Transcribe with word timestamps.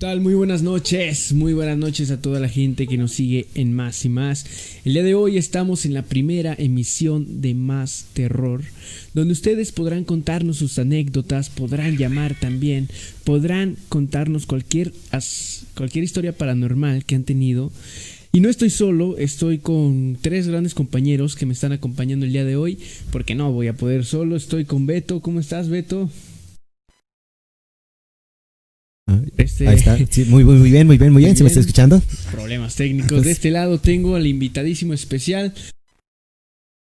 tal? 0.00 0.22
Muy 0.22 0.32
buenas 0.32 0.62
noches, 0.62 1.34
muy 1.34 1.52
buenas 1.52 1.76
noches 1.76 2.10
a 2.10 2.22
toda 2.22 2.40
la 2.40 2.48
gente 2.48 2.86
que 2.86 2.96
nos 2.96 3.12
sigue 3.12 3.48
en 3.54 3.74
Más 3.74 4.02
y 4.06 4.08
Más. 4.08 4.46
El 4.86 4.94
día 4.94 5.02
de 5.02 5.14
hoy 5.14 5.36
estamos 5.36 5.84
en 5.84 5.92
la 5.92 6.04
primera 6.04 6.54
emisión 6.58 7.42
de 7.42 7.52
Más 7.52 8.06
Terror, 8.14 8.62
donde 9.12 9.32
ustedes 9.32 9.72
podrán 9.72 10.04
contarnos 10.04 10.56
sus 10.56 10.78
anécdotas, 10.78 11.50
podrán 11.50 11.98
llamar 11.98 12.34
también, 12.34 12.88
podrán 13.24 13.76
contarnos 13.90 14.46
cualquier, 14.46 14.90
cualquier 15.76 16.02
historia 16.02 16.32
paranormal 16.32 17.04
que 17.04 17.16
han 17.16 17.24
tenido. 17.24 17.70
Y 18.32 18.40
no 18.40 18.48
estoy 18.48 18.70
solo, 18.70 19.18
estoy 19.18 19.58
con 19.58 20.16
tres 20.18 20.48
grandes 20.48 20.72
compañeros 20.72 21.36
que 21.36 21.44
me 21.44 21.52
están 21.52 21.72
acompañando 21.72 22.24
el 22.24 22.32
día 22.32 22.46
de 22.46 22.56
hoy, 22.56 22.78
porque 23.12 23.34
no 23.34 23.52
voy 23.52 23.66
a 23.66 23.76
poder 23.76 24.06
solo, 24.06 24.34
estoy 24.34 24.64
con 24.64 24.86
Beto. 24.86 25.20
¿Cómo 25.20 25.40
estás, 25.40 25.68
Beto? 25.68 26.08
Este... 29.50 29.68
Ahí 29.68 29.76
está. 29.76 29.96
muy, 30.26 30.44
muy, 30.44 30.70
bien, 30.70 30.86
muy 30.86 30.96
bien, 30.96 31.12
muy 31.12 31.24
bien. 31.24 31.36
¿Se 31.36 31.42
me 31.42 31.48
está 31.48 31.60
escuchando? 31.60 32.00
Problemas 32.30 32.76
técnicos. 32.76 33.24
De 33.24 33.32
este 33.32 33.50
lado 33.50 33.78
tengo 33.78 34.14
al 34.14 34.26
invitadísimo 34.26 34.94
especial. 34.94 35.52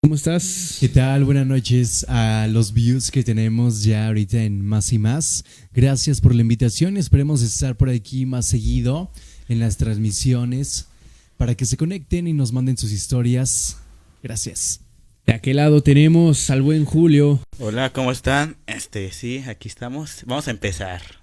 ¿Cómo 0.02 0.16
estás? 0.16 0.76
¿Qué 0.80 0.88
tal? 0.88 1.24
Buenas 1.24 1.46
noches 1.46 2.04
a 2.08 2.46
los 2.50 2.74
views 2.74 3.10
que 3.10 3.22
tenemos 3.22 3.84
ya 3.84 4.08
ahorita 4.08 4.42
en 4.42 4.64
Más 4.64 4.92
y 4.92 4.98
Más. 4.98 5.44
Gracias 5.72 6.20
por 6.20 6.34
la 6.34 6.42
invitación. 6.42 6.96
Esperemos 6.96 7.40
estar 7.42 7.76
por 7.76 7.88
aquí 7.88 8.26
más 8.26 8.46
seguido 8.46 9.10
en 9.48 9.60
las 9.60 9.76
transmisiones 9.76 10.88
para 11.36 11.54
que 11.54 11.64
se 11.64 11.76
conecten 11.76 12.26
y 12.26 12.32
nos 12.32 12.52
manden 12.52 12.76
sus 12.76 12.92
historias. 12.92 13.78
Gracias. 14.22 14.80
De 15.24 15.34
aquel 15.34 15.56
lado 15.56 15.82
tenemos 15.82 16.50
al 16.50 16.62
buen 16.62 16.84
Julio. 16.84 17.40
Hola, 17.60 17.92
¿cómo 17.92 18.12
están? 18.12 18.56
Este, 18.66 19.10
sí, 19.12 19.38
aquí 19.46 19.68
estamos. 19.68 20.22
Vamos 20.26 20.48
a 20.48 20.50
empezar. 20.50 21.21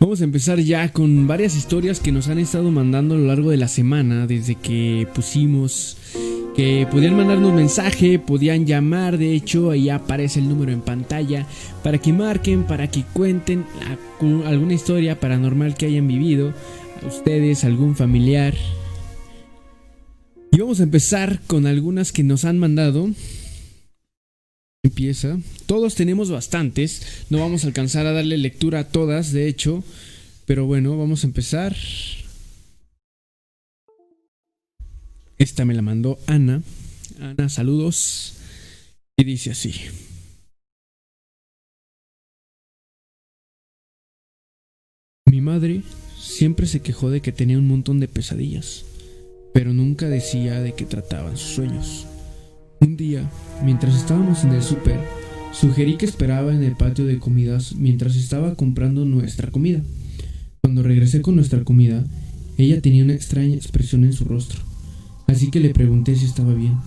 Vamos 0.00 0.20
a 0.20 0.24
empezar 0.24 0.58
ya 0.58 0.92
con 0.92 1.26
varias 1.26 1.54
historias 1.56 2.00
que 2.00 2.10
nos 2.10 2.28
han 2.28 2.38
estado 2.38 2.70
mandando 2.70 3.14
a 3.14 3.18
lo 3.18 3.26
largo 3.26 3.50
de 3.50 3.56
la 3.56 3.68
semana, 3.68 4.26
desde 4.26 4.56
que 4.56 5.06
pusimos 5.14 5.96
que 6.56 6.88
podían 6.90 7.16
mandarnos 7.16 7.54
mensaje, 7.54 8.18
podían 8.18 8.66
llamar, 8.66 9.18
de 9.18 9.34
hecho 9.34 9.70
ahí 9.70 9.88
aparece 9.88 10.40
el 10.40 10.48
número 10.48 10.72
en 10.72 10.80
pantalla 10.80 11.46
para 11.84 11.98
que 11.98 12.12
marquen, 12.12 12.64
para 12.64 12.90
que 12.90 13.04
cuenten 13.12 13.64
alguna 14.44 14.74
historia 14.74 15.20
paranormal 15.20 15.76
que 15.76 15.86
hayan 15.86 16.08
vivido, 16.08 16.52
a 17.02 17.06
ustedes, 17.06 17.62
algún 17.62 17.94
familiar. 17.94 18.54
Y 20.50 20.58
vamos 20.58 20.80
a 20.80 20.84
empezar 20.84 21.40
con 21.46 21.66
algunas 21.66 22.10
que 22.10 22.24
nos 22.24 22.44
han 22.44 22.58
mandado 22.58 23.08
empieza. 24.82 25.38
Todos 25.66 25.94
tenemos 25.94 26.30
bastantes. 26.30 27.24
No 27.30 27.38
vamos 27.38 27.64
a 27.64 27.68
alcanzar 27.68 28.06
a 28.06 28.12
darle 28.12 28.38
lectura 28.38 28.80
a 28.80 28.88
todas, 28.88 29.32
de 29.32 29.48
hecho. 29.48 29.84
Pero 30.46 30.66
bueno, 30.66 30.96
vamos 30.96 31.24
a 31.24 31.26
empezar. 31.26 31.76
Esta 35.38 35.64
me 35.64 35.74
la 35.74 35.82
mandó 35.82 36.18
Ana. 36.26 36.62
Ana, 37.20 37.48
saludos. 37.48 38.34
Y 39.16 39.24
dice 39.24 39.50
así. 39.50 39.74
Mi 45.26 45.40
madre 45.40 45.82
siempre 46.18 46.66
se 46.66 46.80
quejó 46.80 47.08
de 47.10 47.20
que 47.20 47.32
tenía 47.32 47.56
un 47.56 47.68
montón 47.68 48.00
de 48.00 48.08
pesadillas, 48.08 48.84
pero 49.54 49.72
nunca 49.72 50.08
decía 50.08 50.60
de 50.60 50.74
qué 50.74 50.84
trataban 50.84 51.36
sus 51.36 51.54
sueños. 51.54 52.06
Un 52.82 52.96
día, 52.96 53.30
mientras 53.62 53.94
estábamos 53.94 54.42
en 54.42 54.54
el 54.54 54.62
súper, 54.62 54.98
sugerí 55.52 55.98
que 55.98 56.06
esperaba 56.06 56.54
en 56.54 56.62
el 56.62 56.76
patio 56.76 57.04
de 57.04 57.18
comidas 57.18 57.74
mientras 57.74 58.16
estaba 58.16 58.54
comprando 58.54 59.04
nuestra 59.04 59.50
comida. 59.50 59.82
Cuando 60.62 60.82
regresé 60.82 61.20
con 61.20 61.36
nuestra 61.36 61.62
comida, 61.62 62.02
ella 62.56 62.80
tenía 62.80 63.04
una 63.04 63.12
extraña 63.12 63.54
expresión 63.54 64.04
en 64.04 64.14
su 64.14 64.24
rostro, 64.24 64.62
así 65.26 65.50
que 65.50 65.60
le 65.60 65.74
pregunté 65.74 66.16
si 66.16 66.24
estaba 66.24 66.54
bien. 66.54 66.78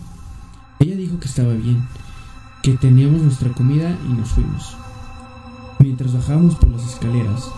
Ella 0.80 0.96
dijo 0.96 1.20
que 1.20 1.28
estaba 1.28 1.54
bien, 1.54 1.84
que 2.64 2.72
teníamos 2.72 3.22
nuestra 3.22 3.50
comida 3.50 3.96
y 4.10 4.14
nos 4.14 4.30
fuimos. 4.30 4.76
Mientras 5.80 6.12
bajábamos 6.12 6.56
por 6.56 6.70
las 6.70 6.92
escaleras, 6.92 7.52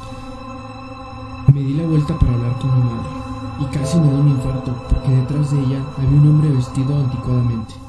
me 1.53 1.63
di 1.63 1.73
la 1.73 1.87
vuelta 1.87 2.19
para 2.19 2.33
hablar 2.33 2.59
con 2.59 2.75
mi 2.75 2.83
madre 2.83 3.09
y 3.61 3.73
casi 3.73 3.97
me 3.97 4.09
dio 4.09 4.19
un 4.19 4.27
infarto 4.27 4.87
porque 4.89 5.09
detrás 5.09 5.51
de 5.51 5.59
ella 5.59 5.85
había 5.95 6.19
un 6.19 6.27
hombre 6.27 6.49
vestido 6.49 7.01
anticuadamente 7.01 7.84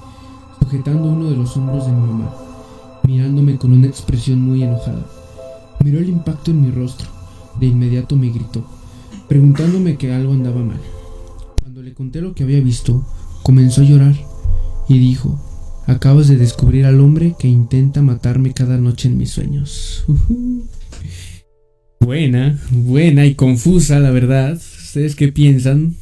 sujetando 0.66 1.08
uno 1.10 1.30
de 1.30 1.36
los 1.36 1.56
hombros 1.56 1.86
de 1.86 1.92
mi 1.92 2.00
mamá, 2.00 2.34
mirándome 3.06 3.56
con 3.56 3.72
una 3.72 3.86
expresión 3.86 4.40
muy 4.40 4.64
enojada. 4.64 5.06
Miró 5.84 6.00
el 6.00 6.08
impacto 6.08 6.50
en 6.50 6.60
mi 6.60 6.70
rostro. 6.72 7.06
De 7.60 7.66
inmediato 7.66 8.16
me 8.16 8.30
gritó, 8.30 8.66
preguntándome 9.28 9.96
que 9.96 10.12
algo 10.12 10.32
andaba 10.32 10.62
mal. 10.62 10.80
Cuando 11.62 11.82
le 11.82 11.94
conté 11.94 12.20
lo 12.20 12.34
que 12.34 12.42
había 12.42 12.60
visto, 12.60 13.06
comenzó 13.44 13.82
a 13.82 13.84
llorar 13.84 14.14
y 14.88 14.98
dijo, 14.98 15.40
acabas 15.86 16.26
de 16.26 16.36
descubrir 16.36 16.84
al 16.84 17.00
hombre 17.00 17.36
que 17.38 17.46
intenta 17.46 18.02
matarme 18.02 18.52
cada 18.52 18.76
noche 18.76 19.08
en 19.08 19.18
mis 19.18 19.30
sueños. 19.30 20.04
buena, 22.00 22.58
buena 22.70 23.24
y 23.24 23.36
confusa, 23.36 24.00
la 24.00 24.10
verdad. 24.10 24.54
¿Ustedes 24.54 25.14
qué 25.14 25.28
piensan? 25.28 25.94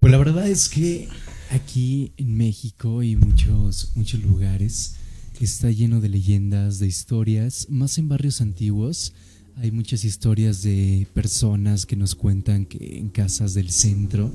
Pues 0.00 0.10
la 0.10 0.18
verdad 0.18 0.48
es 0.48 0.68
que 0.68 1.08
Aquí 1.50 2.12
en 2.16 2.36
México 2.36 3.02
y 3.02 3.16
muchos, 3.16 3.92
muchos 3.94 4.22
lugares 4.22 4.96
está 5.40 5.70
lleno 5.70 6.00
de 6.00 6.08
leyendas, 6.08 6.78
de 6.78 6.86
historias, 6.86 7.68
más 7.70 7.98
en 7.98 8.08
barrios 8.08 8.40
antiguos. 8.40 9.12
Hay 9.56 9.70
muchas 9.70 10.04
historias 10.04 10.62
de 10.62 11.06
personas 11.14 11.86
que 11.86 11.96
nos 11.96 12.14
cuentan 12.14 12.66
que 12.66 12.98
en 12.98 13.10
casas 13.10 13.54
del 13.54 13.70
centro, 13.70 14.30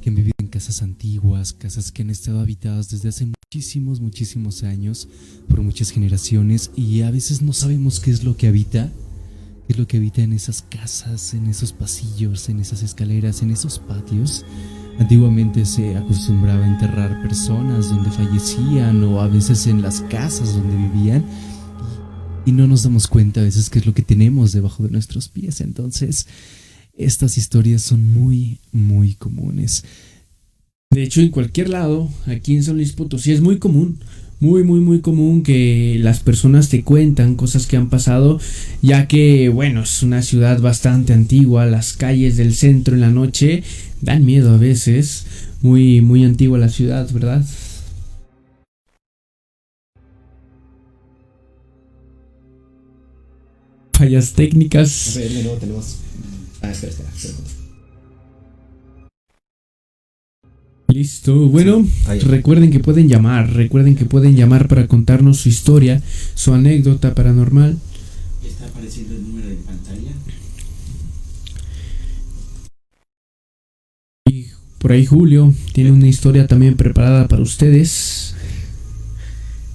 que 0.00 0.08
han 0.08 0.16
vivido 0.16 0.34
en 0.38 0.48
casas 0.48 0.82
antiguas, 0.82 1.52
casas 1.52 1.92
que 1.92 2.02
han 2.02 2.10
estado 2.10 2.40
habitadas 2.40 2.90
desde 2.90 3.10
hace 3.10 3.26
muchísimos, 3.26 4.00
muchísimos 4.00 4.62
años, 4.62 5.08
por 5.48 5.62
muchas 5.62 5.90
generaciones, 5.90 6.70
y 6.74 7.02
a 7.02 7.10
veces 7.10 7.42
no 7.42 7.52
sabemos 7.52 8.00
qué 8.00 8.10
es 8.10 8.24
lo 8.24 8.36
que 8.36 8.46
habita, 8.46 8.92
qué 9.66 9.74
es 9.74 9.78
lo 9.78 9.86
que 9.86 9.98
habita 9.98 10.22
en 10.22 10.32
esas 10.32 10.62
casas, 10.62 11.34
en 11.34 11.46
esos 11.46 11.72
pasillos, 11.72 12.48
en 12.48 12.60
esas 12.60 12.82
escaleras, 12.82 13.42
en 13.42 13.50
esos 13.50 13.78
patios. 13.78 14.44
Antiguamente 14.98 15.64
se 15.66 15.96
acostumbraba 15.96 16.66
enterrar 16.66 17.20
personas 17.20 17.90
donde 17.90 18.10
fallecían 18.10 19.04
o 19.04 19.20
a 19.20 19.28
veces 19.28 19.66
en 19.66 19.82
las 19.82 20.00
casas 20.02 20.54
donde 20.54 20.76
vivían 20.76 21.24
y 22.46 22.52
no 22.52 22.66
nos 22.66 22.84
damos 22.84 23.06
cuenta 23.06 23.40
a 23.40 23.44
veces 23.44 23.68
qué 23.68 23.80
es 23.80 23.86
lo 23.86 23.92
que 23.92 24.02
tenemos 24.02 24.52
debajo 24.52 24.82
de 24.84 24.90
nuestros 24.90 25.28
pies. 25.28 25.60
Entonces, 25.60 26.26
estas 26.94 27.36
historias 27.36 27.82
son 27.82 28.08
muy, 28.08 28.58
muy 28.72 29.14
comunes. 29.14 29.84
De 30.90 31.02
hecho, 31.02 31.20
en 31.20 31.30
cualquier 31.30 31.68
lado, 31.68 32.08
aquí 32.26 32.54
en 32.54 32.62
San 32.62 32.76
Luis 32.76 32.92
Potosí 32.92 33.32
es 33.32 33.40
muy 33.40 33.58
común 33.58 33.98
muy 34.40 34.62
muy 34.62 34.80
muy 34.80 35.00
común 35.00 35.42
que 35.42 35.98
las 36.00 36.20
personas 36.20 36.68
te 36.68 36.82
cuentan 36.82 37.36
cosas 37.36 37.66
que 37.66 37.76
han 37.76 37.88
pasado 37.88 38.38
ya 38.82 39.08
que 39.08 39.48
bueno 39.48 39.82
es 39.82 40.02
una 40.02 40.22
ciudad 40.22 40.60
bastante 40.60 41.12
antigua 41.12 41.66
las 41.66 41.94
calles 41.94 42.36
del 42.36 42.54
centro 42.54 42.94
en 42.94 43.00
la 43.00 43.10
noche 43.10 43.62
dan 44.02 44.24
miedo 44.24 44.52
a 44.54 44.58
veces 44.58 45.26
muy 45.62 46.00
muy 46.02 46.24
antigua 46.24 46.58
la 46.58 46.68
ciudad 46.68 47.10
verdad 47.12 47.44
fallas 53.96 54.34
técnicas. 54.34 55.18
Ah, 56.62 56.72
Listo. 60.96 61.34
Bueno, 61.48 61.86
recuerden 62.22 62.70
que 62.70 62.80
pueden 62.80 63.06
llamar, 63.06 63.52
recuerden 63.52 63.96
que 63.96 64.06
pueden 64.06 64.34
llamar 64.34 64.66
para 64.66 64.86
contarnos 64.86 65.36
su 65.36 65.50
historia, 65.50 66.00
su 66.34 66.54
anécdota 66.54 67.14
paranormal. 67.14 67.76
¿Está 68.42 68.64
apareciendo 68.64 69.14
el 69.14 69.22
número 69.24 69.46
de 69.46 69.56
pantalla? 69.56 70.12
Y 74.24 74.46
por 74.78 74.92
ahí 74.92 75.04
Julio 75.04 75.52
tiene 75.74 75.92
una 75.92 76.08
historia 76.08 76.46
también 76.46 76.76
preparada 76.76 77.28
para 77.28 77.42
ustedes. 77.42 78.34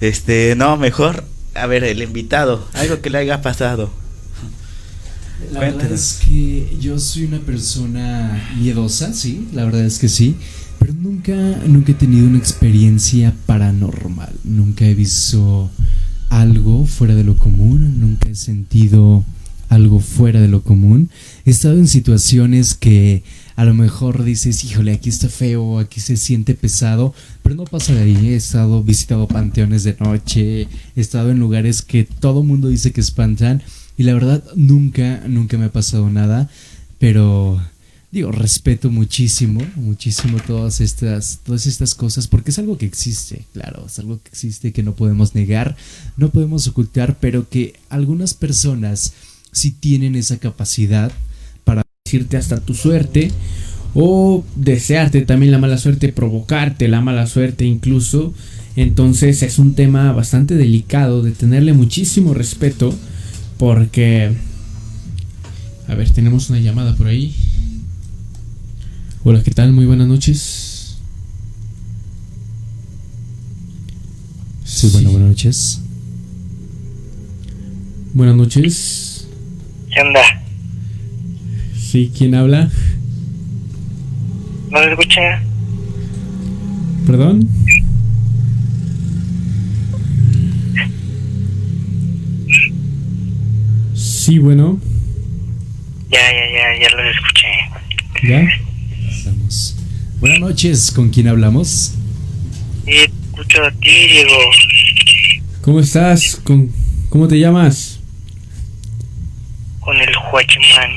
Este, 0.00 0.56
no, 0.56 0.76
mejor, 0.76 1.22
a 1.54 1.66
ver, 1.66 1.84
el 1.84 2.02
invitado, 2.02 2.66
algo 2.72 3.00
que 3.00 3.10
le 3.10 3.18
haya 3.18 3.42
pasado. 3.42 3.92
La 5.52 5.60
verdad 5.60 5.92
es 5.92 6.20
que 6.26 6.76
yo 6.80 6.98
soy 6.98 7.26
una 7.26 7.38
persona 7.38 8.54
miedosa, 8.58 9.14
sí, 9.14 9.46
la 9.52 9.64
verdad 9.64 9.84
es 9.84 10.00
que 10.00 10.08
sí. 10.08 10.36
Pero 10.82 10.94
nunca, 10.94 11.32
nunca 11.68 11.92
he 11.92 11.94
tenido 11.94 12.26
una 12.26 12.38
experiencia 12.38 13.32
paranormal. 13.46 14.34
Nunca 14.42 14.84
he 14.84 14.94
visto 14.94 15.70
algo 16.28 16.86
fuera 16.86 17.14
de 17.14 17.22
lo 17.22 17.38
común. 17.38 18.00
Nunca 18.00 18.28
he 18.28 18.34
sentido 18.34 19.24
algo 19.68 20.00
fuera 20.00 20.40
de 20.40 20.48
lo 20.48 20.62
común. 20.62 21.08
He 21.44 21.50
estado 21.50 21.78
en 21.78 21.86
situaciones 21.86 22.74
que 22.74 23.22
a 23.54 23.64
lo 23.64 23.74
mejor 23.74 24.24
dices, 24.24 24.64
híjole, 24.64 24.92
aquí 24.92 25.08
está 25.08 25.28
feo, 25.28 25.78
aquí 25.78 26.00
se 26.00 26.16
siente 26.16 26.54
pesado, 26.54 27.14
pero 27.44 27.54
no 27.54 27.64
pasa 27.64 27.94
de 27.94 28.02
ahí. 28.02 28.28
He 28.30 28.34
estado 28.34 28.82
visitado 28.82 29.28
panteones 29.28 29.84
de 29.84 29.96
noche, 30.00 30.62
he 30.96 31.00
estado 31.00 31.30
en 31.30 31.38
lugares 31.38 31.82
que 31.82 32.02
todo 32.04 32.42
mundo 32.42 32.66
dice 32.66 32.90
que 32.90 33.00
espantan 33.00 33.62
Y 33.96 34.02
la 34.02 34.14
verdad, 34.14 34.42
nunca, 34.56 35.22
nunca 35.28 35.58
me 35.58 35.66
ha 35.66 35.72
pasado 35.72 36.10
nada, 36.10 36.50
pero 36.98 37.62
digo, 38.12 38.30
respeto 38.30 38.90
muchísimo, 38.90 39.62
muchísimo 39.74 40.38
todas 40.46 40.82
estas, 40.82 41.40
todas 41.42 41.66
estas 41.66 41.94
cosas, 41.94 42.28
porque 42.28 42.50
es 42.50 42.58
algo 42.58 42.76
que 42.76 42.84
existe, 42.84 43.46
claro, 43.54 43.86
es 43.86 43.98
algo 43.98 44.20
que 44.22 44.28
existe 44.28 44.72
que 44.72 44.82
no 44.82 44.94
podemos 44.94 45.34
negar, 45.34 45.76
no 46.18 46.28
podemos 46.28 46.68
ocultar, 46.68 47.16
pero 47.18 47.48
que 47.48 47.74
algunas 47.88 48.34
personas 48.34 49.14
sí 49.50 49.70
tienen 49.70 50.14
esa 50.14 50.36
capacidad 50.36 51.10
para 51.64 51.82
decirte 52.04 52.36
hasta 52.36 52.60
tu 52.60 52.74
suerte 52.74 53.32
o 53.94 54.44
desearte 54.56 55.22
también 55.22 55.50
la 55.50 55.58
mala 55.58 55.78
suerte, 55.78 56.12
provocarte 56.12 56.88
la 56.88 57.00
mala 57.00 57.26
suerte 57.26 57.64
incluso. 57.64 58.34
Entonces 58.76 59.42
es 59.42 59.58
un 59.58 59.74
tema 59.74 60.12
bastante 60.12 60.54
delicado 60.54 61.22
de 61.22 61.32
tenerle 61.32 61.72
muchísimo 61.72 62.34
respeto 62.34 62.94
porque... 63.58 64.32
A 65.88 65.94
ver, 65.94 66.08
tenemos 66.10 66.48
una 66.48 66.60
llamada 66.60 66.94
por 66.96 67.08
ahí. 67.08 67.34
Hola, 69.24 69.40
¿qué 69.44 69.52
tal? 69.52 69.72
Muy 69.72 69.86
buenas 69.86 70.08
noches. 70.08 70.98
Sí, 74.64 74.90
bueno, 74.92 75.12
buenas 75.12 75.28
noches. 75.28 75.80
Buenas 78.14 78.34
noches. 78.34 79.28
¿Qué 79.94 80.00
onda? 80.00 80.22
Sí, 81.78 82.10
¿quién 82.18 82.34
habla? 82.34 82.68
¿No 84.70 84.78
se 84.80 84.90
escucha? 84.90 85.40
¿Perdón? 87.06 87.48
Sí, 93.94 94.40
bueno. 94.40 94.80
Ya, 96.10 96.18
ya, 96.18 96.44
ya, 96.52 96.88
ya 96.88 96.96
lo 96.96 97.08
escuché. 97.08 97.46
¿Ya? 98.28 98.71
Estamos. 99.22 99.76
Buenas 100.18 100.40
noches, 100.40 100.90
¿con 100.90 101.10
quién 101.10 101.28
hablamos? 101.28 101.94
Y 102.84 102.90
escucho 102.90 103.62
a 103.62 103.70
ti, 103.70 103.88
Diego. 103.88 104.34
¿Cómo 105.60 105.78
estás? 105.78 106.40
¿Con... 106.42 106.72
¿Cómo 107.08 107.28
te 107.28 107.38
llamas? 107.38 108.00
Con 109.78 109.96
el 109.96 110.10
Huachimán. 110.32 110.90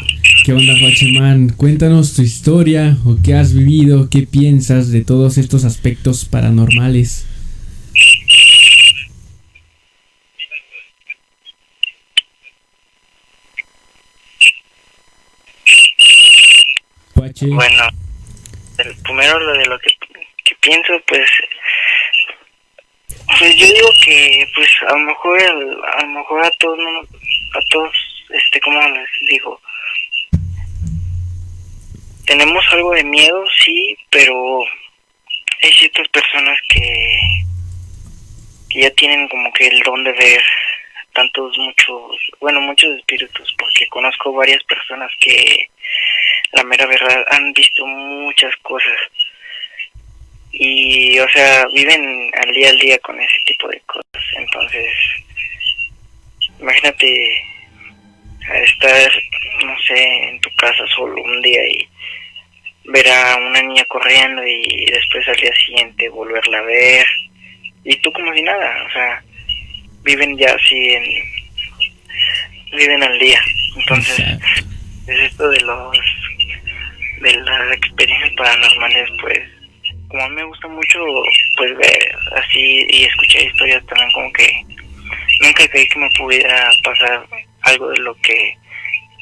¿Qué 0.44 0.54
onda, 0.54 0.74
Huachimán? 0.74 1.50
Cuéntanos 1.50 2.16
tu 2.16 2.24
historia 2.24 2.98
o 3.06 3.20
qué 3.22 3.36
has 3.36 3.54
vivido, 3.54 4.10
qué 4.10 4.24
piensas 4.24 4.90
de 4.90 5.06
todos 5.06 5.38
estos 5.38 5.64
aspectos 5.64 6.26
paranormales. 6.26 7.28
Huache. 17.14 17.46
Bueno, 17.50 17.84
primero 19.04 19.40
lo 19.40 19.54
de 19.54 19.66
lo 19.66 19.80
que, 19.80 19.90
que 20.44 20.56
pienso, 20.56 20.94
pues, 21.08 21.30
pues 23.40 23.56
yo 23.56 23.66
digo 23.66 23.90
que, 24.06 24.48
pues, 24.56 24.70
a 24.88 24.92
lo 24.94 25.00
mejor, 25.00 25.42
el- 25.42 25.78
a 25.98 26.02
lo 26.02 26.08
mejor 26.08 26.46
a 26.46 26.52
todos, 26.60 26.80
a 27.54 27.60
todos, 27.70 27.92
este, 28.30 28.60
¿cómo 28.62 28.80
les 28.90 29.10
digo? 29.30 29.62
Tenemos 32.26 32.66
algo 32.72 32.92
de 32.94 33.04
miedo, 33.04 33.44
sí, 33.64 33.96
pero 34.10 34.60
hay 35.62 35.72
ciertas 35.74 36.08
personas 36.10 36.58
que, 36.70 37.18
que 38.70 38.82
ya 38.82 38.90
tienen 38.92 39.28
como 39.30 39.52
que 39.54 39.68
el 39.68 39.80
don 39.82 40.04
de 40.04 40.12
ver 40.12 40.44
tantos, 41.14 41.58
muchos, 41.58 42.18
bueno, 42.42 42.60
muchos 42.62 42.98
espíritus, 42.98 43.56
porque 43.58 43.88
conozco 43.88 44.34
varias 44.34 44.62
personas 44.64 45.12
que 45.22 45.70
la 46.56 46.64
mera 46.64 46.86
verdad 46.86 47.26
han 47.32 47.54
visto 47.54 47.86
muchas 47.86 48.56
cosas. 48.58 48.98
Y 50.52 51.20
o 51.20 51.30
sea 51.30 51.68
viven 51.74 52.32
al 52.42 52.54
día 52.54 52.70
al 52.70 52.80
día 52.80 52.98
con 53.00 53.20
ese 53.20 53.40
tipo 53.46 53.68
de 53.68 53.80
cosas. 53.82 54.24
Entonces 54.38 54.94
imagínate 56.60 57.42
estar 58.64 59.12
no 59.66 59.80
sé 59.86 60.30
en 60.30 60.40
tu 60.40 60.50
casa 60.56 60.86
solo 60.96 61.22
un 61.22 61.42
día 61.42 61.62
y 61.68 61.88
ver 62.86 63.08
a 63.10 63.36
una 63.36 63.62
niña 63.64 63.84
corriendo 63.86 64.46
y 64.46 64.86
después 64.92 65.28
al 65.28 65.36
día 65.36 65.52
siguiente 65.66 66.10
volverla 66.10 66.60
a 66.60 66.64
ver. 66.64 67.06
Y 67.84 67.96
tú 67.98 68.12
como 68.14 68.34
si 68.34 68.42
nada 68.42 68.86
o 68.86 68.92
sea 68.92 69.24
viven 70.04 70.38
ya 70.38 70.54
así 70.54 70.94
en 70.94 71.04
viven 72.72 73.04
al 73.04 73.20
día. 73.20 73.42
Entonces 73.76 74.20
es 75.08 75.20
esto 75.20 75.50
de 75.50 75.60
los 75.62 75.98
de 77.22 77.38
las 77.38 77.78
experiencias 77.78 78.32
paranormales 78.38 79.10
pues 79.22 79.40
como 80.08 80.24
a 80.24 80.30
mí 80.30 80.36
me 80.36 80.44
gusta 80.44 80.68
mucho 80.68 81.00
pues 81.58 81.78
ver 81.78 82.16
así 82.36 82.86
y 82.90 83.04
escuchar 83.04 83.44
historias 83.44 83.86
también 83.86 84.12
como 84.12 84.32
que 84.34 84.66
nunca 85.42 85.68
creí 85.68 85.88
que 85.88 86.00
me 86.00 86.10
pudiera 86.18 86.70
pasar 86.84 87.28
algo 87.62 87.90
de 87.90 88.00
lo 88.00 88.16
que 88.16 88.58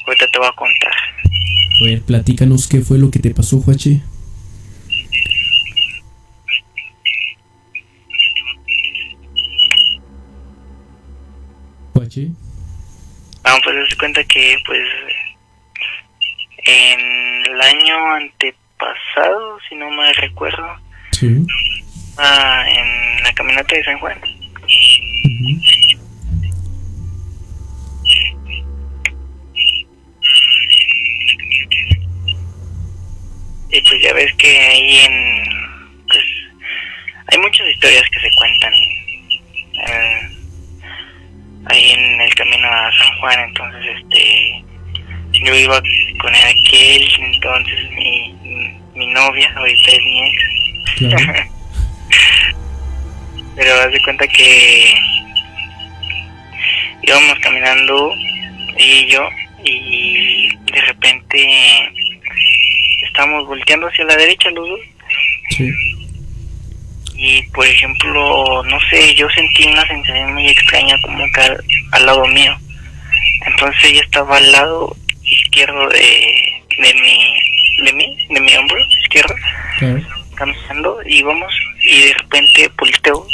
ahorita 0.06 0.28
te 0.28 0.38
voy 0.38 0.48
a 0.48 0.52
contar 0.52 0.92
A 0.92 1.84
ver, 1.84 2.02
platícanos 2.02 2.68
qué 2.68 2.80
fue 2.80 2.98
lo 2.98 3.10
que 3.10 3.18
te 3.18 3.30
pasó, 3.30 3.56
Huache. 3.58 4.00
Huache. 11.94 12.28
vamos 13.42 13.60
pues 13.64 13.76
darse 13.76 13.96
cuenta 13.96 14.24
que 14.24 14.58
pues 14.66 14.80
en 16.66 17.46
el 17.46 17.60
año 17.60 18.14
antepasado 18.14 19.58
si 19.68 19.74
no 19.76 19.90
me 19.90 20.12
recuerdo 20.14 20.76
Sí. 21.12 21.46
ah, 22.18 22.64
en 22.68 23.22
la 23.22 23.32
caminata 23.32 23.74
de 23.74 23.84
San 23.84 23.98
Juan 23.98 24.18
Ujú. 24.18 25.60
Y 33.70 33.80
pues 33.88 34.02
ya 34.02 34.12
ves 34.12 34.32
que 34.34 34.60
ahí 34.60 34.98
en... 34.98 35.44
Pues 36.06 36.24
hay 37.26 37.38
muchas 37.38 37.66
historias 37.68 38.04
que 38.10 38.20
se 38.20 38.30
cuentan 38.36 38.72
eh, 38.72 40.28
ahí 41.66 41.90
en 41.90 42.20
el 42.20 42.34
camino 42.34 42.68
a 42.68 42.92
San 42.96 43.18
Juan, 43.18 43.40
entonces 43.40 43.96
este... 43.98 44.63
Yo 45.44 45.54
iba 45.54 45.80
con 46.20 46.34
aquel, 46.34 47.08
entonces 47.20 47.90
mi, 47.92 48.34
mi 48.94 49.06
novia, 49.08 49.52
ahorita 49.56 49.90
es 49.92 49.98
mi 50.00 50.20
ex, 50.22 50.42
Claro. 50.96 51.32
pero 53.56 53.74
haz 53.80 53.92
de 53.92 54.02
cuenta 54.02 54.26
que 54.28 54.94
íbamos 57.02 57.38
caminando 57.40 58.12
y 58.78 59.06
yo 59.06 59.28
y 59.64 60.48
de 60.72 60.80
repente 60.80 61.92
estábamos 63.06 63.46
volteando 63.46 63.86
hacia 63.88 64.04
la 64.04 64.16
derecha 64.16 64.50
los 64.50 64.68
dos 64.68 64.80
Sí. 65.50 65.70
y 67.14 67.42
por 67.52 67.66
ejemplo 67.66 68.62
no 68.64 68.78
sé 68.90 69.14
yo 69.14 69.28
sentí 69.30 69.66
una 69.68 69.86
sensación 69.86 70.34
muy 70.34 70.48
extraña 70.48 71.00
como 71.02 71.24
que 71.32 71.40
al, 71.40 71.64
al 71.92 72.06
lado 72.06 72.26
mío 72.26 72.56
entonces 73.46 73.84
ella 73.84 74.02
estaba 74.02 74.38
al 74.38 74.50
lado 74.50 74.96
izquierdo 75.24 75.88
de, 75.88 76.62
de 76.78 76.94
mi 76.94 77.84
de 77.84 77.92
mí 77.92 78.26
de 78.30 78.40
mi 78.40 78.54
hombro 78.56 78.78
izquierdo 79.02 79.34
caminando 80.34 81.00
y 81.04 81.22
vamos 81.22 81.52
y 81.82 82.02
de 82.02 82.14
repente 82.14 82.70
volteo 82.76 83.26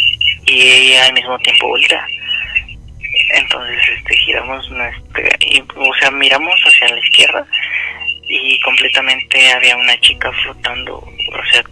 y 0.46 0.62
ella 0.62 1.06
al 1.06 1.12
mismo 1.14 1.38
tiempo 1.38 1.68
voltea. 1.68 2.06
Entonces 3.34 3.78
este 3.98 4.16
giramos 4.16 4.68
nuestra 4.70 5.28
y, 5.40 5.60
o 5.60 5.94
sea 6.00 6.10
miramos 6.10 6.54
hacia 6.64 6.88
la 6.88 6.98
izquierda 7.00 7.46
y 8.26 8.60
completamente 8.60 9.52
había 9.52 9.76
una 9.76 9.98
chica 10.00 10.30
flotando 10.42 10.96
o 10.98 11.52
sea 11.52 11.64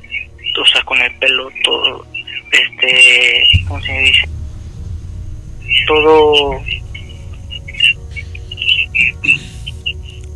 o 0.61 0.67
sea 0.67 0.83
con 0.83 1.01
el 1.01 1.15
pelo 1.17 1.51
todo 1.63 2.05
este 2.51 3.45
cómo 3.69 3.81
se 3.83 3.93
dice 3.93 4.29
todo 5.87 6.61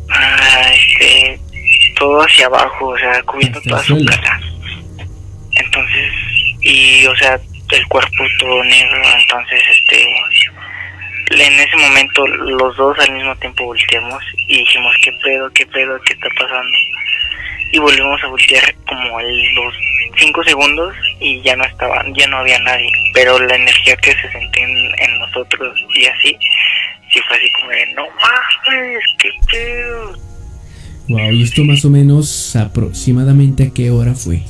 ah, 0.09 0.71
este 0.73 1.39
todo 1.97 2.21
hacia 2.21 2.47
abajo 2.47 2.87
o 2.87 2.97
sea 2.97 3.21
cubriendo 3.23 3.59
Hasta 3.59 3.69
toda 3.69 3.83
su 3.83 4.05
cara. 4.05 4.41
Entonces 5.51 6.13
y 6.61 7.05
o 7.05 7.15
sea 7.15 7.39
el 7.71 7.87
cuerpo 7.87 8.23
todo 8.39 8.63
negro 8.63 9.01
entonces 9.19 9.61
este 9.69 10.07
en 11.31 11.59
ese 11.59 11.77
momento 11.77 12.27
los 12.27 12.75
dos 12.77 12.97
al 12.99 13.11
mismo 13.11 13.35
tiempo 13.37 13.65
volteamos 13.65 14.23
y 14.47 14.59
dijimos 14.59 14.95
qué 15.03 15.11
pedo 15.23 15.51
qué 15.53 15.65
pedo 15.65 15.99
qué 16.01 16.13
está 16.13 16.27
pasando 16.37 16.77
y 17.73 17.79
volvimos 17.79 18.23
a 18.23 18.27
voltear 18.27 18.75
como 18.85 19.17
a 19.17 19.23
los 19.23 19.73
cinco 20.15 20.43
segundos 20.43 20.93
y 21.19 21.41
ya 21.41 21.55
no 21.55 21.63
estaban 21.63 22.13
ya 22.13 22.27
no 22.27 22.37
había 22.37 22.59
nadie. 22.59 22.91
Pero 23.13 23.39
la 23.39 23.55
energía 23.55 23.95
que 23.97 24.11
se 24.11 24.31
sentía 24.31 24.63
en, 24.63 24.91
en 24.99 25.19
nosotros 25.19 25.75
y 25.95 26.05
así 26.05 26.37
sí 27.13 27.19
fue 27.27 27.37
así 27.37 27.49
como 27.51 27.71
de 27.71 27.85
no 27.93 28.05
mames, 28.09 29.03
qué 29.19 29.29
pedo. 29.51 30.17
Wow, 31.09 31.31
y 31.31 31.43
esto 31.43 31.63
más 31.63 31.83
o 31.85 31.89
menos 31.89 32.55
aproximadamente 32.55 33.63
a 33.63 33.73
qué 33.73 33.91
hora 33.91 34.13
fue. 34.13 34.41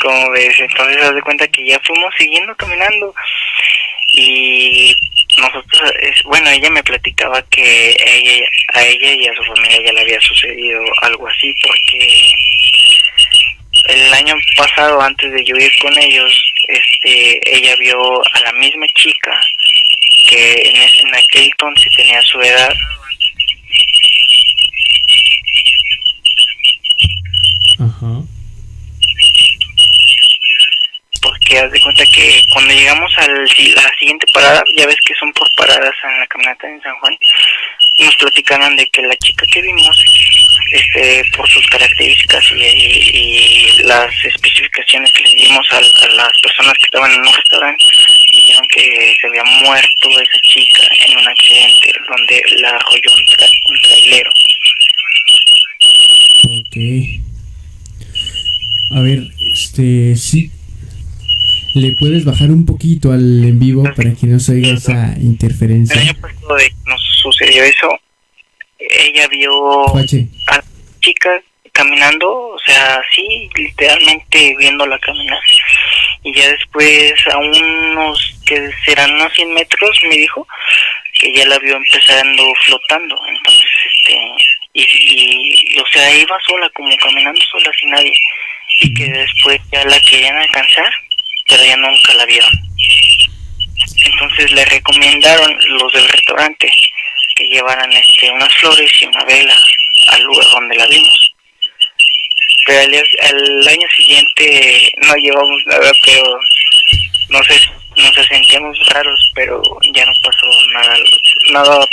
Como 0.00 0.30
ves, 0.30 0.54
entonces 0.60 1.02
haz 1.02 1.14
de 1.14 1.22
cuenta 1.22 1.48
que 1.48 1.66
ya 1.66 1.80
fuimos 1.80 2.14
siguiendo 2.16 2.54
caminando 2.54 3.14
y 4.12 4.94
nosotros, 5.38 5.92
bueno, 6.24 6.48
ella 6.50 6.70
me 6.70 6.82
platicaba 6.82 7.42
que 7.50 7.96
ella, 7.98 8.46
a 8.74 8.84
ella 8.84 9.12
y 9.12 9.26
a 9.26 9.34
su 9.34 9.42
familia 9.42 9.82
ya 9.84 9.92
le 9.92 10.00
había 10.02 10.20
sucedido 10.20 10.80
algo 11.02 11.26
así 11.28 11.52
porque 11.62 12.32
el 13.88 14.14
año 14.14 14.34
pasado 14.56 15.00
antes 15.00 15.32
de 15.32 15.44
yo 15.44 15.56
ir 15.56 15.72
con 15.78 15.96
ellos, 15.98 16.52
este, 16.68 17.56
ella 17.56 17.74
vio 17.76 17.96
a 18.32 18.40
la 18.40 18.52
misma 18.52 18.86
chica 18.94 19.38
que 20.28 20.52
en, 20.68 20.76
en 20.76 21.14
aquel 21.14 21.44
entonces 21.44 21.94
tenía 21.94 22.20
su 22.22 22.40
edad. 22.40 22.74
Ajá. 27.78 28.22
Porque 31.22 31.58
haz 31.58 31.70
de 31.70 31.80
cuenta 31.80 32.04
que 32.06 32.42
cuando 32.52 32.74
llegamos 32.74 33.12
a 33.18 33.26
la 33.28 33.94
siguiente 33.98 34.26
parada, 34.32 34.62
ya 34.76 34.86
ves 34.86 34.96
que 35.06 35.14
son 35.14 35.32
por 35.32 35.52
paradas 35.54 35.94
en 36.04 36.20
la 36.20 36.26
caminata 36.26 36.68
en 36.68 36.82
San 36.82 36.94
Juan, 37.00 37.16
nos 38.04 38.16
platicaron 38.16 38.76
de 38.76 38.86
que 38.88 39.02
la 39.02 39.16
chica 39.16 39.46
que 39.52 39.62
vimos, 39.62 40.04
este, 40.72 41.24
por 41.36 41.48
sus 41.48 41.66
características 41.68 42.44
y, 42.52 43.82
las 43.84 44.12
especificaciones 44.24 45.12
que 45.12 45.22
le 45.22 45.34
dimos 45.34 45.66
a, 45.70 45.80
las 45.80 46.32
personas 46.42 46.74
que 46.74 46.84
estaban 46.86 47.10
en 47.12 47.20
un 47.20 47.32
restaurante, 47.32 47.84
dijeron 48.30 48.66
que 48.68 49.16
se 49.20 49.26
había 49.26 49.44
muerto 49.44 50.20
esa 50.20 50.40
chica 50.42 50.82
en 51.06 51.18
un 51.18 51.28
accidente 51.28 51.92
donde 52.08 52.42
la 52.60 52.70
arrolló 52.70 53.10
un, 53.12 53.24
un 53.72 53.80
trailero. 53.82 54.30
Ok. 56.48 56.76
A 58.90 59.00
ver, 59.00 59.30
este, 59.52 60.16
sí. 60.16 60.50
¿Le 61.74 61.94
puedes 61.96 62.24
bajar 62.24 62.50
un 62.50 62.64
poquito 62.64 63.12
al 63.12 63.44
en 63.44 63.58
vivo 63.58 63.84
para 63.94 64.14
que 64.14 64.26
no 64.26 64.40
se 64.40 64.52
oiga 64.52 64.70
esa 64.70 65.14
interferencia? 65.20 66.00
El 66.00 66.08
año 66.08 66.20
pasado 66.20 66.56
de 66.56 66.75
sucedió 67.32 67.64
eso, 67.64 67.88
ella 68.78 69.26
vio 69.28 69.96
a 69.96 70.02
la 70.02 70.64
chica 71.00 71.42
caminando, 71.72 72.30
o 72.30 72.58
sea, 72.64 73.02
sí, 73.14 73.50
literalmente 73.54 74.54
viéndola 74.58 74.98
caminar. 74.98 75.38
Y 76.22 76.34
ya 76.34 76.48
después, 76.48 77.14
a 77.30 77.36
unos 77.36 78.34
que 78.46 78.70
serán 78.84 79.12
unos 79.14 79.32
100 79.34 79.52
metros, 79.52 79.98
me 80.04 80.16
dijo 80.16 80.46
que 81.20 81.32
ya 81.34 81.44
la 81.46 81.58
vio 81.58 81.76
empezando 81.76 82.42
flotando. 82.64 83.18
Entonces, 83.28 83.70
este, 83.92 84.18
y, 84.72 84.82
y, 84.82 85.78
o 85.78 85.86
sea, 85.92 86.14
iba 86.14 86.38
sola, 86.46 86.68
como 86.70 86.96
caminando 86.96 87.40
sola 87.50 87.70
sin 87.78 87.90
nadie. 87.90 88.14
Y 88.80 88.94
que 88.94 89.04
después 89.10 89.60
ya 89.70 89.84
la 89.84 90.00
querían 90.00 90.36
alcanzar, 90.36 90.90
pero 91.48 91.64
ya 91.64 91.76
nunca 91.76 92.14
la 92.14 92.24
vieron. 92.24 92.52
Entonces 94.04 94.50
le 94.52 94.64
recomendaron 94.64 95.56
los 95.78 95.92
del 95.92 96.08
restaurante 96.08 96.70
llevaran 97.48 97.92
este 97.92 98.30
unas 98.30 98.52
flores 98.54 98.90
y 99.00 99.06
una 99.06 99.24
vela 99.24 99.56
al 100.08 100.22
lugar 100.22 100.46
donde 100.52 100.76
la 100.76 100.86
vimos. 100.86 101.34
Pero 102.66 102.80
al, 102.80 103.68
año 103.68 103.88
siguiente 103.96 104.92
no 105.06 105.14
llevamos 105.16 105.62
nada, 105.66 105.92
pero 106.04 106.38
no 107.28 107.44
sé, 107.44 107.60
nos 107.96 108.26
sentíamos 108.26 108.78
raros, 108.88 109.30
pero 109.34 109.62
ya 109.94 110.04
no 110.04 110.12
pasó 110.22 110.46
nada, 110.72 110.96
nada 111.52 111.88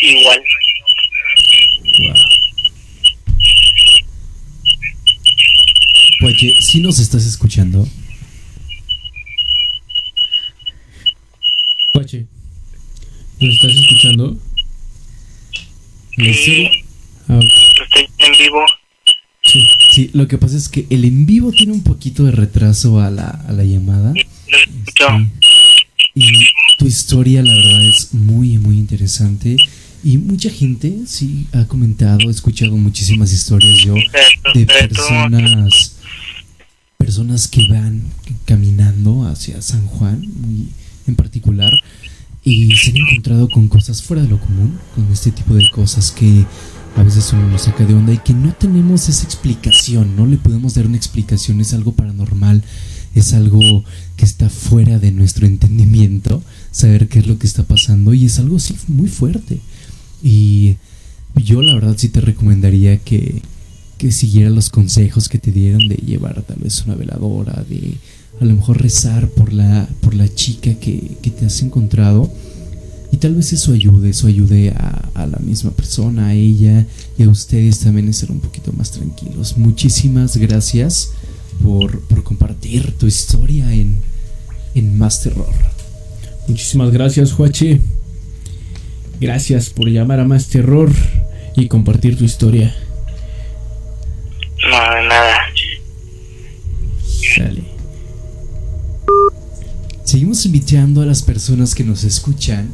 igual. 0.00 0.42
Oye, 6.24 6.56
si 6.60 6.80
nos 6.80 6.98
estás 6.98 7.26
escuchando, 7.26 7.86
Pache, 11.92 12.26
¿nos 13.40 13.54
estás 13.54 13.72
escuchando? 13.72 14.47
Sí. 16.18 16.68
Estoy 17.28 18.08
en 18.18 18.32
vivo. 18.38 18.60
Sí. 19.42 19.66
sí, 19.90 20.10
lo 20.12 20.28
que 20.28 20.36
pasa 20.36 20.56
es 20.56 20.68
que 20.68 20.86
el 20.90 21.04
en 21.06 21.24
vivo 21.24 21.52
tiene 21.52 21.72
un 21.72 21.82
poquito 21.82 22.24
de 22.24 22.32
retraso 22.32 23.00
a 23.00 23.10
la, 23.10 23.28
a 23.28 23.52
la 23.52 23.64
llamada. 23.64 24.12
Este, 24.14 25.04
y 26.14 26.32
tu 26.78 26.86
historia, 26.86 27.42
la 27.42 27.54
verdad, 27.54 27.88
es 27.88 28.12
muy, 28.12 28.58
muy 28.58 28.76
interesante. 28.76 29.56
Y 30.04 30.18
mucha 30.18 30.50
gente, 30.50 30.92
sí, 31.06 31.46
ha 31.52 31.64
comentado, 31.66 32.28
he 32.28 32.30
escuchado 32.30 32.76
muchísimas 32.76 33.32
historias 33.32 33.78
yo 33.78 33.94
de 34.54 34.66
personas, 34.66 35.96
personas 36.96 37.48
que 37.48 37.66
van 37.68 38.02
caminando 38.44 39.26
hacia 39.26 39.60
San 39.62 39.86
Juan, 39.86 40.20
muy 40.20 40.68
en 41.06 41.16
particular, 41.16 41.72
y 42.48 42.74
se 42.74 42.90
han 42.90 42.96
encontrado 42.96 43.48
con 43.48 43.68
cosas 43.68 44.02
fuera 44.02 44.22
de 44.22 44.28
lo 44.28 44.40
común, 44.40 44.78
con 44.94 45.10
este 45.12 45.30
tipo 45.30 45.54
de 45.54 45.68
cosas 45.70 46.10
que 46.10 46.46
a 46.96 47.02
veces 47.02 47.30
uno 47.32 47.46
nos 47.48 47.62
saca 47.62 47.84
de 47.84 47.94
onda 47.94 48.12
y 48.12 48.18
que 48.18 48.32
no 48.32 48.54
tenemos 48.54 49.08
esa 49.08 49.24
explicación, 49.24 50.16
no 50.16 50.26
le 50.26 50.38
podemos 50.38 50.74
dar 50.74 50.86
una 50.86 50.96
explicación, 50.96 51.60
es 51.60 51.74
algo 51.74 51.92
paranormal, 51.92 52.64
es 53.14 53.34
algo 53.34 53.84
que 54.16 54.24
está 54.24 54.48
fuera 54.48 54.98
de 54.98 55.12
nuestro 55.12 55.46
entendimiento, 55.46 56.42
saber 56.70 57.08
qué 57.08 57.18
es 57.18 57.26
lo 57.26 57.38
que 57.38 57.46
está 57.46 57.64
pasando 57.64 58.14
y 58.14 58.24
es 58.24 58.38
algo 58.38 58.58
sí 58.58 58.74
muy 58.88 59.08
fuerte. 59.08 59.60
Y 60.22 60.76
yo 61.36 61.60
la 61.60 61.74
verdad 61.74 61.96
sí 61.98 62.08
te 62.08 62.22
recomendaría 62.22 62.96
que, 62.96 63.42
que 63.98 64.10
siguieras 64.10 64.52
los 64.52 64.70
consejos 64.70 65.28
que 65.28 65.38
te 65.38 65.52
dieron 65.52 65.86
de 65.86 65.96
llevar 65.96 66.42
tal 66.42 66.58
vez 66.60 66.82
una 66.86 66.94
veladora, 66.94 67.64
de 67.68 67.94
a 68.40 68.44
lo 68.44 68.54
mejor 68.54 68.80
rezar 68.80 69.28
por 69.28 69.52
la, 69.52 69.88
por 70.00 70.14
la 70.14 70.32
chica 70.32 70.74
que, 70.74 71.16
te 71.22 71.46
has 71.46 71.62
encontrado. 71.62 72.30
Y 73.10 73.16
tal 73.16 73.34
vez 73.34 73.52
eso 73.52 73.72
ayude, 73.72 74.10
eso 74.10 74.26
ayude 74.26 74.70
a, 74.70 75.04
la 75.14 75.38
misma 75.38 75.72
persona, 75.72 76.28
a 76.28 76.34
ella 76.34 76.86
y 77.18 77.24
a 77.24 77.28
ustedes 77.28 77.80
también 77.80 78.08
a 78.08 78.12
ser 78.12 78.30
un 78.30 78.40
poquito 78.40 78.72
más 78.72 78.92
tranquilos. 78.92 79.58
Muchísimas 79.58 80.36
gracias 80.36 81.10
por, 81.62 82.02
compartir 82.22 82.92
tu 82.92 83.06
historia 83.06 83.72
en, 83.74 84.00
en 84.74 84.96
Más 84.96 85.22
Terror. 85.22 85.52
Muchísimas 86.46 86.90
gracias, 86.92 87.32
Juachi. 87.32 87.80
Gracias 89.20 89.70
por 89.70 89.88
llamar 89.88 90.20
a 90.20 90.24
Más 90.24 90.46
Terror 90.48 90.92
y 91.56 91.66
compartir 91.66 92.16
tu 92.16 92.24
historia. 92.24 92.74
No, 94.62 95.08
nada. 95.08 95.38
Sale. 97.34 97.77
Seguimos 100.08 100.46
invitando 100.46 101.02
a 101.02 101.04
las 101.04 101.20
personas 101.20 101.74
que 101.74 101.84
nos 101.84 102.02
escuchan 102.02 102.70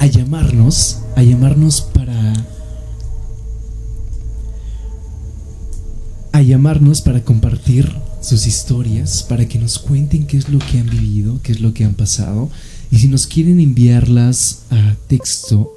a 0.00 0.06
llamarnos, 0.06 0.98
a 1.14 1.22
llamarnos 1.22 1.80
para 1.80 2.44
a 6.32 6.42
llamarnos 6.42 7.02
para 7.02 7.22
compartir 7.22 7.94
sus 8.20 8.48
historias, 8.48 9.22
para 9.22 9.46
que 9.46 9.60
nos 9.60 9.78
cuenten 9.78 10.26
qué 10.26 10.38
es 10.38 10.48
lo 10.48 10.58
que 10.58 10.80
han 10.80 10.90
vivido, 10.90 11.38
qué 11.44 11.52
es 11.52 11.60
lo 11.60 11.72
que 11.72 11.84
han 11.84 11.94
pasado. 11.94 12.50
Y 12.90 12.98
si 12.98 13.06
nos 13.06 13.28
quieren 13.28 13.60
enviarlas 13.60 14.62
a 14.70 14.96
texto, 15.06 15.72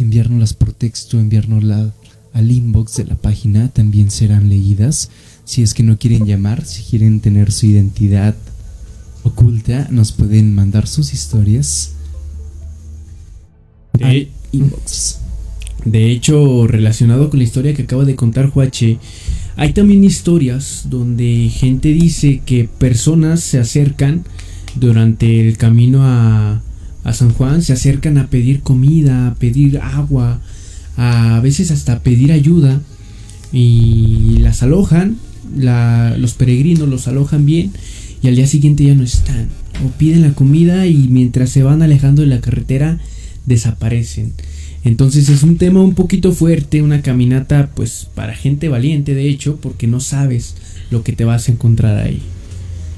enviárnoslas 0.00 0.54
por 0.54 0.72
texto, 0.72 1.20
enviárnoslas 1.20 1.92
al 2.32 2.50
inbox 2.50 2.96
de 2.96 3.04
la 3.04 3.14
página, 3.14 3.68
también 3.68 4.10
serán 4.10 4.48
leídas. 4.48 5.08
Si 5.44 5.62
es 5.62 5.72
que 5.72 5.84
no 5.84 6.00
quieren 6.00 6.26
llamar, 6.26 6.64
si 6.64 6.82
quieren 6.82 7.20
tener 7.20 7.52
su 7.52 7.66
identidad 7.66 8.34
oculta, 9.26 9.88
nos 9.90 10.12
pueden 10.12 10.54
mandar 10.54 10.86
sus 10.86 11.12
historias 11.12 11.92
de, 13.92 14.28
De 15.84 16.10
hecho, 16.10 16.66
relacionado 16.66 17.30
con 17.30 17.38
la 17.38 17.44
historia 17.44 17.74
que 17.74 17.82
acaba 17.82 18.04
de 18.04 18.16
contar 18.16 18.50
Juache, 18.50 18.98
hay 19.56 19.72
también 19.72 20.04
historias 20.04 20.86
donde 20.90 21.48
gente 21.48 21.88
dice 21.88 22.42
que 22.44 22.64
personas 22.64 23.40
se 23.40 23.58
acercan 23.58 24.24
durante 24.74 25.46
el 25.46 25.56
camino 25.56 26.00
a, 26.02 26.62
a 27.04 27.12
San 27.12 27.32
Juan, 27.32 27.62
se 27.62 27.72
acercan 27.72 28.18
a 28.18 28.26
pedir 28.26 28.60
comida, 28.60 29.28
a 29.28 29.34
pedir 29.34 29.78
agua, 29.78 30.40
a, 30.96 31.40
veces 31.40 31.70
hasta 31.70 32.00
pedir 32.00 32.32
ayuda 32.32 32.80
y 33.52 34.38
las 34.40 34.62
alojan, 34.62 35.16
los 35.56 36.34
peregrinos 36.34 36.88
los 36.88 37.06
alojan 37.06 37.46
bien 37.46 37.72
y 38.22 38.28
al 38.28 38.36
día 38.36 38.46
siguiente 38.46 38.84
ya 38.84 38.94
no 38.94 39.02
están. 39.02 39.48
O 39.84 39.90
piden 39.98 40.22
la 40.22 40.32
comida 40.32 40.86
y 40.86 41.08
mientras 41.08 41.50
se 41.50 41.62
van 41.62 41.82
alejando 41.82 42.22
de 42.22 42.28
la 42.28 42.40
carretera 42.40 42.98
desaparecen. 43.44 44.32
Entonces 44.84 45.28
es 45.28 45.42
un 45.42 45.58
tema 45.58 45.82
un 45.82 45.94
poquito 45.94 46.32
fuerte, 46.32 46.82
una 46.82 47.02
caminata 47.02 47.70
pues 47.74 48.06
para 48.14 48.34
gente 48.34 48.68
valiente 48.68 49.14
de 49.14 49.28
hecho, 49.28 49.56
porque 49.56 49.86
no 49.86 50.00
sabes 50.00 50.54
lo 50.90 51.02
que 51.02 51.12
te 51.12 51.24
vas 51.24 51.48
a 51.48 51.52
encontrar 51.52 51.98
ahí. 51.98 52.22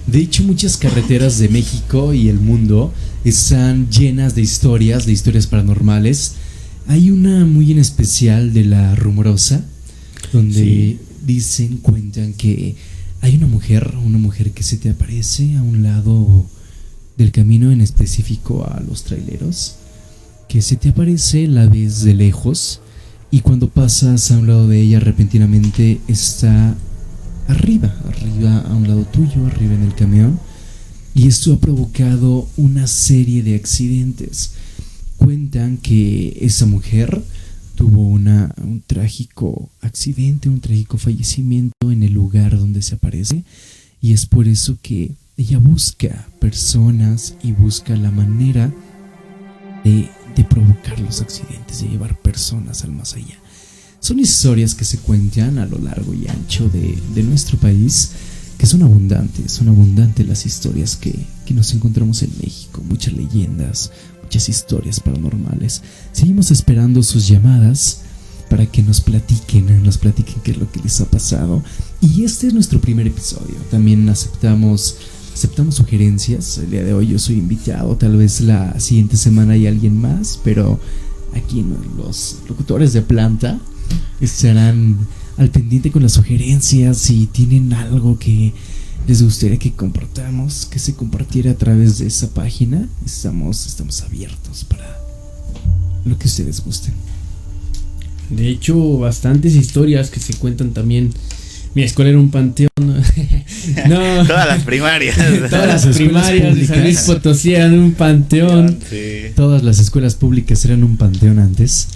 De 0.07 0.21
hecho, 0.21 0.43
muchas 0.43 0.79
carreteras 0.79 1.39
de 1.39 1.51
México 1.51 2.15
y 2.15 2.29
el 2.29 2.41
mundo 2.41 2.95
están 3.25 3.91
llenas 3.91 4.35
de 4.35 4.41
historias, 4.41 5.05
de 5.05 5.13
historias 5.13 5.47
paranormales. 5.47 6.35
Hay 6.87 7.11
una 7.11 7.45
muy 7.45 7.73
en 7.73 7.79
especial 7.79 8.55
de 8.55 8.65
la 8.65 8.95
rumorosa, 8.95 9.67
donde 10.33 10.97
dicen, 11.27 11.77
cuentan 11.79 12.33
que 12.33 12.75
hay 13.21 13.37
una 13.37 13.47
mujer, 13.47 13.95
una 14.05 14.19
mujer 14.19 14.53
que 14.53 14.63
se 14.63 14.77
te 14.77 14.91
aparece 14.91 15.57
a 15.57 15.63
un 15.63 15.83
lado 15.83 16.47
del 17.17 17.33
camino, 17.33 17.73
en 17.73 17.81
específico 17.81 18.65
a 18.65 18.81
los 18.81 19.05
traileros, 19.05 19.77
que 20.49 20.63
se 20.63 20.77
te 20.77 20.91
aparece, 20.91 21.47
la 21.47 21.67
vez 21.67 22.03
de 22.03 22.15
lejos 22.15 22.81
y 23.31 23.41
cuando 23.41 23.69
pasas 23.69 24.31
a 24.31 24.39
un 24.39 24.47
lado 24.47 24.69
de 24.69 24.81
ella 24.81 25.01
repentinamente 25.01 26.01
está 26.09 26.75
arriba, 27.47 27.95
arriba 28.07 28.61
a 28.61 28.75
un 28.75 28.89
lado 28.89 29.05
tuyo, 29.05 29.47
arriba 29.47 29.75
en 29.75 29.83
el 29.83 29.95
camión. 29.95 30.41
Y 31.15 31.27
esto 31.27 31.53
ha 31.53 31.59
provocado 31.59 32.49
una 32.57 32.87
serie 32.87 33.43
de 33.43 33.57
accidentes. 33.57 34.53
Cuentan 35.17 35.77
que 35.79 36.39
esa 36.41 36.65
mujer 36.65 37.23
tuvo 37.79 38.09
una, 38.09 38.53
un 38.61 38.83
trágico 38.85 39.71
accidente, 39.81 40.49
un 40.49 40.61
trágico 40.61 40.99
fallecimiento 40.99 41.93
en 41.93 42.03
el 42.03 42.13
lugar 42.13 42.59
donde 42.59 42.83
se 42.83 42.97
aparece. 42.97 43.45
Y 44.03 44.13
es 44.13 44.27
por 44.27 44.49
eso 44.49 44.77
que 44.83 45.13
ella 45.37 45.59
busca 45.59 46.29
personas 46.41 47.37
y 47.41 47.53
busca 47.53 47.95
la 47.97 48.11
manera 48.11 48.75
de 49.85 50.09
de 50.39 50.45
provocar 50.45 50.99
los 51.01 51.21
accidentes, 51.21 51.83
de 51.83 51.89
llevar 51.89 52.17
personas 52.21 52.85
al 52.85 52.93
más 52.93 53.15
allá. 53.15 53.37
Son 53.99 54.21
historias 54.21 54.77
que 54.77 54.85
se 54.85 54.99
cuentan 54.99 55.59
a 55.59 55.67
lo 55.67 55.79
largo 55.79 56.15
y 56.15 56.29
ancho 56.29 56.69
de, 56.69 57.23
nuestro 57.25 57.59
país, 57.59 58.13
que 58.57 58.67
son 58.67 58.83
abundantes, 58.83 59.51
son 59.51 59.69
abundantes 59.69 60.27
las 60.29 60.47
historias 60.47 60.95
que, 60.95 61.13
que 61.45 61.55
nos 61.55 61.75
encontramos 61.75 62.23
en 62.23 62.31
México, 62.41 62.83
muchas 62.89 63.15
leyendas, 63.15 63.91
historias 64.47 65.01
paranormales. 65.01 65.83
Seguimos 66.13 66.51
esperando 66.51 67.03
sus 67.03 67.27
llamadas 67.27 68.03
para 68.51 68.67
que 68.67 68.83
nos 68.83 69.01
platiquen, 69.01 69.83
nos 69.83 69.97
platiquen 69.97 70.43
qué 70.43 70.51
es 70.51 70.59
lo 70.59 70.71
que 70.71 70.81
les 70.81 71.01
ha 71.01 71.07
pasado. 71.07 71.63
Y 72.03 72.25
este 72.25 72.49
es 72.49 72.55
nuestro 72.55 72.79
primer 72.79 73.07
episodio. 73.07 73.57
También 73.71 74.07
aceptamos 74.09 74.97
aceptamos 75.39 75.77
sugerencias. 75.77 76.59
El 76.59 76.71
día 76.71 76.83
de 76.83 76.93
hoy 76.93 77.09
yo 77.09 77.19
soy 77.19 77.37
invitado, 77.37 77.97
tal 77.97 78.17
vez 78.17 78.41
la 78.41 78.79
siguiente 78.81 79.17
semana 79.17 79.53
hay 79.53 79.69
alguien 79.69 79.97
más, 79.97 80.41
pero 80.43 80.81
aquí 81.33 81.65
los 81.97 82.39
locutores 82.49 82.93
de 82.93 83.03
planta 83.03 83.61
estarán 84.21 84.99
al 85.37 85.51
pendiente 85.51 85.93
con 85.93 86.03
las 86.03 86.13
sugerencias. 86.13 86.99
Si 86.99 87.27
tienen 87.27 87.73
algo 87.73 88.19
que 88.19 88.53
les 89.07 89.23
gustaría 89.23 89.59
que 89.59 89.73
compartamos, 89.73 90.67
que 90.67 90.79
se 90.79 90.95
compartiera 90.95 91.53
a 91.53 91.55
través 91.55 91.99
de 91.99 92.07
esa 92.07 92.29
página, 92.31 92.89
estamos, 93.05 93.67
estamos 93.67 94.03
abiertos 94.03 94.65
para 94.65 94.99
lo 96.05 96.19
que 96.19 96.27
ustedes 96.27 96.61
gusten. 96.63 96.95
De 98.31 98.49
hecho, 98.49 98.99
bastantes 98.99 99.55
historias 99.55 100.11
que 100.11 100.21
se 100.21 100.35
cuentan 100.35 100.73
también 100.73 101.13
mi 101.75 101.83
escuela 101.83 102.11
era 102.11 102.19
un 102.19 102.31
panteón. 102.31 102.69
no. 103.89 104.27
Todas 104.27 104.49
las 104.49 104.63
primarias. 104.65 105.17
Todas 105.51 105.85
las 105.85 105.97
primarias 105.97 106.57
de 106.57 106.67
San 106.67 106.83
Luis 106.83 107.01
Potosí 107.03 107.55
eran 107.55 107.79
un 107.79 107.93
panteón. 107.93 108.79
Todas 109.37 109.63
las 109.63 109.79
escuelas 109.79 110.15
públicas 110.15 110.65
eran 110.65 110.83
un 110.83 110.97
panteón 110.97 111.39
antes. 111.39 111.89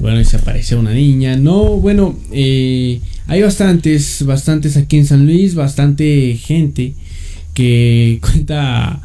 Bueno, 0.00 0.20
y 0.20 0.24
se 0.24 0.36
apareció 0.36 0.80
una 0.80 0.92
niña. 0.92 1.36
No, 1.36 1.76
bueno, 1.76 2.18
eh, 2.32 3.00
hay 3.26 3.42
bastantes, 3.42 4.24
bastantes 4.24 4.76
aquí 4.76 4.98
en 4.98 5.06
San 5.06 5.26
Luis, 5.26 5.54
bastante 5.54 6.36
gente 6.36 6.94
que 7.54 8.18
cuenta 8.22 9.00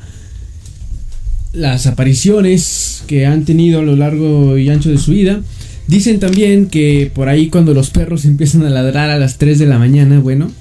las 1.54 1.88
apariciones 1.88 3.04
que 3.08 3.26
han 3.26 3.46
tenido 3.46 3.80
a 3.80 3.84
lo 3.84 3.96
largo 3.96 4.58
y 4.58 4.70
ancho 4.70 4.90
de 4.90 4.98
su 4.98 5.12
vida. 5.12 5.42
Dicen 5.88 6.20
también 6.20 6.68
que 6.68 7.12
por 7.14 7.30
ahí 7.30 7.50
cuando 7.50 7.74
los 7.74 7.90
perros 7.90 8.26
empiezan 8.26 8.64
a 8.64 8.70
ladrar 8.70 9.10
a 9.10 9.18
las 9.20 9.38
3 9.38 9.60
de 9.60 9.66
la 9.66 9.80
mañana, 9.80 10.20
bueno, 10.20 10.52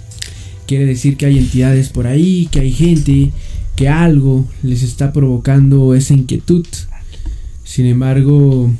quiere 0.66 0.86
decir 0.86 1.16
que 1.16 1.26
hay 1.26 1.38
entidades 1.38 1.88
por 1.88 2.06
ahí, 2.06 2.48
que 2.50 2.60
hay 2.60 2.72
gente, 2.72 3.30
que 3.74 3.88
algo 3.88 4.46
les 4.62 4.82
está 4.82 5.12
provocando 5.12 5.94
esa 5.94 6.14
inquietud. 6.14 6.66
Sin 7.64 7.86
embargo, 7.86 8.70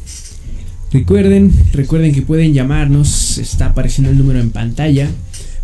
recuerden, 0.93 1.53
recuerden 1.73 2.15
que 2.15 2.23
pueden 2.23 2.55
llamarnos, 2.55 3.39
está 3.39 3.67
apareciendo 3.67 4.11
el 4.11 4.19
número 4.19 4.41
en 4.41 4.51
pantalla, 4.51 5.09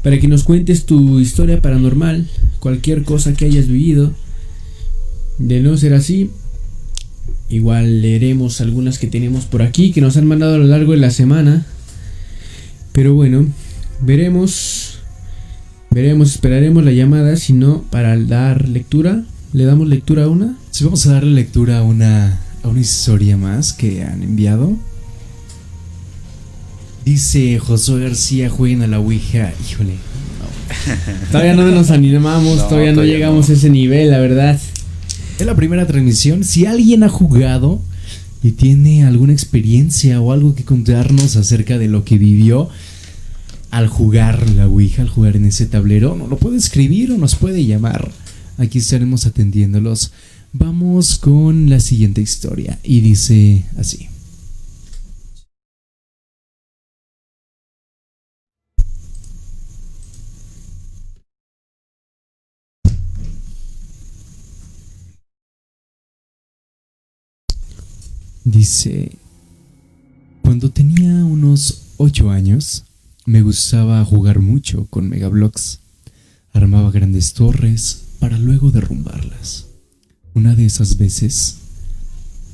para 0.03 0.19
que 0.19 0.29
nos 0.29 0.45
cuentes 0.45 0.85
tu 0.85 1.21
historia 1.21 1.61
paranormal, 1.61 2.29
cualquier 2.61 3.05
cosa 3.05 3.35
que 3.35 3.45
hayas 3.45 3.69
vivido. 3.69 4.13
De 5.39 5.61
no 5.61 5.77
ser 5.77 5.95
así, 5.95 6.31
Igual 7.53 8.01
leeremos 8.01 8.63
algunas 8.63 8.99
que 8.99 9.09
tenemos 9.09 9.45
por 9.45 9.61
aquí 9.61 9.93
que 9.93 10.01
nos 10.01 10.17
han 10.17 10.27
mandado 10.27 10.55
a 10.55 10.59
lo 10.59 10.65
largo 10.65 10.93
de 10.93 10.99
la 10.99 11.11
semana. 11.11 11.67
Pero 12.93 13.13
bueno, 13.13 13.47
veremos. 14.01 15.01
Veremos, 15.91 16.31
esperaremos 16.31 16.83
la 16.83 16.93
llamada. 16.93 17.37
Si 17.37 17.53
no, 17.53 17.85
para 17.91 18.19
dar 18.19 18.67
lectura, 18.67 19.25
¿le 19.53 19.67
damos 19.67 19.87
lectura 19.87 20.25
a 20.25 20.29
una? 20.31 20.57
Si 20.71 20.85
vamos 20.85 21.07
a 21.07 21.13
darle 21.13 21.33
lectura 21.33 21.81
a 21.81 21.83
una, 21.83 22.41
a 22.63 22.69
una 22.69 22.81
historia 22.81 23.37
más 23.37 23.75
que 23.75 24.03
han 24.03 24.23
enviado. 24.23 24.75
Dice 27.05 27.59
Josué 27.59 28.01
García, 28.01 28.49
jueguen 28.49 28.83
a 28.83 28.87
la 28.87 29.01
Ouija. 29.01 29.53
Híjole. 29.69 29.95
todavía 31.33 31.55
no 31.55 31.69
nos 31.71 31.91
animamos, 31.91 32.69
todavía 32.69 32.93
no 32.93 33.05
llegamos 33.05 33.51
a 33.51 33.55
ese 33.55 33.71
nivel, 33.71 34.11
la 34.11 34.19
verdad. 34.19 34.61
Es 35.39 35.47
la 35.47 35.57
primera 35.57 35.87
transmisión. 35.87 36.45
Si 36.45 36.67
alguien 36.67 37.03
ha 37.03 37.09
jugado 37.09 37.83
y 38.43 38.53
tiene 38.53 39.05
alguna 39.05 39.33
experiencia 39.33 40.21
o 40.21 40.33
algo 40.33 40.55
que 40.55 40.65
contarnos 40.65 41.37
acerca 41.37 41.79
de 41.79 41.89
lo 41.89 42.05
que 42.05 42.19
vivió 42.19 42.69
al 43.71 43.89
jugar 43.89 44.49
la 44.51 44.69
Ouija, 44.69 45.03
al 45.03 45.09
jugar 45.09 45.37
en 45.37 45.47
ese 45.47 45.67
tablero, 45.67 46.15
no 46.15 46.29
lo 46.29 46.37
puede 46.37 46.59
escribir 46.59 47.11
o 47.11 47.19
nos 47.19 47.35
puede 47.35 47.65
llamar. 47.65 48.13
Aquí 48.59 48.79
estaremos 48.79 49.27
atendiéndolos. 49.27 50.13
Vamos 50.53 51.19
con 51.19 51.69
la 51.71 51.81
siguiente 51.81 52.21
historia 52.21 52.79
y 52.85 53.01
dice 53.01 53.65
así. 53.77 54.12
Dice, 68.45 69.13
cuando 70.43 70.71
tenía 70.71 71.25
unos 71.25 71.93
8 71.99 72.31
años, 72.31 72.85
me 73.25 73.41
gustaba 73.41 74.05
jugar 74.05 74.41
mucho 74.41 74.87
con 74.91 75.09
Megablocks. 75.09 75.79
Armaba 76.53 76.91
grandes 76.91 77.35
torres 77.35 78.03
para 78.19 78.39
luego 78.39 78.73
derrumbarlas. 78.73 79.69
Una 80.35 80.57
de 80.57 80.67
esas 80.67 80.97
veces, 80.97 81.59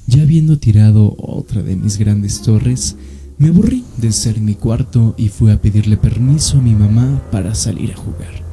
ya 0.06 0.22
habiendo 0.22 0.58
tirado 0.58 1.16
otra 1.18 1.62
de 1.62 1.76
mis 1.76 1.96
grandes 1.96 2.42
torres, 2.42 2.96
me 3.38 3.48
aburrí 3.48 3.82
de 3.96 4.08
estar 4.08 4.36
en 4.36 4.44
mi 4.44 4.56
cuarto 4.56 5.14
y 5.16 5.30
fui 5.30 5.50
a 5.50 5.62
pedirle 5.62 5.96
permiso 5.96 6.58
a 6.58 6.62
mi 6.62 6.74
mamá 6.74 7.22
para 7.32 7.54
salir 7.54 7.92
a 7.92 7.96
jugar. 7.96 8.44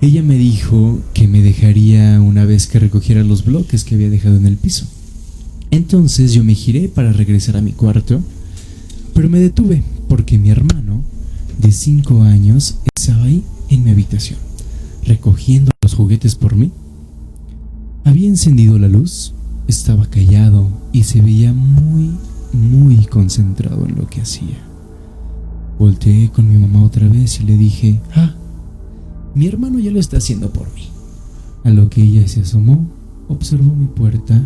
Ella 0.00 0.22
me 0.22 0.36
dijo 0.36 0.98
que 1.12 1.28
me 1.28 1.42
dejaría 1.42 2.22
una 2.22 2.46
vez 2.46 2.66
que 2.66 2.78
recogiera 2.78 3.22
los 3.22 3.44
bloques 3.44 3.84
que 3.84 3.96
había 3.96 4.08
dejado 4.08 4.36
en 4.36 4.46
el 4.46 4.56
piso. 4.56 4.86
Entonces 5.76 6.32
yo 6.32 6.42
me 6.42 6.54
giré 6.54 6.88
para 6.88 7.12
regresar 7.12 7.54
a 7.58 7.60
mi 7.60 7.72
cuarto, 7.72 8.22
pero 9.12 9.28
me 9.28 9.38
detuve 9.38 9.82
porque 10.08 10.38
mi 10.38 10.48
hermano, 10.48 11.02
de 11.60 11.70
5 11.70 12.22
años, 12.22 12.78
estaba 12.96 13.24
ahí 13.24 13.44
en 13.68 13.84
mi 13.84 13.90
habitación, 13.90 14.38
recogiendo 15.04 15.72
los 15.82 15.92
juguetes 15.92 16.34
por 16.34 16.56
mí. 16.56 16.72
Había 18.04 18.26
encendido 18.26 18.78
la 18.78 18.88
luz, 18.88 19.34
estaba 19.68 20.06
callado 20.06 20.70
y 20.92 21.02
se 21.02 21.20
veía 21.20 21.52
muy, 21.52 22.10
muy 22.54 23.04
concentrado 23.04 23.84
en 23.84 23.96
lo 23.96 24.06
que 24.08 24.22
hacía. 24.22 24.56
Volteé 25.78 26.30
con 26.30 26.48
mi 26.50 26.56
mamá 26.56 26.86
otra 26.86 27.06
vez 27.06 27.38
y 27.40 27.44
le 27.44 27.58
dije, 27.58 28.00
ah, 28.14 28.34
mi 29.34 29.46
hermano 29.46 29.78
ya 29.78 29.90
lo 29.90 30.00
está 30.00 30.16
haciendo 30.16 30.50
por 30.50 30.72
mí. 30.72 30.88
A 31.64 31.70
lo 31.70 31.90
que 31.90 32.02
ella 32.02 32.26
se 32.28 32.40
asomó, 32.40 32.86
observó 33.28 33.74
mi 33.74 33.88
puerta 33.88 34.42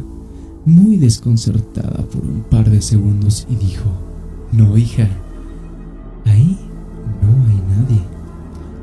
muy 0.65 0.97
desconcertada 0.97 2.05
por 2.13 2.23
un 2.23 2.43
par 2.43 2.69
de 2.69 2.83
segundos 2.83 3.47
y 3.49 3.57
dijo, 3.57 3.91
no 4.53 4.77
hija, 4.77 5.09
ahí 6.27 6.59
no 7.23 7.29
hay 7.49 7.63
nadie. 7.77 8.03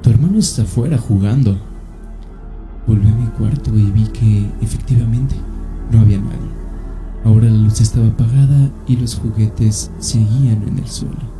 Tu 0.01 0.09
hermano 0.09 0.39
está 0.39 0.63
afuera 0.63 0.97
jugando. 0.97 1.57
Volví 2.87 3.07
a 3.07 3.15
mi 3.15 3.27
cuarto 3.27 3.77
y 3.77 3.91
vi 3.91 4.07
que 4.07 4.49
efectivamente 4.61 5.35
no 5.91 5.99
había 6.01 6.19
nadie. 6.19 6.57
Ahora 7.25 7.47
la 7.49 7.57
luz 7.57 7.81
estaba 7.81 8.07
apagada 8.07 8.71
y 8.87 8.95
los 8.95 9.15
juguetes 9.15 9.91
seguían 9.99 10.63
en 10.67 10.79
el 10.79 10.87
suelo. 10.87 11.37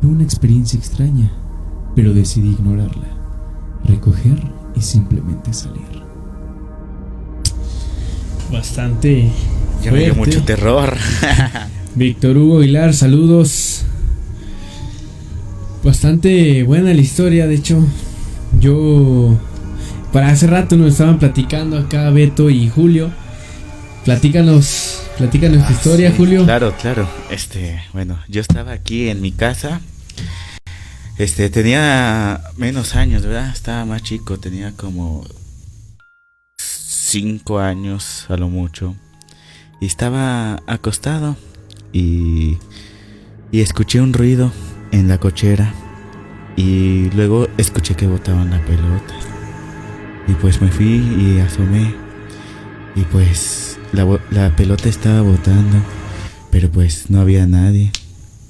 Fue 0.00 0.10
una 0.10 0.22
experiencia 0.22 0.78
extraña, 0.78 1.32
pero 1.96 2.14
decidí 2.14 2.50
ignorarla, 2.50 3.08
recoger 3.84 4.40
y 4.76 4.80
simplemente 4.80 5.52
salir. 5.52 6.07
Bastante. 8.50 9.30
Ya 9.82 9.92
me 9.92 10.00
dio 10.04 10.14
mucho 10.14 10.42
terror. 10.42 10.96
Víctor 11.94 12.36
Hugo 12.36 12.58
Aguilar, 12.58 12.94
saludos. 12.94 13.82
Bastante 15.82 16.62
buena 16.64 16.92
la 16.94 17.00
historia, 17.00 17.46
de 17.46 17.54
hecho. 17.54 17.84
Yo. 18.60 19.38
Para 20.12 20.28
hace 20.28 20.46
rato 20.46 20.76
nos 20.76 20.92
estaban 20.92 21.18
platicando 21.18 21.76
acá 21.78 22.08
Beto 22.10 22.48
y 22.50 22.68
Julio. 22.68 23.10
Platícanos, 24.04 25.02
platícanos 25.18 25.58
tu 25.66 25.68
Ah, 25.68 25.72
historia, 25.72 26.10
sí, 26.10 26.16
Julio. 26.16 26.44
Claro, 26.44 26.74
claro. 26.80 27.06
Este, 27.30 27.82
bueno, 27.92 28.18
yo 28.26 28.40
estaba 28.40 28.72
aquí 28.72 29.08
en 29.10 29.20
mi 29.20 29.32
casa. 29.32 29.80
Este, 31.18 31.50
tenía 31.50 32.40
menos 32.56 32.94
años, 32.96 33.22
¿verdad? 33.22 33.50
Estaba 33.52 33.84
más 33.84 34.02
chico, 34.02 34.38
tenía 34.38 34.72
como 34.72 35.26
cinco 37.08 37.58
años 37.58 38.26
a 38.28 38.36
lo 38.36 38.48
mucho. 38.48 38.94
Y 39.80 39.86
estaba 39.86 40.62
acostado 40.66 41.36
y, 41.92 42.58
y 43.50 43.60
escuché 43.60 44.00
un 44.00 44.12
ruido 44.12 44.52
en 44.92 45.08
la 45.08 45.18
cochera. 45.18 45.72
Y 46.56 47.10
luego 47.10 47.48
escuché 47.56 47.94
que 47.94 48.06
botaban 48.06 48.50
la 48.50 48.64
pelota. 48.64 49.14
Y 50.26 50.32
pues 50.34 50.60
me 50.60 50.70
fui 50.70 50.96
y 50.96 51.40
asomé. 51.40 51.94
Y 52.94 53.02
pues 53.02 53.78
la, 53.92 54.20
la 54.30 54.54
pelota 54.54 54.88
estaba 54.88 55.22
botando. 55.22 55.78
Pero 56.50 56.70
pues 56.70 57.10
no 57.10 57.20
había 57.20 57.46
nadie. 57.46 57.90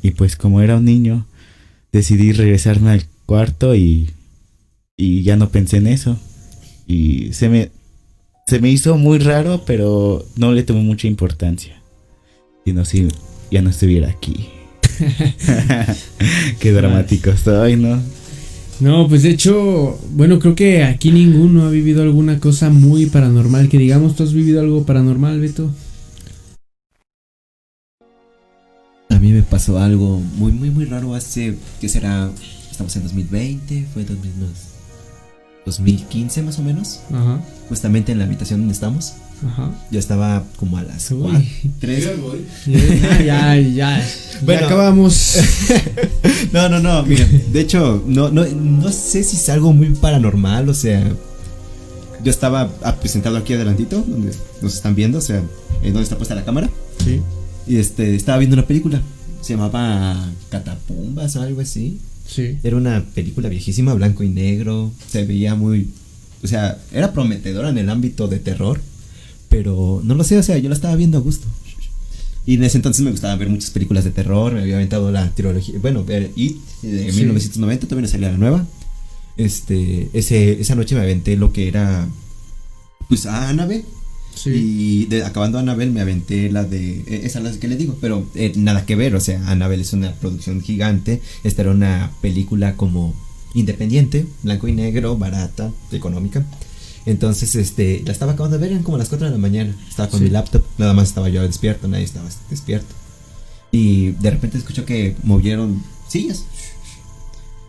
Y 0.03 0.13
pues 0.13 0.37
como 0.37 0.63
era 0.63 0.77
un 0.77 0.85
niño, 0.85 1.27
decidí 1.93 2.33
regresarme 2.33 2.91
al 2.91 3.05
cuarto 3.27 3.75
y, 3.75 4.11
y 4.97 5.23
ya 5.23 5.37
no 5.37 5.51
pensé 5.51 5.77
en 5.77 5.89
eso. 5.89 6.19
Y 6.87 7.35
se 7.35 7.51
me, 7.51 7.71
se 8.49 8.61
me 8.61 8.71
hizo 8.71 8.97
muy 8.97 9.19
raro, 9.19 9.65
pero 9.67 10.25
no 10.37 10.53
le 10.53 10.63
tomé 10.63 10.81
mucha 10.81 11.07
importancia. 11.07 11.83
Sino 12.65 12.87
si 12.87 13.09
ya 13.51 13.61
no 13.61 13.69
estuviera 13.69 14.09
aquí. 14.09 14.49
Qué 16.59 16.73
dramático 16.73 17.29
estoy, 17.29 17.77
¿no? 17.77 18.01
No, 18.81 19.07
pues 19.07 19.25
de 19.25 19.31
hecho, 19.31 19.99
bueno, 20.13 20.39
creo 20.39 20.55
que 20.55 20.83
aquí 20.83 21.13
ninguno 21.13 21.67
ha 21.67 21.71
vivido 21.71 22.01
alguna 22.01 22.41
cosa 22.41 22.71
muy 22.71 23.05
paranormal. 23.05 23.69
Que 23.69 23.77
digamos, 23.77 24.17
¿tú 24.17 24.23
has 24.23 24.33
vivido 24.33 24.61
algo 24.61 24.87
paranormal, 24.87 25.41
Beto? 25.41 25.71
A 29.11 29.19
mí 29.19 29.31
me 29.33 29.43
pasó 29.43 29.79
algo 29.79 30.23
muy, 30.37 30.53
muy, 30.53 30.71
muy 30.71 30.87
raro 30.87 31.15
hace, 31.15 31.59
¿qué 31.83 31.89
será? 31.91 32.31
Estamos 32.71 32.97
en 32.97 33.03
2020, 33.03 33.89
fue 33.93 34.05
2000 34.05 34.78
2015 35.69 36.43
más 36.43 36.59
o 36.59 36.63
menos, 36.63 37.01
Ajá, 37.13 37.41
justamente 37.69 38.13
en 38.13 38.19
la 38.19 38.25
habitación 38.25 38.61
donde 38.61 38.75
estamos. 38.75 39.15
ajá. 39.47 39.71
Yo 39.91 39.99
estaba 39.99 40.43
como 40.57 40.79
a 40.79 40.83
las 40.83 41.11
Uy. 41.11 41.21
4, 41.21 41.43
3. 41.81 42.09
Ya, 43.25 43.57
ya, 43.57 43.61
ya. 43.61 44.09
Bueno. 44.43 44.61
ya 44.61 44.67
acabamos. 44.67 45.37
No, 46.53 46.69
no, 46.69 46.81
no, 46.81 47.03
miren, 47.05 47.53
de 47.53 47.61
hecho, 47.61 48.03
no, 48.07 48.31
no, 48.31 48.45
no 48.47 48.91
sé 48.91 49.23
si 49.23 49.37
es 49.37 49.49
algo 49.51 49.73
muy 49.73 49.91
paranormal, 49.91 50.69
o 50.69 50.75
sea, 50.75 51.03
yo 52.25 52.31
estaba 52.31 52.71
ah, 52.83 52.97
pues, 52.99 53.13
sentado 53.13 53.37
aquí 53.37 53.53
adelantito, 53.55 54.03
donde 54.07 54.33
nos 54.63 54.75
están 54.75 54.95
viendo, 54.95 55.19
o 55.19 55.21
sea, 55.21 55.37
en 55.83 55.93
donde 55.93 56.03
está 56.03 56.17
puesta 56.17 56.35
la 56.35 56.45
cámara, 56.45 56.71
Sí, 57.05 57.21
y 57.67 57.77
este, 57.77 58.15
estaba 58.15 58.39
viendo 58.39 58.55
una 58.55 58.67
película, 58.67 59.01
se 59.43 59.55
llamaba 59.55 60.17
Catapumbas 60.49 61.37
o 61.37 61.43
algo 61.43 61.61
así. 61.61 61.99
Sí. 62.29 62.59
Era 62.63 62.77
una 62.77 63.05
película 63.15 63.49
viejísima, 63.49 63.93
blanco 63.95 64.23
y 64.23 64.29
negro. 64.29 64.93
Se 65.11 65.25
veía 65.25 65.57
muy. 65.57 65.89
O 66.45 66.47
sea, 66.47 66.79
era 66.93 67.13
prometedora 67.13 67.71
en 67.71 67.79
el 67.79 67.91
ámbito 67.91 68.29
de 68.29 68.39
terror. 68.39 68.81
Pero 69.49 70.01
no 70.05 70.15
lo 70.15 70.23
sé, 70.23 70.39
o 70.39 70.43
sea, 70.43 70.59
yo 70.59 70.69
la 70.69 70.75
estaba 70.77 70.95
viendo 70.95 71.19
a 71.19 71.21
gusto. 71.23 71.47
Y 72.47 72.55
en 72.55 72.65
ese 72.65 72.79
entonces 72.79 73.03
me 73.05 73.11
gustaba 73.11 73.35
ver 73.37 73.49
muchas 73.49 73.71
películas 73.71 74.05
de 74.05 74.11
terror. 74.11 74.53
Me 74.55 74.61
había 74.61 74.77
aventado 74.77 75.11
la 75.11 75.31
trilogía. 75.35 75.79
Bueno, 75.81 76.05
ver 76.05 76.31
It 76.37 76.57
de 76.83 77.11
Sí. 77.13 77.19
1990, 77.21 77.87
todavía 77.87 78.07
no 78.07 78.09
salía 78.13 78.31
la 78.31 78.39
nueva. 78.39 78.67
Este, 79.37 80.09
ese, 80.13 80.61
esa 80.61 80.75
noche 80.75 80.95
me 80.95 81.01
aventé 81.03 81.37
lo 81.37 81.53
que 81.53 81.69
era. 81.69 82.09
Pues 83.09 83.27
a 83.27 83.49
Annabelle. 83.49 83.85
Sí. 84.43 84.51
Y 84.51 85.05
de- 85.07 85.25
acabando 85.25 85.59
Annabelle 85.59 85.91
me 85.91 86.01
aventé 86.01 86.51
la 86.51 86.65
de... 86.65 87.01
eh, 87.07 87.21
Esa 87.25 87.39
es 87.41 87.45
la 87.45 87.53
que 87.61 87.69
le 87.69 87.77
digo, 87.77 87.97
pero 88.01 88.27
eh, 88.35 88.53
nada 88.57 88.87
que 88.87 88.95
ver, 88.97 89.15
o 89.15 89.21
sea, 89.21 89.47
Annabelle 89.49 89.83
es 89.83 89.93
una 89.93 90.13
producción 90.15 90.61
gigante, 90.63 91.21
esta 91.45 91.63
era 91.63 91.71
una 91.73 92.11
película 92.21 92.75
como 92.77 93.15
independiente, 93.55 94.27
blanco 94.43 94.69
y 94.69 94.73
negro, 94.73 95.17
barata, 95.17 95.73
económica. 95.93 96.45
Entonces, 97.07 97.55
este, 97.55 98.03
la 98.05 98.13
estaba 98.13 98.33
acabando 98.33 98.59
de 98.59 98.63
ver, 98.63 98.73
eran 98.73 98.83
como 98.85 98.99
las 98.99 99.09
4 99.09 99.27
de 99.27 99.33
la 99.33 99.39
mañana, 99.39 99.75
estaba 99.89 100.11
con 100.11 100.19
Sí. 100.21 100.25
mi 100.27 100.31
laptop, 100.31 100.63
nada 100.77 100.93
más 100.93 101.09
estaba 101.09 101.29
yo 101.31 101.43
despierto, 101.43 101.89
nadie 101.89 102.05
estaba 102.05 102.29
despierto. 102.51 102.95
Y 103.73 104.11
de 104.13 104.31
repente 104.31 104.59
escucho 104.59 104.85
que 104.85 105.17
movieron 105.25 105.83
sillas. 106.09 106.45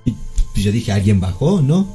Y 0.06 0.14
pues 0.54 0.64
yo 0.66 0.72
dije, 0.72 0.92
alguien 0.92 1.20
bajó, 1.20 1.62
¿no? 1.62 1.88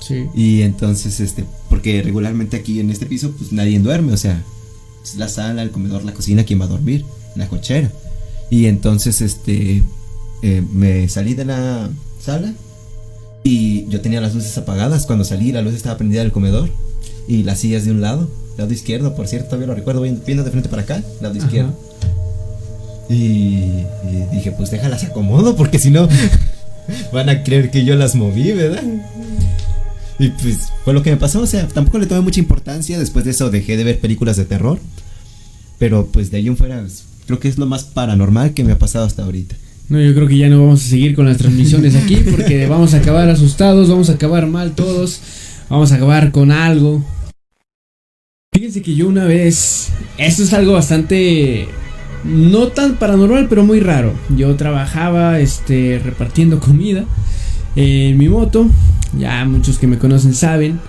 Sí. 0.00 0.26
Y 0.34 0.62
entonces, 0.62 1.20
este, 1.20 1.44
porque 1.68 2.02
regularmente 2.02 2.56
aquí 2.56 2.80
en 2.80 2.90
este 2.90 3.06
piso, 3.06 3.32
pues 3.32 3.52
nadie 3.52 3.78
duerme, 3.78 4.12
o 4.12 4.16
sea, 4.16 4.42
es 5.04 5.16
la 5.16 5.28
sala, 5.28 5.62
el 5.62 5.70
comedor, 5.70 6.04
la 6.04 6.12
cocina, 6.12 6.44
¿quién 6.44 6.60
va 6.60 6.64
a 6.64 6.68
dormir? 6.68 7.04
La 7.34 7.48
cochera. 7.48 7.90
Y 8.50 8.66
entonces, 8.66 9.20
este, 9.20 9.82
eh, 10.42 10.62
me 10.72 11.08
salí 11.08 11.34
de 11.34 11.44
la 11.44 11.90
sala 12.24 12.52
y 13.42 13.86
yo 13.88 14.00
tenía 14.00 14.20
las 14.20 14.34
luces 14.34 14.56
apagadas. 14.58 15.06
Cuando 15.06 15.24
salí, 15.24 15.52
la 15.52 15.62
luz 15.62 15.74
estaba 15.74 15.96
prendida 15.96 16.20
del 16.20 16.32
comedor 16.32 16.70
y 17.26 17.42
las 17.42 17.58
sillas 17.58 17.84
de 17.84 17.90
un 17.90 18.00
lado, 18.00 18.28
lado 18.56 18.72
izquierdo, 18.72 19.14
por 19.14 19.28
cierto, 19.28 19.48
todavía 19.48 19.68
lo 19.68 19.74
recuerdo, 19.74 20.00
viendo 20.02 20.24
viendo 20.24 20.44
de 20.44 20.50
frente 20.50 20.68
para 20.68 20.82
acá, 20.82 21.02
lado 21.20 21.34
Ajá. 21.34 21.44
izquierdo. 21.44 21.78
Y, 23.10 23.14
y 23.14 24.26
dije, 24.32 24.52
pues 24.52 24.70
déjalas 24.70 25.04
acomodo, 25.04 25.56
porque 25.56 25.78
si 25.78 25.90
no, 25.90 26.08
van 27.12 27.28
a 27.28 27.42
creer 27.42 27.70
que 27.70 27.84
yo 27.84 27.96
las 27.96 28.14
moví, 28.14 28.52
¿verdad? 28.52 28.82
Y 30.18 30.30
pues 30.30 30.72
fue 30.84 30.94
lo 30.94 31.02
que 31.02 31.10
me 31.10 31.16
pasó, 31.16 31.40
o 31.40 31.46
sea, 31.46 31.68
tampoco 31.68 31.98
le 31.98 32.06
tomé 32.06 32.20
mucha 32.20 32.40
importancia, 32.40 32.98
después 32.98 33.24
de 33.24 33.30
eso 33.30 33.50
dejé 33.50 33.76
de 33.76 33.84
ver 33.84 34.00
películas 34.00 34.36
de 34.36 34.44
terror, 34.44 34.80
pero 35.78 36.06
pues 36.06 36.30
de 36.30 36.38
ahí 36.38 36.48
en 36.48 36.56
fuera 36.56 36.80
pues, 36.80 37.04
creo 37.26 37.38
que 37.38 37.48
es 37.48 37.58
lo 37.58 37.66
más 37.66 37.84
paranormal 37.84 38.52
que 38.52 38.64
me 38.64 38.72
ha 38.72 38.78
pasado 38.78 39.04
hasta 39.04 39.22
ahorita. 39.22 39.54
No, 39.88 40.00
yo 40.00 40.14
creo 40.14 40.26
que 40.26 40.36
ya 40.36 40.48
no 40.48 40.60
vamos 40.60 40.84
a 40.84 40.88
seguir 40.88 41.14
con 41.14 41.26
las 41.26 41.38
transmisiones 41.38 41.94
aquí 41.94 42.16
porque 42.30 42.66
vamos 42.66 42.94
a 42.94 42.98
acabar 42.98 43.28
asustados, 43.28 43.88
vamos 43.88 44.10
a 44.10 44.14
acabar 44.14 44.46
mal 44.46 44.74
todos, 44.74 45.20
vamos 45.70 45.92
a 45.92 45.96
acabar 45.96 46.32
con 46.32 46.50
algo. 46.50 47.04
Fíjense 48.52 48.82
que 48.82 48.94
yo 48.94 49.06
una 49.06 49.24
vez, 49.24 49.90
esto 50.18 50.42
es 50.42 50.52
algo 50.52 50.72
bastante 50.72 51.68
no 52.24 52.68
tan 52.68 52.96
paranormal, 52.96 53.48
pero 53.48 53.64
muy 53.64 53.80
raro. 53.80 54.12
Yo 54.36 54.56
trabajaba 54.56 55.38
este 55.38 56.00
repartiendo 56.04 56.58
comida 56.58 57.04
en 57.76 58.18
mi 58.18 58.28
moto, 58.28 58.68
ya 59.16 59.44
muchos 59.44 59.78
que 59.78 59.86
me 59.86 59.98
conocen 59.98 60.34
saben, 60.34 60.80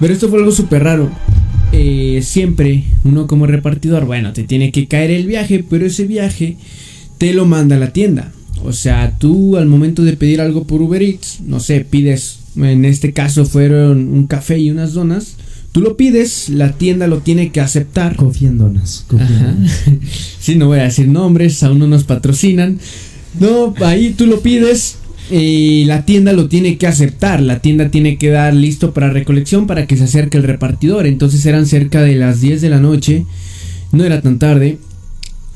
pero 0.00 0.12
esto 0.12 0.28
fue 0.28 0.38
algo 0.38 0.52
súper 0.52 0.84
raro. 0.84 1.10
Eh, 1.72 2.20
siempre 2.22 2.84
uno 3.04 3.26
como 3.26 3.46
repartidor, 3.46 4.06
bueno, 4.06 4.32
te 4.32 4.44
tiene 4.44 4.72
que 4.72 4.86
caer 4.86 5.10
el 5.10 5.26
viaje, 5.26 5.64
pero 5.68 5.86
ese 5.86 6.06
viaje 6.06 6.56
te 7.18 7.32
lo 7.34 7.46
manda 7.46 7.76
la 7.78 7.92
tienda. 7.92 8.32
O 8.64 8.72
sea, 8.72 9.16
tú 9.18 9.56
al 9.56 9.66
momento 9.66 10.02
de 10.02 10.16
pedir 10.16 10.40
algo 10.40 10.64
por 10.64 10.82
Uber 10.82 11.02
Eats, 11.02 11.40
no 11.44 11.60
sé, 11.60 11.84
pides, 11.88 12.40
en 12.56 12.84
este 12.84 13.12
caso 13.12 13.44
fueron 13.44 14.08
un 14.08 14.26
café 14.26 14.58
y 14.58 14.70
unas 14.70 14.94
donas, 14.94 15.36
tú 15.72 15.80
lo 15.80 15.96
pides, 15.96 16.48
la 16.48 16.72
tienda 16.72 17.06
lo 17.06 17.18
tiene 17.18 17.52
que 17.52 17.60
aceptar. 17.60 18.16
And 18.18 18.60
Ajá. 18.60 18.64
Donuts. 18.64 19.06
Sí, 20.40 20.56
no 20.56 20.68
voy 20.68 20.78
a 20.78 20.84
decir 20.84 21.08
nombres, 21.08 21.62
aún 21.62 21.78
no 21.78 21.86
nos 21.86 22.04
patrocinan. 22.04 22.78
No, 23.38 23.74
ahí 23.84 24.14
tú 24.16 24.26
lo 24.26 24.40
pides 24.40 24.96
y 25.30 25.84
la 25.84 26.04
tienda 26.04 26.32
lo 26.32 26.48
tiene 26.48 26.78
que 26.78 26.86
aceptar. 26.86 27.40
La 27.42 27.60
tienda 27.60 27.90
tiene 27.90 28.16
que 28.16 28.30
dar 28.30 28.54
listo 28.54 28.94
para 28.94 29.10
recolección 29.10 29.66
para 29.66 29.86
que 29.86 29.96
se 29.96 30.04
acerque 30.04 30.38
el 30.38 30.44
repartidor. 30.44 31.06
Entonces 31.06 31.44
eran 31.44 31.66
cerca 31.66 32.02
de 32.02 32.14
las 32.14 32.40
10 32.40 32.60
de 32.60 32.70
la 32.70 32.80
noche. 32.80 33.26
No 33.92 34.04
era 34.04 34.22
tan 34.22 34.38
tarde. 34.38 34.78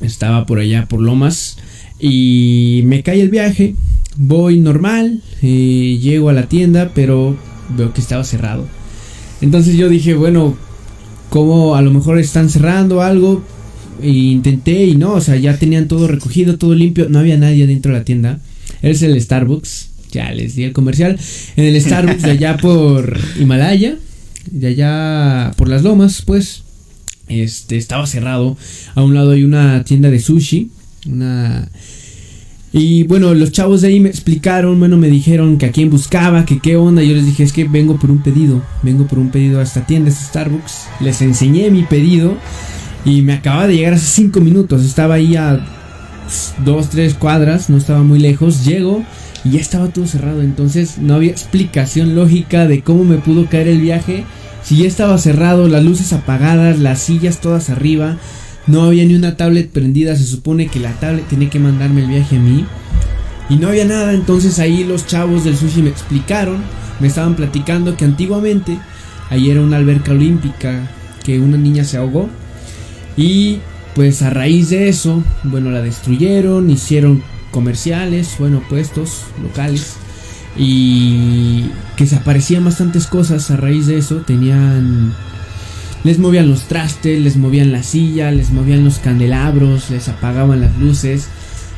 Estaba 0.01 0.45
por 0.45 0.59
allá 0.59 0.85
por 0.85 1.01
Lomas. 1.01 1.57
Y 1.99 2.81
me 2.85 3.01
cae 3.01 3.21
el 3.21 3.29
viaje. 3.29 3.75
Voy 4.15 4.59
normal. 4.59 5.21
eh, 5.41 5.99
llego 6.01 6.29
a 6.29 6.33
la 6.33 6.43
tienda, 6.43 6.91
pero 6.93 7.35
veo 7.75 7.93
que 7.93 8.01
estaba 8.01 8.23
cerrado. 8.23 8.67
Entonces 9.41 9.75
yo 9.75 9.89
dije, 9.89 10.13
bueno, 10.13 10.55
como 11.29 11.75
a 11.75 11.81
lo 11.81 11.91
mejor 11.91 12.19
están 12.19 12.49
cerrando 12.49 13.01
algo. 13.01 13.43
E 14.01 14.09
intenté 14.09 14.85
y 14.85 14.95
no, 14.95 15.13
o 15.13 15.21
sea, 15.21 15.35
ya 15.35 15.57
tenían 15.57 15.87
todo 15.87 16.07
recogido, 16.07 16.57
todo 16.57 16.75
limpio. 16.75 17.09
No 17.09 17.19
había 17.19 17.37
nadie 17.37 17.65
dentro 17.65 17.91
de 17.91 17.99
la 17.99 18.05
tienda. 18.05 18.39
Es 18.83 19.01
el 19.01 19.19
Starbucks. 19.19 19.89
Ya 20.11 20.31
les 20.31 20.55
di 20.55 20.63
el 20.63 20.73
comercial. 20.73 21.17
En 21.55 21.65
el 21.65 21.81
Starbucks 21.81 22.21
de 22.21 22.31
allá 22.31 22.57
por 22.57 23.17
Himalaya. 23.39 23.95
De 24.51 24.67
allá 24.67 25.53
por 25.57 25.69
las 25.69 25.81
lomas, 25.81 26.21
pues. 26.21 26.63
Este 27.27 27.77
estaba 27.77 28.05
cerrado. 28.05 28.55
A 28.93 29.01
un 29.01 29.15
lado 29.15 29.31
hay 29.31 29.43
una 29.43 29.83
tienda 29.83 30.11
de 30.11 30.19
sushi. 30.19 30.69
Una. 31.07 31.69
Y 32.73 33.03
bueno, 33.03 33.33
los 33.33 33.51
chavos 33.51 33.81
de 33.81 33.89
ahí 33.89 33.99
me 33.99 34.09
explicaron, 34.09 34.79
bueno, 34.79 34.97
me 34.97 35.07
dijeron 35.07 35.59
que 35.59 35.67
a 35.67 35.71
quién 35.71 35.91
buscaba, 35.91 36.43
que 36.43 36.59
qué 36.59 36.75
onda. 36.75 37.03
Yo 37.03 37.13
les 37.13 37.25
dije, 37.25 37.43
es 37.43 37.53
que 37.53 37.65
vengo 37.65 37.97
por 37.97 38.11
un 38.11 38.21
pedido, 38.21 38.63
vengo 38.81 39.07
por 39.07 39.19
un 39.19 39.29
pedido 39.29 39.59
a 39.59 39.63
esta 39.63 39.85
tienda, 39.85 40.09
a 40.09 40.13
este 40.13 40.25
Starbucks. 40.25 40.87
Les 40.99 41.21
enseñé 41.21 41.69
mi 41.69 41.83
pedido 41.83 42.35
y 43.05 43.21
me 43.21 43.33
acababa 43.33 43.67
de 43.67 43.75
llegar 43.77 43.93
hace 43.93 44.07
5 44.07 44.41
minutos. 44.41 44.83
Estaba 44.83 45.15
ahí 45.15 45.35
a 45.35 45.82
2, 46.63 46.89
3 46.89 47.13
cuadras, 47.15 47.69
no 47.69 47.77
estaba 47.77 48.03
muy 48.03 48.19
lejos. 48.19 48.65
Llego 48.65 49.03
y 49.43 49.51
ya 49.51 49.59
estaba 49.59 49.87
todo 49.87 50.07
cerrado. 50.07 50.41
Entonces 50.41 50.97
no 50.97 51.15
había 51.15 51.31
explicación 51.31 52.15
lógica 52.15 52.67
de 52.67 52.81
cómo 52.81 53.03
me 53.03 53.17
pudo 53.17 53.47
caer 53.47 53.67
el 53.67 53.81
viaje. 53.81 54.25
Si 54.63 54.77
ya 54.77 54.87
estaba 54.87 55.17
cerrado, 55.17 55.67
las 55.67 55.83
luces 55.83 56.13
apagadas, 56.13 56.79
las 56.79 56.99
sillas 56.99 57.41
todas 57.41 57.69
arriba. 57.69 58.17
No 58.65 58.83
había 58.83 59.05
ni 59.05 59.15
una 59.15 59.35
tablet 59.35 59.69
prendida. 59.69 60.15
Se 60.15 60.23
supone 60.23 60.67
que 60.67 60.79
la 60.79 60.93
tablet 60.93 61.27
tenía 61.27 61.49
que 61.49 61.59
mandarme 61.59 62.01
el 62.01 62.07
viaje 62.07 62.37
a 62.37 62.39
mí. 62.39 62.65
Y 63.49 63.57
no 63.57 63.67
había 63.67 63.85
nada. 63.85 64.13
Entonces 64.13 64.59
ahí 64.59 64.83
los 64.83 65.05
chavos 65.05 65.43
del 65.43 65.57
sushi 65.57 65.81
me 65.81 65.89
explicaron. 65.89 66.57
Me 66.99 67.07
estaban 67.07 67.35
platicando 67.35 67.97
que 67.97 68.05
antiguamente 68.05 68.77
ahí 69.29 69.49
era 69.49 69.61
una 69.61 69.77
alberca 69.77 70.11
olímpica. 70.11 70.89
Que 71.23 71.39
una 71.39 71.57
niña 71.57 71.83
se 71.83 71.97
ahogó. 71.97 72.29
Y 73.17 73.59
pues 73.95 74.21
a 74.21 74.29
raíz 74.29 74.69
de 74.69 74.89
eso, 74.89 75.23
bueno, 75.43 75.71
la 75.71 75.81
destruyeron. 75.81 76.69
Hicieron 76.69 77.23
comerciales, 77.51 78.35
bueno, 78.39 78.63
puestos 78.69 79.25
locales. 79.41 79.95
Y 80.57 81.65
que 81.97 82.05
se 82.05 82.15
aparecían 82.15 82.65
bastantes 82.65 83.07
cosas 83.07 83.49
a 83.51 83.57
raíz 83.57 83.87
de 83.87 83.97
eso. 83.97 84.17
Tenían 84.17 85.13
les 86.03 86.19
movían 86.19 86.49
los 86.49 86.63
trastes, 86.63 87.21
les 87.21 87.37
movían 87.37 87.71
la 87.71 87.81
silla, 87.81 88.29
les 88.31 88.51
movían 88.51 88.83
los 88.83 88.99
candelabros, 88.99 89.89
les 89.89 90.09
apagaban 90.09 90.59
las 90.59 90.77
luces. 90.77 91.27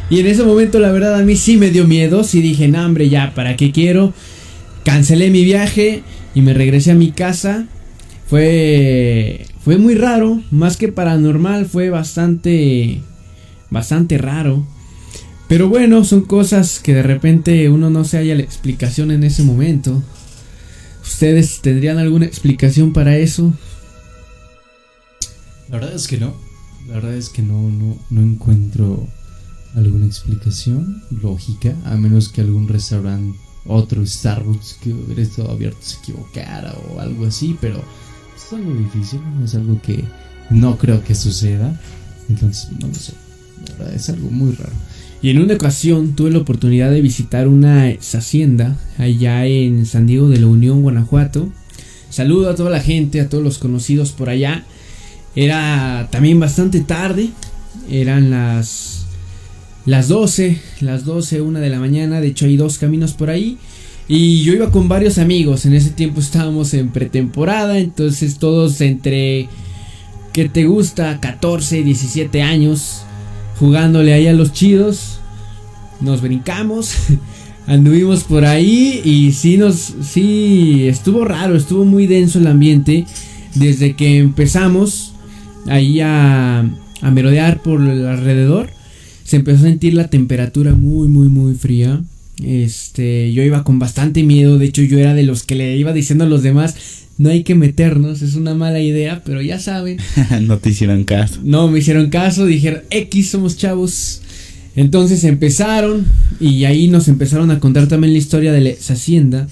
Y 0.09 0.19
en 0.19 0.27
ese 0.27 0.43
momento 0.43 0.79
la 0.79 0.91
verdad 0.91 1.15
a 1.15 1.23
mí 1.23 1.35
sí 1.35 1.57
me 1.57 1.69
dio 1.69 1.85
miedo, 1.85 2.23
sí 2.23 2.41
dije, 2.41 2.67
no 2.67 2.83
hombre, 2.83 3.09
ya, 3.09 3.33
¿para 3.35 3.55
qué 3.55 3.71
quiero? 3.71 4.13
Cancelé 4.83 5.29
mi 5.29 5.43
viaje 5.43 6.03
y 6.33 6.41
me 6.41 6.53
regresé 6.53 6.91
a 6.91 6.95
mi 6.95 7.11
casa. 7.11 7.65
Fue 8.27 9.45
fue 9.63 9.77
muy 9.77 9.95
raro, 9.95 10.41
más 10.51 10.77
que 10.77 10.89
paranormal, 10.89 11.65
fue 11.65 11.89
bastante 11.89 13.01
bastante 13.71 14.17
raro. 14.17 14.65
Pero 15.47 15.69
bueno, 15.69 16.03
son 16.03 16.21
cosas 16.21 16.79
que 16.79 16.93
de 16.93 17.03
repente 17.03 17.69
uno 17.69 17.89
no 17.89 18.03
se 18.03 18.17
halla 18.17 18.35
la 18.35 18.43
explicación 18.43 19.11
en 19.11 19.23
ese 19.23 19.43
momento. 19.43 20.03
¿Ustedes 21.03 21.61
tendrían 21.61 21.97
alguna 21.97 22.25
explicación 22.25 22.93
para 22.93 23.17
eso? 23.17 23.53
La 25.69 25.77
verdad 25.77 25.95
es 25.95 26.07
que 26.07 26.17
no. 26.17 26.35
La 26.87 26.95
verdad 26.95 27.15
es 27.15 27.29
que 27.29 27.41
no, 27.41 27.69
no, 27.69 27.97
no 28.11 28.21
encuentro 28.21 29.07
alguna 29.75 30.05
explicación 30.05 31.03
lógica, 31.09 31.75
a 31.85 31.95
menos 31.95 32.29
que 32.29 32.41
algún 32.41 32.67
restaurante, 32.67 33.37
otro 33.65 34.05
Starbucks 34.05 34.77
que 34.81 34.93
hubiera 34.93 35.21
estado 35.21 35.51
abierto 35.51 35.79
se 35.81 35.97
equivocara 35.97 36.75
o 36.89 36.99
algo 36.99 37.25
así, 37.25 37.57
pero 37.59 37.83
es 38.45 38.53
algo 38.53 38.75
difícil, 38.75 39.19
es 39.43 39.55
algo 39.55 39.81
que 39.81 40.03
no 40.49 40.77
creo 40.77 41.03
que 41.03 41.15
suceda. 41.15 41.79
Entonces, 42.29 42.69
no 42.79 42.87
lo 42.87 42.93
sé. 42.93 43.13
La 43.67 43.75
verdad 43.75 43.95
es 43.95 44.09
algo 44.09 44.29
muy 44.29 44.53
raro. 44.53 44.73
Y 45.21 45.29
en 45.31 45.39
una 45.39 45.55
ocasión 45.55 46.15
tuve 46.15 46.31
la 46.31 46.39
oportunidad 46.39 46.91
de 46.91 47.01
visitar 47.01 47.47
una 47.47 47.85
hacienda 47.85 48.77
allá 48.97 49.45
en 49.45 49.85
San 49.85 50.05
Diego 50.05 50.29
de 50.29 50.39
la 50.39 50.47
Unión, 50.47 50.81
Guanajuato. 50.81 51.49
Saludo 52.09 52.49
a 52.49 52.55
toda 52.55 52.69
la 52.69 52.81
gente, 52.81 53.21
a 53.21 53.29
todos 53.29 53.43
los 53.43 53.57
conocidos 53.57 54.11
por 54.11 54.29
allá. 54.29 54.65
Era 55.35 56.09
también 56.11 56.39
bastante 56.39 56.81
tarde. 56.81 57.29
Eran 57.89 58.29
las 58.29 59.05
las 59.85 60.07
12, 60.07 60.59
las 60.81 61.05
12, 61.05 61.41
una 61.41 61.59
de 61.59 61.69
la 61.69 61.79
mañana. 61.79 62.21
De 62.21 62.27
hecho, 62.27 62.45
hay 62.45 62.57
dos 62.57 62.77
caminos 62.77 63.13
por 63.13 63.29
ahí. 63.29 63.57
Y 64.07 64.43
yo 64.43 64.53
iba 64.53 64.71
con 64.71 64.87
varios 64.87 65.17
amigos. 65.17 65.65
En 65.65 65.73
ese 65.73 65.89
tiempo 65.89 66.19
estábamos 66.19 66.73
en 66.73 66.89
pretemporada. 66.89 67.79
Entonces, 67.79 68.37
todos 68.37 68.79
entre. 68.81 69.49
¿Qué 70.31 70.49
te 70.49 70.65
gusta? 70.65 71.19
14, 71.19 71.83
17 71.83 72.41
años. 72.41 73.01
Jugándole 73.59 74.13
ahí 74.13 74.27
a 74.27 74.33
los 74.33 74.53
chidos. 74.53 75.19
Nos 76.01 76.21
brincamos. 76.21 76.93
Anduvimos 77.67 78.23
por 78.25 78.45
ahí. 78.45 79.01
Y 79.03 79.31
sí, 79.31 79.57
nos. 79.57 79.95
Sí, 80.01 80.87
estuvo 80.87 81.25
raro. 81.25 81.55
Estuvo 81.55 81.83
muy 81.83 82.05
denso 82.05 82.37
el 82.37 82.47
ambiente. 82.47 83.05
Desde 83.55 83.95
que 83.95 84.19
empezamos 84.19 85.13
ahí 85.65 85.99
a, 86.01 86.59
a 86.59 87.11
merodear 87.11 87.63
por 87.63 87.81
el 87.81 88.05
alrededor, 88.05 88.69
se 89.23 89.37
empezó 89.37 89.59
a 89.59 89.69
sentir 89.69 89.93
la 89.93 90.09
temperatura 90.09 90.75
muy, 90.75 91.07
muy, 91.07 91.29
muy 91.29 91.55
fría. 91.55 92.03
Este, 92.43 93.31
yo 93.33 93.43
iba 93.43 93.63
con 93.63 93.79
bastante 93.79 94.23
miedo, 94.23 94.57
de 94.57 94.65
hecho 94.65 94.83
yo 94.83 94.99
era 94.99 95.13
de 95.13 95.23
los 95.23 95.43
que 95.43 95.55
le 95.55 95.77
iba 95.77 95.93
diciendo 95.93 96.25
a 96.25 96.27
los 96.27 96.43
demás, 96.43 96.75
no 97.17 97.29
hay 97.29 97.43
que 97.43 97.55
meternos, 97.55 98.21
es 98.21 98.35
una 98.35 98.53
mala 98.55 98.81
idea, 98.81 99.23
pero 99.23 99.41
ya 99.41 99.59
saben. 99.59 99.97
no 100.41 100.57
te 100.57 100.71
hicieron 100.71 101.05
caso. 101.05 101.39
No, 101.43 101.69
me 101.69 101.79
hicieron 101.79 102.09
caso, 102.09 102.45
dijeron, 102.45 102.81
X 102.89 103.29
somos 103.29 103.57
chavos. 103.57 104.21
Entonces 104.75 105.23
empezaron 105.23 106.05
y 106.41 106.65
ahí 106.65 106.89
nos 106.89 107.07
empezaron 107.07 107.49
a 107.51 107.61
contar 107.61 107.87
también 107.87 108.11
la 108.11 108.19
historia 108.19 108.51
de 108.51 108.71
esa 108.71 108.93
hacienda. 108.93 109.47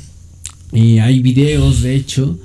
Y 0.73 0.97
hay 0.97 1.21
videos, 1.21 1.81
de 1.81 1.95
hecho. 1.95 2.37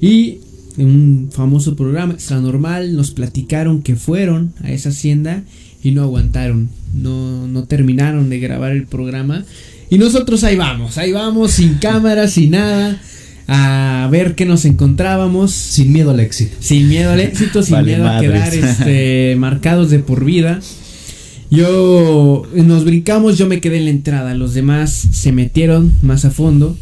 Y 0.00 0.38
en 0.76 0.86
un 0.86 1.30
famoso 1.30 1.76
programa 1.76 2.14
extra 2.14 2.40
normal 2.40 2.96
nos 2.96 3.12
platicaron 3.12 3.82
que 3.82 3.94
fueron 3.94 4.52
a 4.64 4.72
esa 4.72 4.88
hacienda 4.88 5.44
y 5.84 5.92
no 5.92 6.02
aguantaron, 6.02 6.70
no, 6.94 7.46
no 7.46 7.64
terminaron 7.64 8.30
de 8.30 8.40
grabar 8.40 8.72
el 8.72 8.86
programa 8.86 9.44
y 9.90 9.98
nosotros 9.98 10.44
ahí 10.44 10.56
vamos, 10.56 10.98
ahí 10.98 11.12
vamos 11.12 11.52
sin 11.52 11.74
cámara, 11.74 12.28
sin 12.28 12.52
nada, 12.52 13.00
a 13.46 14.08
ver 14.10 14.34
qué 14.34 14.46
nos 14.46 14.64
encontrábamos. 14.64 15.52
Sin 15.52 15.92
miedo 15.92 16.10
al 16.10 16.20
éxito. 16.20 16.56
Sin 16.60 16.88
miedo 16.88 17.10
al 17.10 17.20
éxito, 17.20 17.62
sin 17.62 17.74
Vale 17.74 17.96
miedo 17.96 18.08
a 18.08 18.20
quedar 18.20 18.54
este, 18.54 19.36
marcados 19.38 19.90
de 19.90 19.98
por 19.98 20.24
vida. 20.24 20.60
Yo 21.50 22.42
nos 22.54 22.84
brincamos, 22.84 23.38
yo 23.38 23.46
me 23.46 23.60
quedé 23.60 23.76
en 23.76 23.84
la 23.84 23.90
entrada, 23.90 24.34
los 24.34 24.54
demás 24.54 24.90
se 25.12 25.30
metieron 25.30 25.92
más 26.02 26.24
a 26.24 26.30
fondo. 26.30 26.76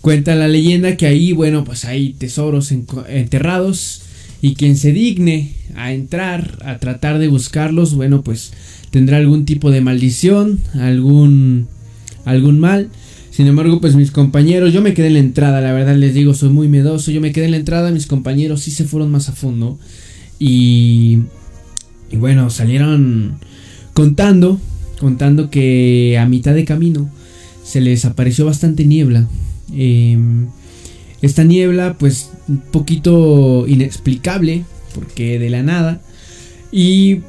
Cuenta 0.00 0.34
la 0.34 0.48
leyenda 0.48 0.96
que 0.96 1.06
ahí, 1.06 1.32
bueno, 1.32 1.64
pues 1.64 1.84
hay 1.84 2.14
tesoros 2.14 2.72
enterrados 2.72 4.02
y 4.40 4.54
quien 4.54 4.76
se 4.76 4.92
digne 4.92 5.52
a 5.74 5.92
entrar, 5.92 6.58
a 6.64 6.78
tratar 6.78 7.18
de 7.18 7.28
buscarlos, 7.28 7.94
bueno, 7.94 8.22
pues 8.22 8.52
tendrá 8.90 9.18
algún 9.18 9.44
tipo 9.44 9.70
de 9.70 9.80
maldición, 9.80 10.60
algún 10.74 11.68
algún 12.24 12.58
mal. 12.60 12.90
Sin 13.30 13.46
embargo, 13.46 13.80
pues 13.80 13.94
mis 13.94 14.10
compañeros, 14.10 14.72
yo 14.72 14.82
me 14.82 14.94
quedé 14.94 15.08
en 15.08 15.14
la 15.14 15.20
entrada, 15.20 15.60
la 15.60 15.72
verdad 15.72 15.96
les 15.96 16.14
digo, 16.14 16.34
soy 16.34 16.48
muy 16.48 16.66
miedoso, 16.66 17.10
yo 17.10 17.20
me 17.20 17.32
quedé 17.32 17.44
en 17.44 17.52
la 17.52 17.56
entrada, 17.58 17.92
mis 17.92 18.06
compañeros 18.06 18.62
sí 18.62 18.70
se 18.72 18.84
fueron 18.84 19.10
más 19.12 19.28
a 19.28 19.32
fondo 19.32 19.78
y 20.40 21.20
y 22.10 22.16
bueno, 22.16 22.50
salieron 22.50 23.38
contando, 23.92 24.60
contando 24.98 25.50
que 25.50 26.18
a 26.18 26.26
mitad 26.26 26.54
de 26.54 26.64
camino 26.64 27.10
se 27.64 27.80
les 27.80 28.04
apareció 28.04 28.46
bastante 28.46 28.86
niebla. 28.86 29.28
Em, 29.74 30.46
esta 31.20 31.44
niebla, 31.44 31.96
pues, 31.98 32.30
un 32.48 32.58
poquito 32.58 33.66
inexplicable, 33.68 34.64
porque 34.94 35.38
de 35.38 35.50
la 35.50 35.62
nada. 35.62 36.00
Y 36.72 37.20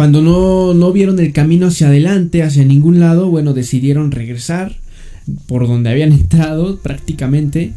cuando 0.00 0.22
no, 0.22 0.72
no 0.72 0.94
vieron 0.94 1.18
el 1.20 1.34
camino 1.34 1.66
hacia 1.66 1.88
adelante, 1.88 2.42
hacia 2.42 2.64
ningún 2.64 3.00
lado, 3.00 3.28
bueno, 3.28 3.52
decidieron 3.52 4.12
regresar 4.12 4.74
por 5.46 5.68
donde 5.68 5.90
habían 5.90 6.12
entrado 6.14 6.78
prácticamente. 6.78 7.74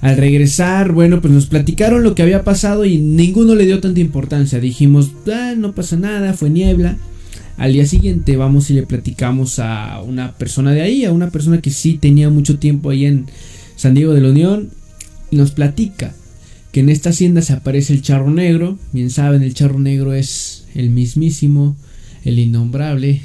Al 0.00 0.16
regresar, 0.16 0.92
bueno, 0.92 1.20
pues 1.20 1.34
nos 1.34 1.46
platicaron 1.46 2.04
lo 2.04 2.14
que 2.14 2.22
había 2.22 2.44
pasado 2.44 2.84
y 2.84 2.98
ninguno 2.98 3.56
le 3.56 3.66
dio 3.66 3.80
tanta 3.80 3.98
importancia. 3.98 4.60
Dijimos, 4.60 5.10
"Ah, 5.26 5.54
no 5.56 5.74
pasa 5.74 5.96
nada, 5.96 6.32
fue 6.34 6.48
niebla. 6.48 6.96
Al 7.56 7.72
día 7.72 7.86
siguiente 7.86 8.36
vamos 8.36 8.70
y 8.70 8.74
le 8.74 8.84
platicamos 8.84 9.58
a 9.58 10.00
una 10.00 10.34
persona 10.34 10.70
de 10.70 10.82
ahí, 10.82 11.04
a 11.04 11.10
una 11.10 11.30
persona 11.30 11.60
que 11.60 11.70
sí 11.70 11.98
tenía 11.98 12.30
mucho 12.30 12.56
tiempo 12.60 12.90
ahí 12.90 13.04
en 13.04 13.26
San 13.74 13.94
Diego 13.94 14.14
de 14.14 14.20
la 14.20 14.30
Unión. 14.30 14.70
Y 15.32 15.34
nos 15.34 15.50
platica 15.50 16.14
que 16.70 16.78
en 16.78 16.88
esta 16.88 17.10
hacienda 17.10 17.42
se 17.42 17.52
aparece 17.52 17.94
el 17.94 18.02
charro 18.02 18.30
negro. 18.30 18.78
Bien 18.92 19.10
saben, 19.10 19.42
el 19.42 19.54
charro 19.54 19.80
negro 19.80 20.14
es 20.14 20.63
el 20.74 20.90
mismísimo, 20.90 21.76
el 22.24 22.38
innombrable 22.38 23.20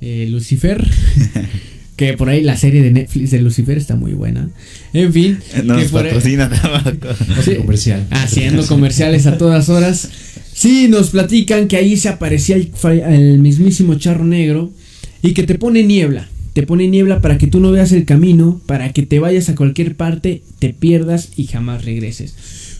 eh, 0.00 0.26
Lucifer. 0.30 0.84
que 1.96 2.14
por 2.14 2.28
ahí 2.28 2.42
la 2.42 2.56
serie 2.56 2.82
de 2.82 2.90
Netflix 2.90 3.30
de 3.30 3.40
Lucifer 3.40 3.78
está 3.78 3.94
muy 3.94 4.14
buena. 4.14 4.50
En 4.92 5.12
fin, 5.12 5.38
No 5.64 5.76
que 5.76 5.82
nos 5.82 5.92
por 5.92 6.04
ahí- 6.04 6.12
patrocina. 6.12 6.50
Sí. 7.44 7.54
Comercial. 7.56 8.06
haciendo 8.10 8.66
comerciales 8.66 9.26
a 9.26 9.38
todas 9.38 9.68
horas. 9.68 10.08
Sí, 10.52 10.88
nos 10.88 11.10
platican 11.10 11.68
que 11.68 11.76
ahí 11.76 11.96
se 11.96 12.08
aparecía 12.08 12.56
el, 12.56 12.70
el 13.12 13.38
mismísimo 13.38 13.94
charro 13.96 14.24
negro 14.24 14.72
y 15.22 15.34
que 15.34 15.42
te 15.44 15.56
pone 15.56 15.82
niebla. 15.84 16.28
Te 16.52 16.62
pone 16.64 16.86
niebla 16.88 17.20
para 17.20 17.36
que 17.38 17.48
tú 17.48 17.58
no 17.60 17.72
veas 17.72 17.90
el 17.92 18.04
camino, 18.04 18.60
para 18.66 18.92
que 18.92 19.02
te 19.04 19.18
vayas 19.18 19.48
a 19.48 19.56
cualquier 19.56 19.96
parte, 19.96 20.42
te 20.60 20.72
pierdas 20.72 21.30
y 21.36 21.46
jamás 21.46 21.84
regreses. 21.84 22.34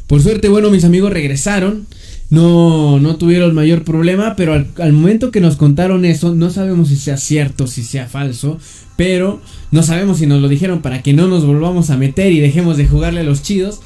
Por 0.07 0.23
suerte, 0.23 0.49
bueno, 0.49 0.71
mis 0.71 0.85
amigos 0.85 1.13
regresaron. 1.13 1.87
No, 2.35 2.99
no 2.99 3.17
tuvieron 3.17 3.55
mayor 3.55 3.85
problema, 3.85 4.35
pero 4.37 4.53
al, 4.53 4.93
momento 4.93 5.31
que 5.31 5.41
nos 5.41 5.57
contaron 5.57 6.05
eso, 6.05 6.35
no 6.35 6.51
sabemos 6.51 6.89
si 6.89 6.97
sea 6.97 7.17
cierto, 7.17 7.67
si 7.67 7.85
sea 7.85 8.07
falso, 8.07 8.59
pero 8.97 9.41
no 9.71 9.83
sabemos 9.83 10.19
si 10.19 10.27
nos 10.27 10.43
lo 10.43 10.49
dijeron 10.49 10.83
para 10.83 11.03
que 11.03 11.13
no 11.13 11.29
nos 11.29 11.47
volvamos 11.47 11.91
a 11.91 11.97
meter 11.97 12.33
y 12.33 12.41
dejemos 12.41 12.77
de 12.77 12.87
jugarle 12.87 13.21
a 13.21 13.25
los 13.25 13.43
chidos. 13.43 13.81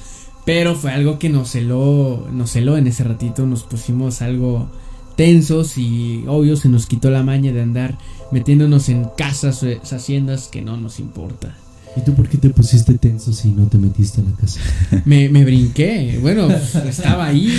Pero 0.46 0.74
fue 0.74 0.92
algo 0.92 1.18
que 1.18 1.28
nos 1.28 1.50
celó, 1.50 2.26
nos 2.32 2.52
celó 2.52 2.78
en 2.78 2.86
ese 2.86 3.04
ratito, 3.04 3.44
nos 3.44 3.64
pusimos 3.64 4.22
algo 4.22 4.70
tensos 5.14 5.76
y 5.76 6.24
obvio 6.26 6.56
se 6.56 6.70
nos 6.70 6.86
quitó 6.86 7.10
la 7.10 7.22
maña 7.22 7.52
de 7.52 7.60
andar 7.60 7.98
metiéndonos 8.32 8.88
en 8.88 9.04
casas, 9.14 9.62
eh, 9.62 9.78
haciendas 9.84 10.48
que 10.48 10.62
no 10.62 10.78
nos 10.78 11.00
importa. 11.00 11.54
¿Y 11.96 12.00
tú 12.02 12.14
por 12.14 12.28
qué 12.28 12.38
te 12.38 12.50
pusiste 12.50 12.96
tenso 12.98 13.32
si 13.32 13.48
no 13.48 13.66
te 13.66 13.78
metiste 13.78 14.20
a 14.20 14.24
la 14.24 14.36
casa? 14.36 14.60
Me, 15.04 15.28
me 15.28 15.44
brinqué, 15.44 16.18
bueno, 16.20 16.48
estaba 16.88 17.26
ahí, 17.26 17.52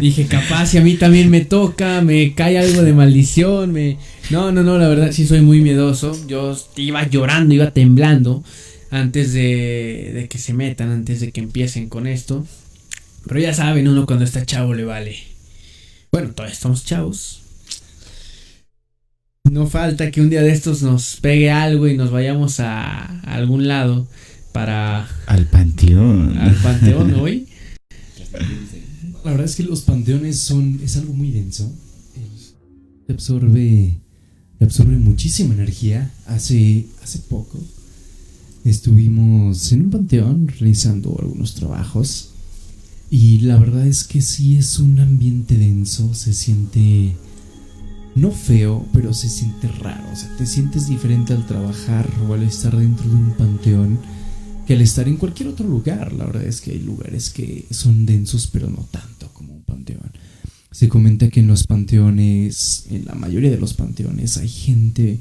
dije 0.00 0.26
capaz 0.26 0.66
si 0.66 0.78
a 0.78 0.82
mí 0.82 0.94
también 0.94 1.30
me 1.30 1.42
toca, 1.42 2.00
me 2.00 2.34
cae 2.34 2.58
algo 2.58 2.82
de 2.82 2.92
maldición, 2.92 3.72
me... 3.72 3.98
No, 4.30 4.50
no, 4.52 4.62
no, 4.62 4.78
la 4.78 4.88
verdad 4.88 5.12
sí 5.12 5.26
soy 5.26 5.42
muy 5.42 5.60
miedoso, 5.60 6.16
yo 6.26 6.56
iba 6.76 7.06
llorando, 7.08 7.54
iba 7.54 7.70
temblando 7.72 8.42
antes 8.90 9.32
de, 9.32 10.12
de 10.14 10.28
que 10.28 10.38
se 10.38 10.54
metan, 10.54 10.90
antes 10.90 11.20
de 11.20 11.32
que 11.32 11.40
empiecen 11.40 11.88
con 11.88 12.06
esto. 12.06 12.46
Pero 13.26 13.40
ya 13.40 13.54
saben, 13.54 13.88
uno 13.88 14.06
cuando 14.06 14.24
está 14.24 14.44
chavo 14.44 14.74
le 14.74 14.84
vale. 14.84 15.16
Bueno, 16.10 16.30
todavía 16.32 16.54
estamos 16.54 16.84
chavos. 16.84 17.41
No 19.52 19.66
falta 19.66 20.10
que 20.10 20.22
un 20.22 20.30
día 20.30 20.40
de 20.42 20.50
estos 20.50 20.80
nos 20.82 21.18
pegue 21.20 21.50
algo 21.50 21.86
y 21.86 21.94
nos 21.94 22.10
vayamos 22.10 22.58
a, 22.58 23.04
a 23.04 23.34
algún 23.34 23.68
lado 23.68 24.08
para 24.50 25.06
Al 25.26 25.44
panteón. 25.44 26.38
al 26.38 26.54
panteón 26.54 27.12
hoy. 27.20 27.48
La 29.22 29.32
verdad 29.32 29.44
es 29.44 29.54
que 29.54 29.64
los 29.64 29.82
panteones 29.82 30.38
son 30.38 30.80
es 30.82 30.96
algo 30.96 31.12
muy 31.12 31.32
denso. 31.32 31.70
Te 33.06 33.12
absorbe 33.12 33.98
te 34.58 34.64
absorbe 34.64 34.96
muchísima 34.96 35.52
energía. 35.52 36.10
Hace 36.24 36.86
hace 37.02 37.18
poco 37.18 37.60
estuvimos 38.64 39.70
en 39.72 39.82
un 39.82 39.90
panteón 39.90 40.48
realizando 40.48 41.14
algunos 41.20 41.54
trabajos 41.56 42.30
y 43.10 43.40
la 43.40 43.58
verdad 43.58 43.86
es 43.86 44.04
que 44.04 44.22
sí 44.22 44.56
es 44.56 44.78
un 44.78 44.98
ambiente 44.98 45.58
denso, 45.58 46.14
se 46.14 46.32
siente 46.32 47.16
no 48.14 48.30
feo, 48.30 48.86
pero 48.92 49.14
se 49.14 49.28
siente 49.28 49.68
raro, 49.68 50.04
o 50.12 50.16
sea, 50.16 50.36
te 50.36 50.46
sientes 50.46 50.88
diferente 50.88 51.32
al 51.32 51.46
trabajar 51.46 52.08
o 52.28 52.34
al 52.34 52.42
estar 52.42 52.76
dentro 52.76 53.08
de 53.08 53.16
un 53.16 53.32
panteón 53.32 53.98
que 54.66 54.74
al 54.74 54.80
estar 54.80 55.08
en 55.08 55.16
cualquier 55.16 55.48
otro 55.48 55.66
lugar. 55.66 56.12
La 56.12 56.26
verdad 56.26 56.44
es 56.44 56.60
que 56.60 56.72
hay 56.72 56.80
lugares 56.80 57.30
que 57.30 57.66
son 57.70 58.06
densos, 58.06 58.46
pero 58.46 58.70
no 58.70 58.86
tanto 58.90 59.28
como 59.32 59.54
un 59.54 59.62
panteón. 59.62 60.12
Se 60.70 60.88
comenta 60.88 61.28
que 61.28 61.40
en 61.40 61.48
los 61.48 61.66
panteones, 61.66 62.86
en 62.90 63.04
la 63.04 63.14
mayoría 63.14 63.50
de 63.50 63.58
los 63.58 63.74
panteones, 63.74 64.36
hay 64.38 64.48
gente 64.48 65.20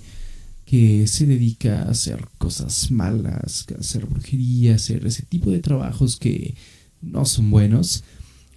que 0.65 1.07
se 1.07 1.25
dedica 1.25 1.81
a 1.81 1.89
hacer 1.89 2.27
cosas 2.37 2.91
malas, 2.91 3.65
a 3.75 3.79
hacer 3.79 4.05
brujería, 4.05 4.73
a 4.73 4.75
hacer 4.75 5.05
ese 5.05 5.23
tipo 5.23 5.51
de 5.51 5.59
trabajos 5.59 6.15
que 6.15 6.55
no 7.01 7.25
son 7.25 7.51
buenos 7.51 8.03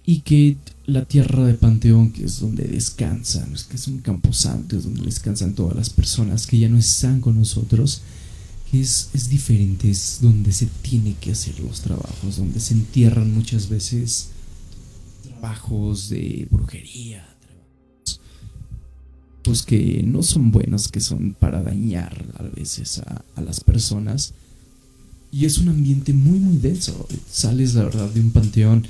y 0.05 0.21
que 0.21 0.55
la 0.87 1.05
tierra 1.05 1.45
de 1.45 1.55
Panteón, 1.55 2.11
que 2.11 2.25
es 2.25 2.39
donde 2.39 2.63
descansan, 2.63 3.53
es 3.53 3.63
que 3.63 3.75
es 3.75 3.87
un 3.87 3.99
camposanto, 3.99 4.77
es 4.77 4.83
donde 4.83 5.01
descansan 5.01 5.53
todas 5.53 5.75
las 5.75 5.89
personas 5.89 6.45
que 6.45 6.59
ya 6.59 6.69
no 6.69 6.77
están 6.77 7.21
con 7.21 7.37
nosotros, 7.37 8.01
es, 8.71 9.09
es 9.13 9.29
diferente, 9.29 9.89
es 9.89 10.19
donde 10.21 10.51
se 10.51 10.67
tiene 10.81 11.15
que 11.19 11.31
hacer 11.31 11.59
los 11.59 11.81
trabajos, 11.81 12.37
donde 12.37 12.59
se 12.59 12.73
entierran 12.73 13.33
muchas 13.33 13.69
veces 13.69 14.29
trabajos 15.23 16.09
de 16.09 16.47
brujería, 16.51 17.25
pues 19.43 19.63
que 19.63 20.03
no 20.03 20.23
son 20.23 20.51
buenos, 20.51 20.87
que 20.87 20.99
son 20.99 21.35
para 21.39 21.61
dañar 21.61 22.25
a 22.37 22.43
veces 22.43 22.99
a, 22.99 23.23
a 23.35 23.41
las 23.41 23.61
personas. 23.61 24.33
Y 25.31 25.45
es 25.45 25.57
un 25.57 25.69
ambiente 25.69 26.13
muy, 26.13 26.39
muy 26.39 26.57
denso. 26.57 27.07
Sales, 27.29 27.75
la 27.75 27.83
verdad, 27.83 28.09
de 28.09 28.21
un 28.21 28.31
panteón 28.31 28.87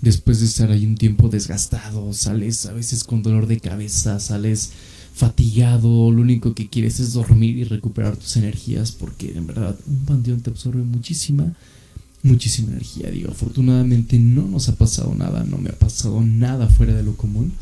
después 0.00 0.40
de 0.40 0.46
estar 0.46 0.70
ahí 0.70 0.86
un 0.86 0.96
tiempo 0.96 1.28
desgastado, 1.28 2.12
sales 2.12 2.66
a 2.66 2.72
veces 2.72 3.04
con 3.04 3.22
dolor 3.22 3.46
de 3.46 3.60
cabeza, 3.60 4.20
sales 4.20 4.70
fatigado, 5.14 6.12
lo 6.12 6.22
único 6.22 6.54
que 6.54 6.68
quieres 6.68 7.00
es 7.00 7.12
dormir 7.12 7.58
y 7.58 7.64
recuperar 7.64 8.16
tus 8.16 8.36
energías 8.36 8.92
porque 8.92 9.32
en 9.36 9.48
verdad 9.48 9.76
un 9.86 10.04
panteón 10.04 10.40
te 10.40 10.50
absorbe 10.50 10.82
muchísima, 10.82 11.54
muchísima 12.22 12.70
energía. 12.70 13.10
Digo, 13.10 13.32
afortunadamente 13.32 14.18
no 14.18 14.42
nos 14.42 14.68
ha 14.68 14.76
pasado 14.76 15.14
nada, 15.14 15.42
no 15.44 15.58
me 15.58 15.70
ha 15.70 15.78
pasado 15.78 16.22
nada 16.22 16.68
fuera 16.68 16.94
de 16.94 17.02
lo 17.02 17.16
común 17.16 17.52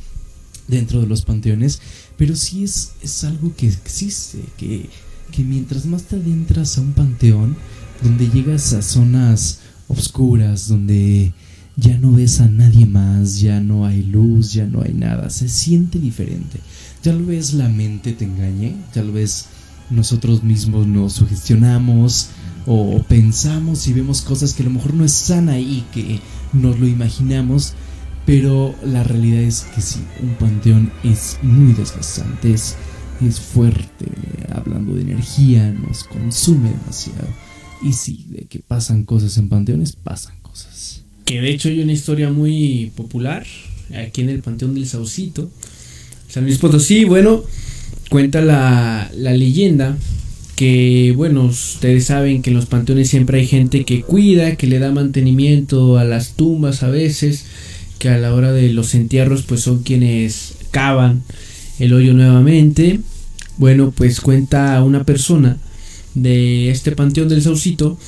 dentro 0.68 1.00
de 1.00 1.06
los 1.06 1.22
panteones, 1.22 1.80
pero 2.18 2.36
sí 2.36 2.64
es, 2.64 2.92
es 3.00 3.24
algo 3.24 3.54
que 3.56 3.68
existe, 3.68 4.40
que, 4.58 4.90
que 5.32 5.42
mientras 5.42 5.86
más 5.86 6.02
te 6.02 6.16
adentras 6.16 6.76
a 6.76 6.82
un 6.82 6.92
panteón, 6.92 7.56
donde 8.02 8.28
llegas 8.28 8.74
a 8.74 8.82
zonas 8.82 9.60
oscuras, 9.88 10.68
donde 10.68 11.32
ya 11.76 11.98
no 11.98 12.12
ves 12.12 12.40
a 12.40 12.48
nadie 12.48 12.86
más, 12.86 13.40
ya 13.40 13.60
no 13.60 13.84
hay 13.84 14.02
luz, 14.02 14.52
ya 14.54 14.66
no 14.66 14.82
hay 14.82 14.94
nada, 14.94 15.28
se 15.28 15.48
siente 15.48 15.98
diferente. 15.98 16.58
Tal 17.02 17.22
vez 17.22 17.52
la 17.52 17.68
mente 17.68 18.12
te 18.12 18.24
engañe, 18.24 18.76
tal 18.94 19.10
vez 19.10 19.46
nosotros 19.90 20.42
mismos 20.42 20.86
nos 20.86 21.12
sugestionamos 21.12 22.30
o 22.66 23.00
pensamos 23.08 23.86
y 23.86 23.92
vemos 23.92 24.22
cosas 24.22 24.54
que 24.54 24.62
a 24.62 24.66
lo 24.66 24.72
mejor 24.72 24.94
no 24.94 25.04
están 25.04 25.48
ahí, 25.48 25.86
que 25.92 26.20
nos 26.52 26.80
lo 26.80 26.88
imaginamos, 26.88 27.74
pero 28.24 28.74
la 28.82 29.04
realidad 29.04 29.42
es 29.42 29.62
que 29.74 29.82
sí, 29.82 30.00
un 30.22 30.34
panteón 30.34 30.90
es 31.04 31.38
muy 31.42 31.74
desgastante, 31.74 32.54
es, 32.54 32.74
es 33.20 33.38
fuerte, 33.38 34.10
hablando 34.50 34.94
de 34.94 35.02
energía, 35.02 35.70
nos 35.70 36.04
consume 36.04 36.70
demasiado. 36.70 37.28
Y 37.82 37.92
sí, 37.92 38.26
de 38.30 38.46
que 38.46 38.60
pasan 38.60 39.04
cosas 39.04 39.36
en 39.36 39.48
panteones, 39.48 39.92
pasan 39.94 40.40
cosas. 40.40 41.05
Que 41.26 41.40
de 41.40 41.50
hecho 41.50 41.68
hay 41.68 41.80
una 41.80 41.92
historia 41.92 42.30
muy 42.30 42.92
popular 42.96 43.44
aquí 43.94 44.20
en 44.22 44.30
el 44.30 44.42
Panteón 44.42 44.74
del 44.74 44.86
Saucito. 44.86 45.50
San 46.28 46.44
Luis 46.44 46.58
Potosí, 46.58 47.04
bueno, 47.04 47.42
cuenta 48.08 48.40
la, 48.40 49.10
la 49.12 49.32
leyenda 49.34 49.98
que, 50.54 51.12
bueno, 51.16 51.46
ustedes 51.46 52.04
saben 52.06 52.42
que 52.42 52.50
en 52.50 52.56
los 52.56 52.66
panteones 52.66 53.10
siempre 53.10 53.40
hay 53.40 53.46
gente 53.46 53.84
que 53.84 54.02
cuida, 54.02 54.54
que 54.54 54.68
le 54.68 54.78
da 54.78 54.92
mantenimiento 54.92 55.98
a 55.98 56.04
las 56.04 56.34
tumbas 56.34 56.84
a 56.84 56.90
veces, 56.90 57.44
que 57.98 58.08
a 58.08 58.18
la 58.18 58.32
hora 58.32 58.52
de 58.52 58.72
los 58.72 58.94
entierros 58.94 59.42
pues 59.42 59.62
son 59.62 59.82
quienes 59.82 60.54
cavan 60.70 61.24
el 61.80 61.92
hoyo 61.92 62.14
nuevamente. 62.14 63.00
Bueno, 63.58 63.92
pues 63.94 64.20
cuenta 64.20 64.80
una 64.84 65.02
persona 65.02 65.58
de 66.14 66.70
este 66.70 66.92
Panteón 66.92 67.28
del 67.28 67.42
Saucito 67.42 67.98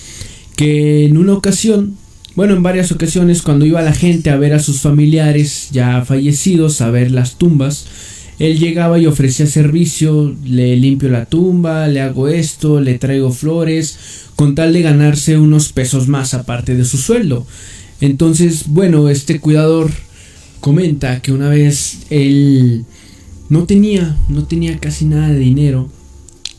que 0.54 1.04
en 1.04 1.16
una 1.18 1.34
ocasión 1.34 1.96
bueno, 2.38 2.54
en 2.54 2.62
varias 2.62 2.92
ocasiones 2.92 3.42
cuando 3.42 3.66
iba 3.66 3.82
la 3.82 3.92
gente 3.92 4.30
a 4.30 4.36
ver 4.36 4.54
a 4.54 4.60
sus 4.60 4.80
familiares 4.80 5.70
ya 5.72 6.04
fallecidos, 6.04 6.80
a 6.80 6.88
ver 6.88 7.10
las 7.10 7.36
tumbas, 7.36 7.86
él 8.38 8.60
llegaba 8.60 9.00
y 9.00 9.06
ofrecía 9.06 9.48
servicio, 9.48 10.36
le 10.44 10.76
limpio 10.76 11.08
la 11.08 11.24
tumba, 11.24 11.88
le 11.88 12.00
hago 12.00 12.28
esto, 12.28 12.80
le 12.80 12.96
traigo 12.96 13.32
flores, 13.32 13.98
con 14.36 14.54
tal 14.54 14.72
de 14.72 14.82
ganarse 14.82 15.36
unos 15.36 15.72
pesos 15.72 16.06
más 16.06 16.32
aparte 16.32 16.76
de 16.76 16.84
su 16.84 16.96
sueldo. 16.98 17.44
Entonces, 18.00 18.68
bueno, 18.68 19.08
este 19.08 19.40
cuidador 19.40 19.90
comenta 20.60 21.20
que 21.20 21.32
una 21.32 21.48
vez 21.48 22.02
él 22.08 22.84
no 23.48 23.64
tenía, 23.64 24.16
no 24.28 24.44
tenía 24.44 24.78
casi 24.78 25.06
nada 25.06 25.30
de 25.30 25.40
dinero 25.40 25.90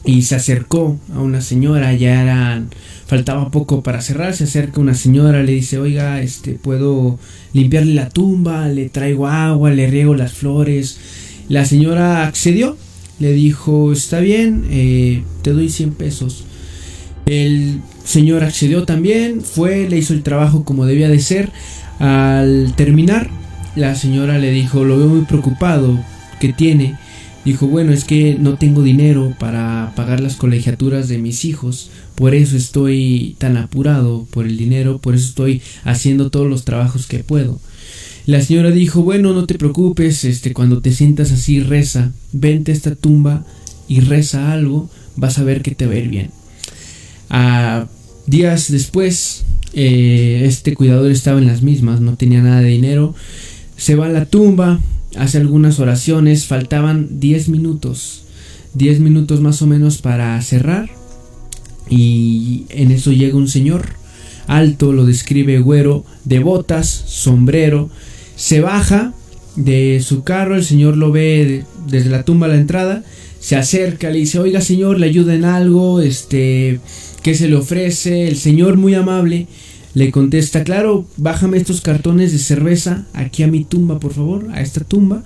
y 0.10 0.24
se 0.24 0.34
acercó 0.34 0.98
a 1.13 1.19
una 1.19 1.39
señora, 1.39 1.93
ya 1.93 2.24
eran 2.24 2.69
faltaba 3.06 3.52
poco 3.52 3.84
para 3.84 4.02
cerrar, 4.02 4.36
se 4.36 4.45
acerca 4.45 4.82
una 4.82 4.95
señora, 4.95 5.43
le 5.43 5.52
dice, 5.52 5.78
oiga, 5.78 6.19
este, 6.19 6.54
puedo 6.54 7.19
limpiarle 7.54 7.93
la 7.93 8.10
tumba, 8.10 8.67
le 8.69 8.89
traigo 8.89 9.28
agua, 9.28 9.69
le 9.69 9.86
riego 9.86 10.15
las 10.15 10.34
flores. 10.34 10.98
La 11.48 11.63
señora 11.65 12.26
accedió, 12.26 12.76
le 13.19 13.34
dijo, 13.34 13.91
está 13.91 14.19
bien, 14.19 14.65
eh, 14.72 15.22
te 15.43 15.54
doy 15.54 15.69
100 15.69 15.91
pesos. 15.91 16.43
El 17.28 17.82
señor 18.04 18.43
accedió 18.43 18.86
también, 18.86 19.41
fue, 19.41 19.88
le 19.89 19.98
hizo 20.00 20.13
el 20.13 20.24
trabajo 20.24 20.63
como 20.63 20.88
debía 20.88 21.10
de 21.10 21.19
ser. 21.19 21.52
Al 22.00 22.73
terminar, 22.75 23.29
la 23.75 23.94
señora 23.94 24.40
le 24.40 24.50
dijo, 24.50 24.83
lo 24.86 24.98
veo 24.98 25.08
muy 25.08 25.25
preocupado, 25.25 26.00
¿qué 26.40 26.52
tiene? 26.52 26.96
Dijo, 27.46 27.67
bueno, 27.67 27.94
es 27.94 28.04
que 28.04 28.37
no 28.40 28.58
tengo 28.58 28.83
dinero 28.83 29.33
para 29.40 29.94
pagar 29.96 30.19
las 30.19 30.35
colegiaturas 30.35 31.08
de 31.08 31.17
mis 31.17 31.46
hijos, 31.46 31.90
por 32.15 32.35
eso 32.35 32.58
estoy 32.58 33.35
tan 33.37 33.56
apurado 33.58 34.27
por 34.31 34.46
el 34.46 34.58
dinero, 34.58 35.00
por 35.00 35.15
eso 35.15 35.27
estoy 35.29 35.62
haciendo 35.83 36.29
todos 36.29 36.50
los 36.50 36.65
trabajos 36.65 37.08
que 37.08 37.19
puedo. 37.19 37.60
La 38.25 38.42
señora 38.42 38.71
dijo, 38.71 39.02
bueno, 39.02 39.33
no 39.33 39.46
te 39.46 39.56
preocupes, 39.56 40.25
este, 40.25 40.54
cuando 40.54 40.81
te 40.81 40.92
sientas 40.92 41.31
así, 41.31 41.62
reza, 41.62 42.12
vente 42.33 42.71
a 42.71 42.75
esta 42.75 42.94
tumba 42.94 43.46
y 43.87 44.02
reza 44.02 44.52
algo, 44.52 44.90
vas 45.15 45.40
a 45.40 45.44
ver 45.44 45.62
que 45.62 45.73
te 45.73 45.87
va 45.87 45.94
a 45.94 45.98
ir 45.98 46.10
bien. 46.10 46.31
Días 48.27 48.71
después, 48.71 49.44
eh, 49.73 50.44
este 50.46 50.75
cuidador 50.75 51.10
estaba 51.10 51.40
en 51.40 51.48
las 51.48 51.63
mismas, 51.63 52.00
no 52.02 52.15
tenía 52.15 52.44
nada 52.44 52.62
de 52.62 52.69
dinero, 52.69 53.15
Se 53.75 53.96
va 53.96 54.08
a 54.08 54.10
la 54.10 54.25
tumba, 54.25 54.81
hace 55.17 55.37
algunas 55.37 55.79
oraciones, 55.79 56.45
faltaban 56.45 57.19
10 57.19 57.49
minutos. 57.49 58.23
10 58.73 58.99
minutos 58.99 59.41
más 59.41 59.62
o 59.62 59.67
menos 59.67 59.97
para 59.99 60.39
cerrar. 60.41 60.89
Y 61.89 62.65
en 62.69 62.91
eso 62.91 63.12
llega 63.12 63.37
un 63.37 63.47
señor 63.47 63.87
alto, 64.47 64.93
lo 64.93 65.05
describe 65.05 65.60
güero, 65.60 66.05
de 66.25 66.39
botas, 66.39 66.87
sombrero. 66.87 67.89
Se 68.35 68.62
baja 68.62 69.13
de 69.55 70.01
su 70.03 70.23
carro, 70.23 70.55
el 70.55 70.63
señor 70.63 70.97
lo 70.97 71.12
ve 71.12 71.65
desde 71.87 72.10
la 72.10 72.23
tumba 72.23 72.47
a 72.47 72.49
la 72.49 72.55
entrada. 72.55 73.03
Se 73.39 73.55
acerca, 73.55 74.10
le 74.10 74.19
dice, 74.19 74.39
oiga 74.39 74.62
señor, 74.62 74.99
le 74.99 75.07
ayuda 75.07 75.33
en 75.33 75.45
algo, 75.45 76.01
este, 76.01 76.79
¿qué 77.23 77.35
se 77.35 77.47
le 77.47 77.55
ofrece? 77.55 78.27
El 78.27 78.37
señor 78.37 78.77
muy 78.77 78.93
amable 78.95 79.47
le 80.00 80.12
contesta, 80.12 80.63
claro, 80.63 81.06
bájame 81.17 81.58
estos 81.58 81.81
cartones 81.81 82.31
de 82.31 82.37
cerveza 82.37 83.04
aquí 83.12 83.43
a 83.43 83.47
mi 83.47 83.65
tumba, 83.65 84.00
por 84.00 84.13
favor, 84.13 84.47
a 84.54 84.62
esta 84.62 84.85
tumba. 84.85 85.23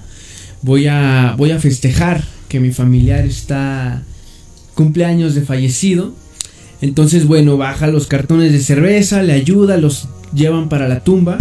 Voy 0.63 0.87
a, 0.87 1.35
voy 1.37 1.51
a 1.51 1.59
festejar 1.59 2.23
que 2.47 2.59
mi 2.59 2.71
familiar 2.71 3.23
está 3.23 4.01
cumpleaños 4.73 5.35
de 5.35 5.43
fallecido. 5.43 6.15
Entonces, 6.81 7.27
bueno, 7.27 7.55
baja 7.55 7.85
los 7.85 8.07
cartones 8.07 8.51
de 8.51 8.61
cerveza, 8.61 9.21
le 9.21 9.33
ayuda, 9.33 9.77
los 9.77 10.07
llevan 10.33 10.69
para 10.69 10.87
la 10.87 11.01
tumba. 11.01 11.37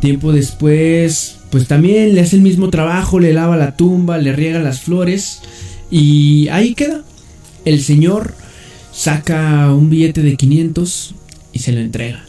Tiempo 0.00 0.32
después, 0.32 1.36
pues 1.52 1.68
también 1.68 2.16
le 2.16 2.22
hace 2.22 2.34
el 2.34 2.42
mismo 2.42 2.70
trabajo, 2.70 3.20
le 3.20 3.32
lava 3.32 3.56
la 3.56 3.76
tumba, 3.76 4.18
le 4.18 4.32
riega 4.32 4.58
las 4.58 4.80
flores 4.80 5.42
y 5.92 6.48
ahí 6.48 6.74
queda. 6.74 7.04
El 7.64 7.80
señor 7.80 8.34
saca 8.92 9.72
un 9.72 9.90
billete 9.90 10.22
de 10.22 10.34
500 10.34 11.14
y 11.52 11.60
se 11.60 11.70
lo 11.70 11.78
entrega. 11.78 12.24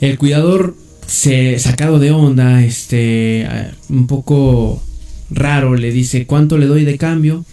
El 0.00 0.18
cuidador 0.18 0.76
se 1.06 1.58
sacado 1.58 1.98
de 1.98 2.10
onda, 2.10 2.62
este, 2.62 3.48
un 3.88 4.06
poco 4.06 4.82
raro, 5.30 5.74
le 5.74 5.90
dice, 5.90 6.26
¿cuánto 6.26 6.58
le 6.58 6.66
doy 6.66 6.84
de 6.84 6.98
cambio? 6.98 7.44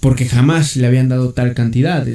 Porque 0.00 0.26
jamás 0.26 0.76
le 0.76 0.86
habían 0.86 1.08
dado 1.08 1.32
tal 1.32 1.54
cantidad. 1.54 2.06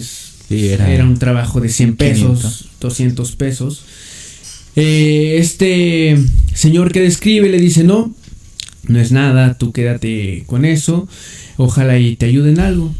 era, 0.49 1.03
un 1.03 1.17
trabajo 1.17 1.59
de 1.59 1.69
100 1.69 1.95
pesos, 1.95 2.69
200 2.79 3.35
pesos. 3.35 3.83
Eh, 4.75 5.37
este 5.39 6.17
señor 6.53 6.91
que 6.93 7.01
describe 7.01 7.49
le 7.49 7.59
dice, 7.59 7.83
no, 7.83 8.13
no 8.87 8.99
es 8.99 9.11
nada, 9.11 9.57
tú 9.57 9.73
quédate 9.73 10.43
con 10.45 10.63
eso, 10.63 11.09
ojalá 11.57 11.97
y 11.97 12.15
te 12.15 12.27
ayuden 12.27 12.59
algo. 12.59 12.93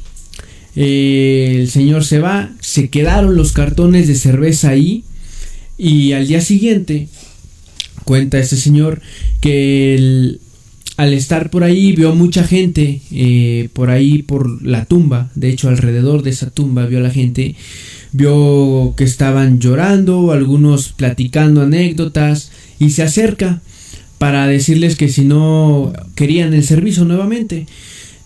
Eh, 0.76 1.58
el 1.60 1.70
señor 1.70 2.04
se 2.04 2.20
va, 2.20 2.52
se 2.60 2.90
quedaron 2.90 3.36
los 3.36 3.52
cartones 3.52 4.08
de 4.08 4.16
cerveza 4.16 4.70
ahí 4.70 5.04
y 5.84 6.14
al 6.14 6.28
día 6.28 6.42
siguiente 6.42 7.08
cuenta 8.04 8.38
este 8.38 8.56
señor 8.56 9.02
que 9.40 10.38
al 10.96 11.14
estar 11.14 11.50
por 11.50 11.64
ahí 11.64 11.94
vio 11.94 12.14
mucha 12.14 12.44
gente 12.44 13.02
eh, 13.12 13.68
por 13.74 13.90
ahí 13.90 14.22
por 14.22 14.64
la 14.64 14.86
tumba, 14.86 15.32
de 15.34 15.50
hecho 15.50 15.70
alrededor 15.70 16.22
de 16.22 16.30
esa 16.30 16.52
tumba 16.52 16.86
vio 16.86 17.00
a 17.00 17.02
la 17.02 17.10
gente, 17.10 17.56
vio 18.12 18.94
que 18.96 19.06
estaban 19.06 19.60
llorando, 19.60 20.32
algunos 20.32 20.90
platicando 20.90 21.64
anécdotas 21.64 22.52
y 22.78 22.92
se 22.92 23.02
acerca 23.02 23.64
para 24.20 24.46
decirles 24.46 24.96
que 24.96 25.10
si 25.10 25.24
no 25.24 25.94
querían 26.14 26.54
el 26.54 26.64
servicio 26.64 27.06
nuevamente 27.06 27.66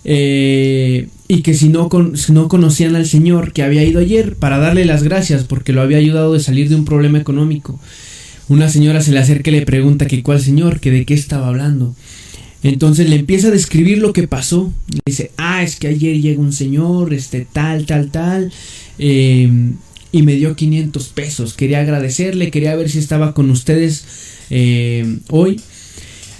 eh, 0.06 1.10
y 1.28 1.42
que 1.42 1.56
si 1.56 1.70
no, 1.70 1.90
no 2.30 2.48
conocían 2.48 2.96
al 2.96 3.08
Señor 3.08 3.52
que 3.52 3.64
había 3.64 3.84
ido 3.84 4.00
ayer 4.00 4.36
para 4.36 4.60
darle 4.60 4.86
las 4.86 5.02
gracias 5.02 5.44
porque 5.44 5.74
lo 5.74 5.82
había 5.82 5.98
ayudado 5.98 6.36
a 6.36 6.40
salir 6.40 6.70
de 6.70 6.76
un 6.76 6.86
problema 6.86 7.18
económico. 7.20 7.80
Una 8.48 8.70
señora 8.70 9.02
se 9.02 9.12
le 9.12 9.20
acerca 9.20 9.50
y 9.50 9.54
le 9.54 9.66
pregunta 9.66 10.06
que 10.06 10.22
cuál 10.22 10.40
señor, 10.40 10.80
que 10.80 10.92
de 10.92 11.06
qué 11.06 11.16
estaba 11.16 11.48
hablando. 11.48 11.96
Entonces 12.62 13.10
le 13.10 13.16
empieza 13.16 13.48
a 13.48 13.52
describir 13.52 13.98
lo 13.98 14.14
que 14.14 14.28
pasó. 14.28 14.72
Le 14.88 15.02
dice, 15.08 15.32
ah, 15.38 15.64
es 15.64 15.78
que 15.78 15.88
ayer 15.88 16.22
llega 16.22 16.42
un 16.42 16.54
señor, 16.54 17.14
este, 17.14 17.48
tal, 17.52 17.88
tal, 17.88 18.12
tal, 18.12 18.52
em, 19.00 19.78
y 20.12 20.22
me 20.22 20.34
dio 20.34 20.56
500 20.56 21.08
pesos. 21.10 21.54
Quería 21.56 21.80
agradecerle, 21.80 22.52
quería 22.52 22.76
ver 22.76 22.90
si 22.90 23.00
estaba 23.00 23.34
con 23.34 23.50
ustedes 23.50 24.06
em, 24.52 25.22
hoy. 25.30 25.60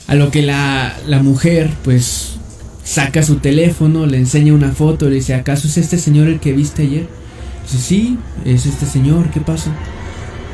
A 0.08 0.14
lo 0.14 0.30
que 0.30 0.44
la, 0.44 0.96
la 1.08 1.24
mujer, 1.24 1.72
pues, 1.84 2.38
saca 2.86 3.22
su 3.22 3.38
teléfono, 3.38 4.06
le 4.06 4.18
enseña 4.18 4.54
una 4.54 4.72
foto, 4.72 5.10
le 5.10 5.16
dice, 5.16 5.34
¿acaso 5.34 5.68
es 5.68 5.78
este 5.78 5.98
señor 5.98 6.30
el 6.30 6.40
que 6.40 6.54
viste 6.54 6.84
ayer? 6.84 7.10
Dice, 7.64 7.84
sí, 7.84 8.18
es 8.46 8.66
este 8.66 8.86
señor, 8.86 9.30
¿qué 9.32 9.42
pasa? 9.42 9.76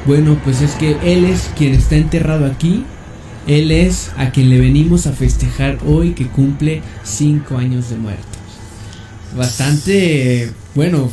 Bueno, 0.08 0.42
pues 0.44 0.62
es 0.62 0.72
que 0.72 0.98
él 1.04 1.26
es 1.26 1.52
quien 1.56 1.76
está 1.76 1.96
enterrado 1.96 2.48
aquí 2.48 2.84
él 3.48 3.72
es 3.72 4.12
a 4.18 4.32
quien 4.32 4.50
le 4.50 4.60
venimos 4.60 5.08
a 5.08 5.14
festejar 5.14 5.80
hoy 5.86 6.12
que 6.12 6.28
cumple 6.28 6.82
5 7.04 7.58
años 7.58 7.90
de 7.90 7.98
muertos. 7.98 8.26
Bastante, 9.36 10.52
bueno, 10.76 11.12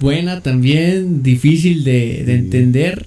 buena 0.00 0.40
también, 0.40 1.22
difícil 1.22 1.84
de, 1.84 2.34
entender. 2.34 3.06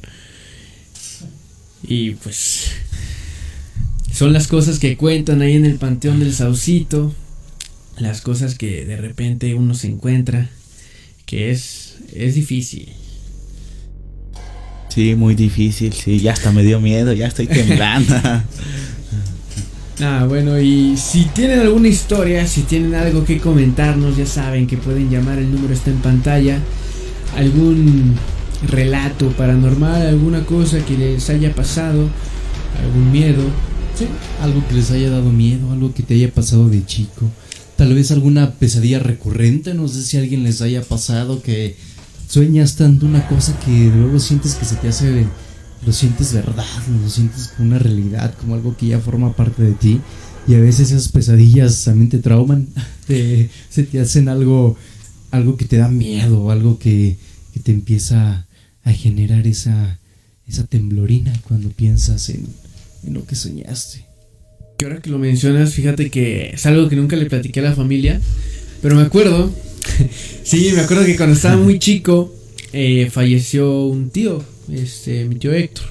Y 1.83 2.11
pues 2.11 2.71
son 4.11 4.33
las 4.33 4.47
cosas 4.47 4.79
que 4.79 4.97
cuentan 4.97 5.41
ahí 5.41 5.53
en 5.53 5.65
el 5.65 5.75
Panteón 5.75 6.19
del 6.19 6.33
Saucito. 6.33 7.13
Las 7.99 8.21
cosas 8.21 8.55
que 8.55 8.85
de 8.85 8.97
repente 8.97 9.53
uno 9.53 9.73
se 9.73 9.87
encuentra. 9.87 10.49
Que 11.25 11.51
es, 11.51 11.97
es 12.13 12.35
difícil. 12.35 12.89
Sí, 14.89 15.13
muy 15.15 15.35
difícil, 15.35 15.93
sí, 15.93 16.19
ya 16.19 16.33
hasta 16.33 16.51
me 16.51 16.63
dio 16.63 16.79
miedo, 16.79 17.13
ya 17.13 17.27
estoy 17.27 17.45
temblando. 17.45 18.15
ah, 20.01 20.25
bueno, 20.27 20.59
y 20.59 20.97
si 20.97 21.25
tienen 21.25 21.59
alguna 21.59 21.89
historia, 21.89 22.47
si 22.47 22.63
tienen 22.63 22.95
algo 22.95 23.23
que 23.23 23.37
comentarnos, 23.37 24.17
ya 24.17 24.25
saben 24.25 24.65
que 24.65 24.77
pueden 24.77 25.11
llamar, 25.11 25.37
el 25.37 25.51
número 25.51 25.73
está 25.73 25.91
en 25.91 25.99
pantalla. 25.99 26.59
Algún 27.35 28.15
relato 28.67 29.29
paranormal, 29.31 30.07
alguna 30.07 30.43
cosa 30.45 30.83
que 30.83 30.97
les 30.97 31.29
haya 31.29 31.53
pasado, 31.53 32.09
algún 32.83 33.11
miedo. 33.11 33.43
Sí, 33.95 34.07
algo 34.41 34.67
que 34.67 34.75
les 34.75 34.89
haya 34.89 35.11
dado 35.11 35.31
miedo, 35.31 35.71
algo 35.71 35.93
que 35.93 36.01
te 36.01 36.15
haya 36.15 36.31
pasado 36.31 36.69
de 36.69 36.83
chico. 36.85 37.29
Tal 37.77 37.93
vez 37.93 38.09
alguna 38.09 38.55
pesadilla 38.55 38.97
recurrente, 38.97 39.75
no 39.75 39.87
sé 39.87 40.01
si 40.01 40.17
a 40.17 40.21
alguien 40.21 40.43
les 40.43 40.61
haya 40.61 40.81
pasado 40.81 41.43
que 41.43 41.75
sueñas 42.27 42.75
tanto 42.75 43.05
una 43.05 43.27
cosa 43.27 43.57
que 43.59 43.91
luego 43.95 44.19
sientes 44.19 44.55
que 44.55 44.65
se 44.65 44.77
te 44.77 44.87
hace, 44.87 45.27
lo 45.85 45.93
sientes 45.93 46.33
verdad, 46.33 46.65
lo 47.03 47.07
sientes 47.07 47.49
como 47.49 47.69
una 47.69 47.77
realidad, 47.77 48.33
como 48.41 48.55
algo 48.55 48.75
que 48.75 48.87
ya 48.87 48.99
forma 48.99 49.35
parte 49.35 49.61
de 49.61 49.73
ti. 49.73 50.01
Y 50.47 50.55
a 50.55 50.59
veces 50.59 50.91
esas 50.91 51.09
pesadillas 51.09 51.83
también 51.83 52.09
te 52.09 52.17
trauman, 52.17 52.67
se 53.07 53.83
te 53.83 53.99
hacen 53.99 54.27
algo, 54.27 54.75
algo 55.29 55.55
que 55.55 55.65
te 55.65 55.77
da 55.77 55.87
miedo, 55.87 56.49
algo 56.49 56.79
que, 56.79 57.17
te 57.63 57.71
empieza 57.71 58.45
a 58.83 58.91
generar 58.93 59.47
esa, 59.47 59.99
esa 60.47 60.63
temblorina 60.65 61.33
cuando 61.47 61.69
piensas 61.69 62.29
en, 62.29 62.47
en 63.03 63.13
lo 63.15 63.25
que 63.25 63.35
soñaste. 63.35 64.06
Que 64.77 64.85
ahora 64.85 65.01
que 65.01 65.09
lo 65.09 65.17
mencionas, 65.17 65.73
fíjate 65.73 66.09
que 66.09 66.51
es 66.53 66.65
algo 66.65 66.87
que 66.87 66.95
nunca 66.95 67.15
le 67.15 67.25
platiqué 67.25 67.61
a 67.61 67.63
la 67.63 67.73
familia, 67.73 68.21
pero 68.81 68.95
me 68.95 69.01
acuerdo 69.01 69.51
sí, 70.43 70.71
me 70.73 70.81
acuerdo 70.81 71.05
que 71.05 71.15
cuando 71.15 71.35
estaba 71.35 71.57
muy 71.57 71.79
chico 71.79 72.33
eh, 72.73 73.09
falleció 73.11 73.85
un 73.85 74.09
tío, 74.09 74.43
este, 74.71 75.25
mi 75.25 75.35
tío 75.35 75.53
Héctor. 75.53 75.85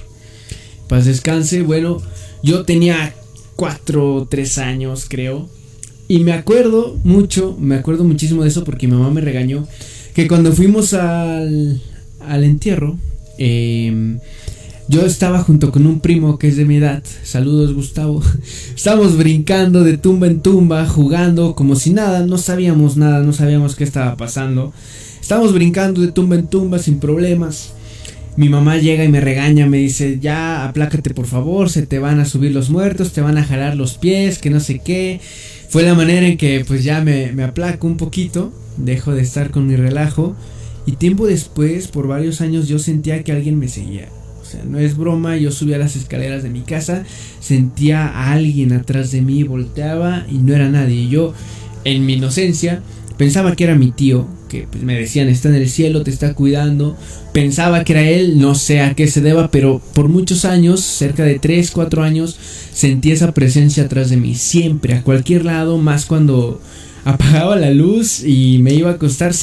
Paz 0.87 1.05
descanse, 1.05 1.61
bueno, 1.61 2.01
yo 2.43 2.63
tenía 2.63 3.13
4 3.55 4.15
o 4.15 4.25
3 4.25 4.57
años, 4.59 5.05
creo. 5.09 5.49
Y 6.07 6.19
me 6.19 6.31
acuerdo 6.31 6.97
mucho, 7.03 7.57
me 7.59 7.75
acuerdo 7.75 8.05
muchísimo 8.05 8.43
de 8.43 8.49
eso 8.49 8.63
porque 8.63 8.87
mi 8.87 8.95
mamá 8.95 9.11
me 9.11 9.21
regañó. 9.21 9.67
Que 10.13 10.27
cuando 10.27 10.53
fuimos 10.53 10.93
al, 10.93 11.81
al 12.21 12.43
entierro, 12.43 12.97
eh, 13.37 14.17
yo 14.89 15.05
estaba 15.05 15.43
junto 15.43 15.71
con 15.71 15.85
un 15.85 15.99
primo 15.99 16.39
que 16.39 16.47
es 16.47 16.55
de 16.55 16.63
mi 16.63 16.77
edad. 16.77 17.03
Saludos, 17.23 17.73
Gustavo. 17.73 18.23
Estábamos 18.75 19.17
brincando 19.17 19.83
de 19.83 19.97
tumba 19.97 20.27
en 20.27 20.39
tumba, 20.39 20.87
jugando 20.87 21.55
como 21.55 21.75
si 21.75 21.91
nada. 21.91 22.25
No 22.25 22.37
sabíamos 22.37 22.95
nada, 22.95 23.21
no 23.21 23.33
sabíamos 23.33 23.75
qué 23.75 23.83
estaba 23.83 24.15
pasando. 24.15 24.71
Estábamos 25.19 25.53
brincando 25.53 25.99
de 25.99 26.13
tumba 26.13 26.35
en 26.35 26.47
tumba 26.47 26.79
sin 26.79 26.99
problemas. 26.99 27.73
Mi 28.37 28.47
mamá 28.47 28.77
llega 28.77 29.03
y 29.03 29.09
me 29.09 29.19
regaña, 29.19 29.65
me 29.65 29.77
dice, 29.77 30.19
ya 30.21 30.65
aplácate 30.65 31.13
por 31.13 31.25
favor, 31.25 31.69
se 31.69 31.85
te 31.85 31.99
van 31.99 32.19
a 32.19 32.25
subir 32.25 32.51
los 32.51 32.69
muertos, 32.69 33.11
te 33.11 33.21
van 33.21 33.37
a 33.37 33.43
jalar 33.43 33.75
los 33.75 33.95
pies, 33.95 34.37
que 34.37 34.51
no 34.51 34.59
sé 34.59 34.79
qué. 34.79 35.19
Fue 35.69 35.83
la 35.83 35.95
manera 35.95 36.27
en 36.27 36.37
que 36.37 36.63
pues 36.65 36.83
ya 36.85 37.01
me, 37.01 37.33
me 37.33 37.43
aplaco 37.43 37.87
un 37.87 37.97
poquito, 37.97 38.53
dejo 38.77 39.13
de 39.13 39.23
estar 39.23 39.51
con 39.51 39.67
mi 39.67 39.75
relajo. 39.75 40.35
Y 40.85 40.93
tiempo 40.93 41.27
después, 41.27 41.89
por 41.89 42.07
varios 42.07 42.39
años, 42.39 42.69
yo 42.69 42.79
sentía 42.79 43.21
que 43.23 43.33
alguien 43.33 43.59
me 43.59 43.67
seguía. 43.67 44.07
Sea, 44.49 44.63
no 44.63 44.79
es 44.79 44.97
broma, 44.97 45.37
yo 45.37 45.51
subía 45.51 45.77
las 45.77 45.95
escaleras 45.95 46.43
de 46.43 46.49
mi 46.49 46.61
casa, 46.61 47.03
sentía 47.39 48.07
a 48.07 48.31
alguien 48.31 48.73
atrás 48.73 49.11
de 49.11 49.21
mí, 49.21 49.43
volteaba 49.43 50.25
y 50.29 50.37
no 50.37 50.55
era 50.55 50.69
nadie. 50.69 51.07
Yo, 51.07 51.33
en 51.83 52.05
mi 52.05 52.13
inocencia, 52.13 52.81
Pensaba 53.17 53.55
que 53.55 53.63
era 53.63 53.73
mi 53.73 53.91
tío, 53.91 54.27
que 54.47 54.67
pues, 54.71 54.83
me 54.83 54.93
decían 54.93 55.27
está 55.27 55.49
en 55.49 55.55
el 55.55 55.67
cielo, 55.67 56.03
te 56.03 56.11
está 56.11 56.35
cuidando. 56.35 56.95
Pensaba 57.33 57.83
que 57.83 57.93
era 57.93 58.03
él, 58.03 58.39
no 58.39 58.53
sé 58.53 58.81
a 58.81 58.93
qué 58.93 59.07
se 59.07 59.21
deba, 59.21 59.49
pero 59.49 59.81
por 59.93 60.07
muchos 60.07 60.45
años, 60.45 60.81
cerca 60.81 61.23
de 61.23 61.39
3, 61.39 61.71
4 61.71 62.03
años, 62.03 62.37
sentí 62.71 63.11
esa 63.11 63.33
presencia 63.33 63.83
atrás 63.83 64.11
de 64.11 64.17
mí. 64.17 64.35
Siempre, 64.35 64.93
a 64.93 65.01
cualquier 65.01 65.45
lado, 65.45 65.79
más 65.79 66.05
cuando 66.05 66.61
apagaba 67.07 67.55
la 67.55 67.71
luz 67.71 68.23
y 68.23 68.59
me 68.59 68.73
iba 68.73 68.89
a 68.89 68.93
acostar, 68.93 69.33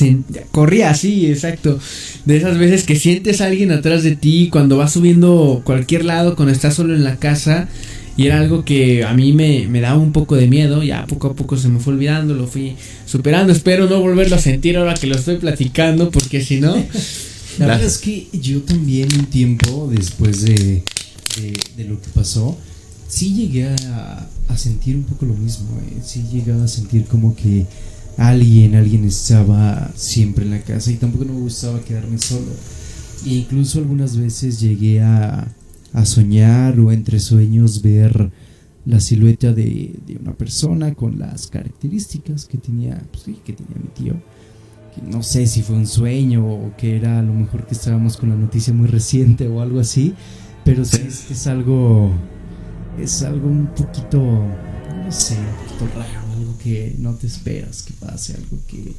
corría 0.51 0.91
así, 0.91 1.27
exacto. 1.27 1.79
De 2.25 2.37
esas 2.37 2.59
veces 2.59 2.85
que 2.85 2.97
sientes 2.97 3.41
a 3.41 3.47
alguien 3.47 3.73
atrás 3.73 4.03
de 4.03 4.17
ti 4.17 4.49
cuando 4.51 4.77
vas 4.77 4.93
subiendo 4.93 5.63
cualquier 5.65 6.05
lado, 6.05 6.37
cuando 6.37 6.53
estás 6.53 6.75
solo 6.75 6.95
en 6.95 7.05
la 7.05 7.17
casa 7.17 7.69
y 8.17 8.27
era 8.27 8.39
algo 8.39 8.65
que 8.65 9.05
a 9.05 9.13
mí 9.15 9.33
me, 9.33 9.67
me, 9.67 9.81
daba 9.81 9.99
un 9.99 10.13
poco 10.13 10.37
de 10.37 10.47
miedo. 10.47 10.83
Ya 10.83 11.07
poco 11.07 11.29
a 11.29 11.35
poco 11.35 11.57
se 11.57 11.69
me 11.69 11.81
fue 11.81 11.95
olvidando, 11.95 12.35
lo 12.35 12.47
fui 12.47 12.77
superando. 13.07 13.53
Espero 13.53 13.89
no 13.89 14.01
volverlo 14.01 14.37
a 14.37 14.39
sentir 14.39 14.77
ahora 14.77 14.95
que 14.95 15.07
lo 15.07 15.17
estoy 15.17 15.37
platicando, 15.39 16.11
porque 16.11 16.43
si 16.43 16.61
no. 16.61 16.75
La 17.59 17.67
verdad 17.67 17.85
es 17.85 17.99
que 17.99 18.27
yo 18.33 18.63
también 18.63 19.09
un 19.17 19.27
tiempo 19.27 19.89
después 19.91 20.43
de, 20.43 20.83
de, 21.77 21.85
lo 21.85 22.01
que 22.01 22.09
pasó, 22.13 22.59
sí 23.15 23.35
llegué 23.35 23.69
a, 23.69 24.29
a, 24.49 24.57
sentir 24.57 24.97
un 24.97 25.05
poco 25.05 25.27
lo 25.27 25.35
mismo. 25.35 25.69
Eh. 25.79 26.01
Sí 26.03 26.25
llegué 26.31 26.53
a 26.53 26.69
sentir 26.69 27.07
como 27.07 27.35
que 27.35 27.67
alguien, 28.17 28.75
alguien 28.75 29.05
estaba 29.05 29.91
siempre 29.95 30.45
en 30.45 30.51
la 30.51 30.61
casa 30.61 30.91
y 30.91 30.97
tampoco 30.97 31.25
me 31.25 31.33
gustaba 31.33 31.81
quedarme 31.81 32.19
solo. 32.19 32.53
E 33.27 33.35
incluso 33.35 33.79
algunas 33.79 34.17
veces 34.17 34.61
llegué 34.61 35.01
a 35.01 35.49
a 35.95 36.05
soñar 36.05 36.79
o 36.81 36.93
entre 36.93 37.21
sueños 37.21 37.81
ver 37.81 38.31
la 38.85 39.01
silueta 39.01 39.53
de, 39.53 39.95
una 40.21 40.35
persona 40.35 40.95
con 40.95 41.19
las 41.19 41.47
características 41.47 42.45
que 42.45 42.59
tenía, 42.59 43.01
pues 43.11 43.39
que 43.45 43.53
tenía 43.53 43.77
mi 43.81 43.89
tío. 43.95 44.15
no 45.09 45.23
sé 45.23 45.47
si 45.47 45.63
fue 45.63 45.77
un 45.77 45.87
sueño 45.87 46.47
o 46.47 46.77
que 46.77 46.97
era 46.97 47.21
a 47.21 47.23
lo 47.23 47.33
mejor 47.33 47.67
que 47.67 47.75
estábamos 47.75 48.17
con 48.17 48.29
la 48.29 48.37
noticia 48.37 48.75
muy 48.75 48.89
reciente 48.89 49.49
o 49.49 49.63
algo 49.63 49.81
así, 49.81 50.15
pero 50.65 50.85
sí 50.85 51.01
es, 51.07 51.31
es 51.31 51.47
algo, 51.47 52.13
es 52.99 53.23
algo 53.23 53.49
un 53.49 53.67
poquito, 53.69 54.19
no 54.19 55.13
sé, 55.13 55.37
un 55.37 55.67
poquito 55.67 55.99
raro, 55.99 56.33
algo 56.37 56.59
que 56.63 56.95
no 56.99 57.15
te 57.15 57.27
esperas 57.27 57.83
que 57.83 57.93
pase, 57.95 58.35
algo 58.35 58.59
que 58.67 58.93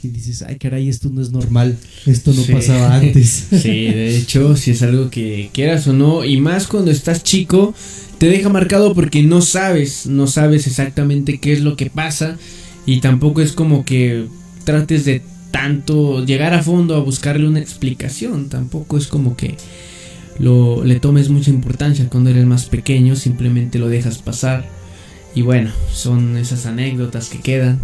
que 0.00 0.08
dices, 0.08 0.42
ay 0.42 0.56
caray, 0.56 0.88
esto 0.88 1.10
no 1.10 1.20
es 1.20 1.30
normal, 1.30 1.76
esto 2.06 2.32
no 2.32 2.42
pasaba 2.44 2.94
antes. 2.96 3.48
Sí, 3.50 3.84
de 3.84 4.16
hecho, 4.16 4.56
si 4.56 4.70
es 4.70 4.82
algo 4.82 5.10
que 5.10 5.50
quieras 5.52 5.86
o 5.88 5.92
no, 5.92 6.24
y 6.24 6.40
más 6.40 6.66
cuando 6.66 6.90
estás 6.90 7.22
chico, 7.22 7.74
te 8.18 8.26
deja 8.26 8.48
marcado 8.48 8.94
porque 8.94 9.22
no 9.22 9.42
sabes, 9.42 10.06
no 10.06 10.26
sabes 10.26 10.66
exactamente 10.66 11.38
qué 11.38 11.52
es 11.52 11.60
lo 11.60 11.76
que 11.76 11.90
pasa 11.90 12.38
y 12.86 13.00
tampoco 13.00 13.42
es 13.42 13.52
como 13.52 13.84
que 13.84 14.26
trates 14.64 15.04
de 15.04 15.22
tanto 15.50 16.24
llegar 16.24 16.54
a 16.54 16.62
fondo 16.62 16.94
a 16.94 17.00
buscarle 17.00 17.46
una 17.46 17.60
explicación, 17.60 18.48
tampoco 18.48 18.96
es 18.96 19.06
como 19.06 19.36
que 19.36 19.56
lo 20.40 20.82
le 20.84 20.98
tomes 20.98 21.28
mucha 21.28 21.50
importancia 21.50 22.08
cuando 22.08 22.30
eres 22.30 22.46
más 22.46 22.64
pequeño, 22.64 23.14
simplemente 23.14 23.78
lo 23.78 23.88
dejas 23.88 24.18
pasar. 24.18 24.68
Y 25.34 25.42
bueno, 25.42 25.70
son 25.92 26.36
esas 26.36 26.66
anécdotas 26.66 27.28
que 27.28 27.40
quedan. 27.40 27.78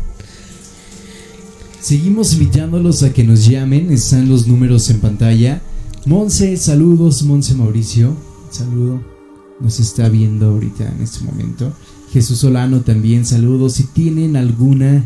Seguimos 1.81 2.33
invitándolos 2.33 3.03
a 3.05 3.13
que 3.13 3.23
nos 3.23 3.47
llamen, 3.47 3.93
están 3.93 4.29
los 4.29 4.49
números 4.49 4.91
en 4.91 5.01
pantalla. 5.01 5.61
Monse, 6.07 6.57
saludos, 6.57 7.23
Monse 7.23 7.55
Mauricio, 7.55 8.17
saludo, 8.51 9.01
nos 9.61 9.79
está 9.79 10.09
viendo 10.09 10.47
ahorita 10.47 10.89
en 10.89 11.03
este 11.03 11.25
momento. 11.25 11.73
Jesús 12.13 12.39
Solano 12.39 12.81
también, 12.81 13.27
saludos. 13.27 13.75
Si 13.75 13.85
tienen 13.85 14.37
alguna, 14.37 15.05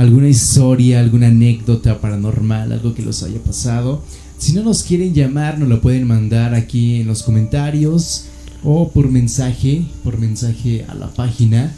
alguna 0.00 0.30
historia, 0.30 0.98
alguna 0.98 1.26
anécdota 1.26 2.00
paranormal, 2.00 2.72
algo 2.72 2.94
que 2.94 3.02
los 3.02 3.22
haya 3.22 3.38
pasado, 3.38 4.02
si 4.38 4.54
no 4.54 4.62
nos 4.62 4.82
quieren 4.82 5.12
llamar, 5.12 5.58
nos 5.58 5.68
lo 5.68 5.82
pueden 5.82 6.06
mandar 6.06 6.54
aquí 6.54 7.02
en 7.02 7.06
los 7.06 7.22
comentarios 7.22 8.24
o 8.64 8.90
por 8.92 9.10
mensaje, 9.10 9.84
por 10.02 10.18
mensaje 10.18 10.86
a 10.88 10.94
la 10.94 11.08
página 11.12 11.74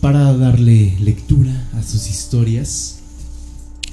para 0.00 0.32
darle 0.34 0.94
lectura 1.00 1.68
a 1.74 1.82
sus 1.82 2.08
historias. 2.08 3.00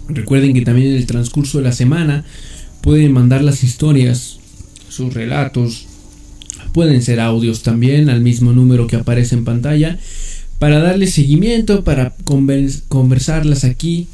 Recuerden 0.07 0.53
que 0.53 0.61
también 0.61 0.91
en 0.91 0.97
el 0.97 1.07
transcurso 1.07 1.57
de 1.57 1.63
la 1.63 1.71
semana 1.71 2.23
pueden 2.81 3.13
mandar 3.13 3.43
las 3.43 3.63
historias, 3.63 4.37
sus 4.89 5.15
relatos, 5.15 5.87
pueden 6.71 7.01
ser 7.01 7.19
audios 7.19 7.63
también 7.63 8.11
al 8.11 8.21
mismo 8.21 8.53
número 8.53 8.85
que 8.85 8.97
aparece 8.97 9.33
en 9.33 9.43
pantalla 9.43 9.97
para 10.59 10.79
darle 10.79 11.07
seguimiento, 11.07 11.83
para 11.83 12.13
conversarlas 12.23 13.63
aquí, 13.63 14.07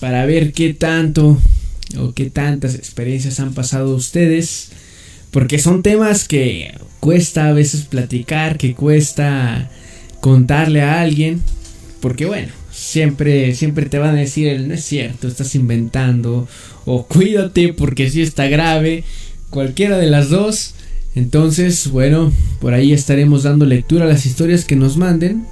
para 0.00 0.24
ver 0.26 0.52
qué 0.52 0.74
tanto 0.74 1.38
o 1.98 2.12
qué 2.12 2.30
tantas 2.30 2.74
experiencias 2.74 3.40
han 3.40 3.54
pasado 3.54 3.94
ustedes, 3.94 4.70
porque 5.30 5.58
son 5.58 5.82
temas 5.82 6.28
que 6.28 6.74
cuesta 7.00 7.48
a 7.48 7.52
veces 7.52 7.82
platicar, 7.82 8.58
que 8.58 8.74
cuesta 8.74 9.70
contarle 10.20 10.82
a 10.82 11.00
alguien, 11.00 11.42
porque 12.00 12.26
bueno, 12.26 12.52
siempre, 12.70 13.54
siempre 13.54 13.86
te 13.86 13.98
van 13.98 14.16
a 14.16 14.20
decir, 14.20 14.60
no 14.60 14.74
es 14.74 14.84
cierto, 14.84 15.28
estás 15.28 15.54
inventando, 15.54 16.48
o 16.84 17.06
cuídate 17.06 17.72
porque 17.72 18.10
si 18.10 18.22
está 18.22 18.46
grave, 18.46 19.04
cualquiera 19.50 19.98
de 19.98 20.08
las 20.08 20.30
dos. 20.30 20.74
Entonces, 21.14 21.88
bueno, 21.88 22.32
por 22.60 22.72
ahí 22.72 22.92
estaremos 22.92 23.42
dando 23.42 23.66
lectura 23.66 24.06
a 24.06 24.08
las 24.08 24.24
historias 24.24 24.64
que 24.64 24.76
nos 24.76 24.96
manden. 24.96 25.46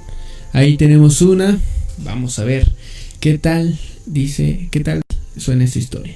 Ahí 0.53 0.77
tenemos 0.77 1.21
una. 1.21 1.59
Vamos 1.99 2.39
a 2.39 2.43
ver 2.43 2.71
qué 3.19 3.37
tal 3.37 3.79
dice, 4.05 4.67
qué 4.71 4.81
tal 4.81 5.01
suena 5.37 5.63
esta 5.63 5.79
historia. 5.79 6.15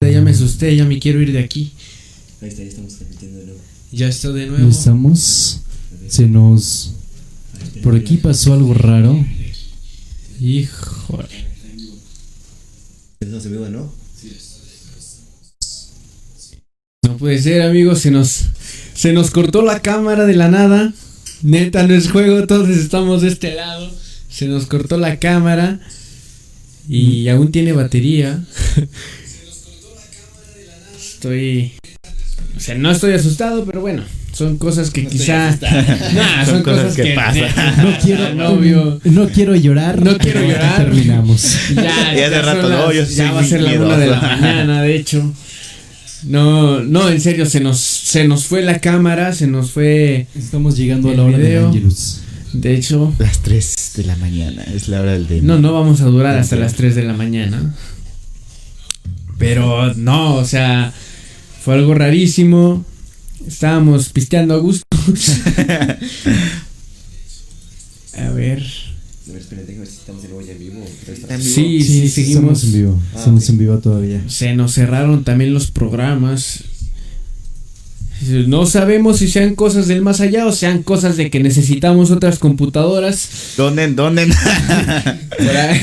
Ya 0.00 0.20
me 0.20 0.32
asusté, 0.32 0.74
ya 0.76 0.84
me 0.84 0.98
quiero 0.98 1.22
ir 1.22 1.32
de 1.32 1.38
aquí. 1.38 1.72
Ahí 2.42 2.48
está, 2.48 2.62
ya 2.62 2.68
estamos 2.68 2.94
transmitiendo 2.94 3.38
de 3.38 3.46
nuevo. 3.46 3.60
Ya 3.92 4.08
está 4.08 4.32
de 4.32 4.46
nuevo. 4.46 4.68
Estamos. 4.68 5.60
Se 6.08 6.26
nos. 6.26 6.92
Por 7.82 7.96
aquí 7.96 8.16
pasó 8.18 8.52
algo 8.52 8.74
raro. 8.74 9.24
Híjole. 10.40 11.44
¿No 13.26 13.40
se 13.40 13.48
ve, 13.48 13.70
no? 13.70 13.92
No 17.02 17.16
puede 17.16 17.40
ser, 17.40 17.62
amigos. 17.62 18.00
Se 18.00 18.10
nos, 18.10 18.44
se 18.94 19.12
nos 19.12 19.30
cortó 19.30 19.62
la 19.62 19.80
cámara 19.80 20.26
de 20.26 20.34
la 20.34 20.48
nada. 20.48 20.92
Neta, 21.44 21.86
no 21.86 21.94
es 21.94 22.10
juego. 22.10 22.46
Todos 22.46 22.70
estamos 22.70 23.20
de 23.20 23.28
este 23.28 23.54
lado. 23.54 23.88
Se 24.30 24.48
nos 24.48 24.64
cortó 24.66 24.96
la 24.96 25.18
cámara. 25.20 25.78
Y 26.88 27.28
aún 27.28 27.52
tiene 27.52 27.72
batería. 27.72 28.42
Estoy. 30.96 31.74
O 32.56 32.60
sea, 32.60 32.76
no 32.76 32.90
estoy 32.90 33.12
asustado, 33.12 33.64
pero 33.64 33.82
bueno 33.82 34.02
son 34.34 34.58
cosas 34.58 34.90
que 34.90 35.06
quizá 35.06 35.56
nah, 36.14 36.44
son, 36.44 36.62
cosas, 36.64 36.96
que, 36.96 37.12
pasan 37.14 37.84
no 37.84 37.96
quiero 38.02 38.34
novio 38.34 39.00
no 39.04 39.28
quiero 39.28 39.54
llorar 39.54 40.02
no 40.02 40.18
quiero 40.18 40.40
llorar 40.42 40.84
terminamos 40.84 41.56
ya 41.74 42.14
ya 42.14 42.30
de 42.30 42.42
rato 42.42 42.68
no 42.68 42.92
yo 42.92 43.04
ya 43.04 43.30
va 43.30 43.40
a 43.40 43.44
ser 43.44 43.62
la 43.62 43.80
una 43.80 43.96
de 43.96 44.08
la 44.08 44.20
mañana 44.20 44.82
de 44.82 44.96
hecho 44.96 45.32
no 46.24 46.80
no 46.80 47.08
en 47.08 47.20
serio 47.20 47.46
se 47.46 47.60
nos 47.60 47.93
se 48.14 48.28
nos 48.28 48.44
fue 48.44 48.62
la 48.62 48.78
cámara 48.78 49.34
se 49.34 49.48
nos 49.48 49.72
fue 49.72 50.28
estamos 50.36 50.76
llegando 50.76 51.10
a 51.10 51.14
la 51.14 51.24
hora 51.24 51.36
de 51.36 51.58
Angelus 51.58 52.20
de 52.52 52.76
hecho 52.76 53.12
las 53.18 53.40
3 53.40 53.74
de 53.96 54.04
la 54.04 54.14
mañana 54.14 54.62
es 54.72 54.86
la 54.86 55.00
hora 55.00 55.14
del 55.14 55.26
día 55.26 55.40
no 55.42 55.58
no 55.58 55.72
vamos 55.72 56.00
a 56.00 56.04
durar 56.04 56.38
hasta 56.38 56.54
las 56.54 56.74
3 56.74 56.94
de 56.94 57.02
la 57.02 57.14
mañana 57.14 57.74
pero 59.36 59.92
no 59.94 60.36
o 60.36 60.44
sea 60.44 60.92
fue 61.60 61.74
algo 61.74 61.92
rarísimo 61.92 62.84
Estábamos 63.46 64.08
pisteando 64.08 64.54
a 64.54 64.58
gusto. 64.58 64.86
a 68.16 68.30
ver. 68.30 68.62
A 68.62 69.32
ver, 69.32 69.40
espérate, 69.40 69.66
déjame 69.66 69.80
ver 69.80 69.88
si 69.88 69.96
estamos 69.98 70.24
en 70.24 70.58
vivo. 70.58 70.82
Sí, 71.40 71.82
sí, 71.82 72.08
seguimos. 72.08 72.62
Estamos 72.62 72.64
en 72.64 72.72
vivo. 72.72 73.02
Ah, 73.12 73.18
estamos 73.18 73.48
en 73.50 73.58
vivo 73.58 73.78
todavía. 73.80 74.24
Se 74.28 74.54
nos 74.54 74.72
cerraron 74.72 75.24
también 75.24 75.52
los 75.52 75.70
programas. 75.70 76.64
No 78.46 78.64
sabemos 78.66 79.18
si 79.18 79.28
sean 79.28 79.54
cosas 79.54 79.86
del 79.88 80.02
más 80.02 80.20
allá 80.20 80.46
o 80.46 80.52
sean 80.52 80.82
cosas 80.82 81.16
de 81.16 81.30
que 81.30 81.40
necesitamos 81.40 82.10
otras 82.10 82.38
computadoras. 82.38 83.54
¿Dónde? 83.56 83.88
¿Dónde? 83.88 84.26
por 85.38 85.56
ahí. 85.56 85.80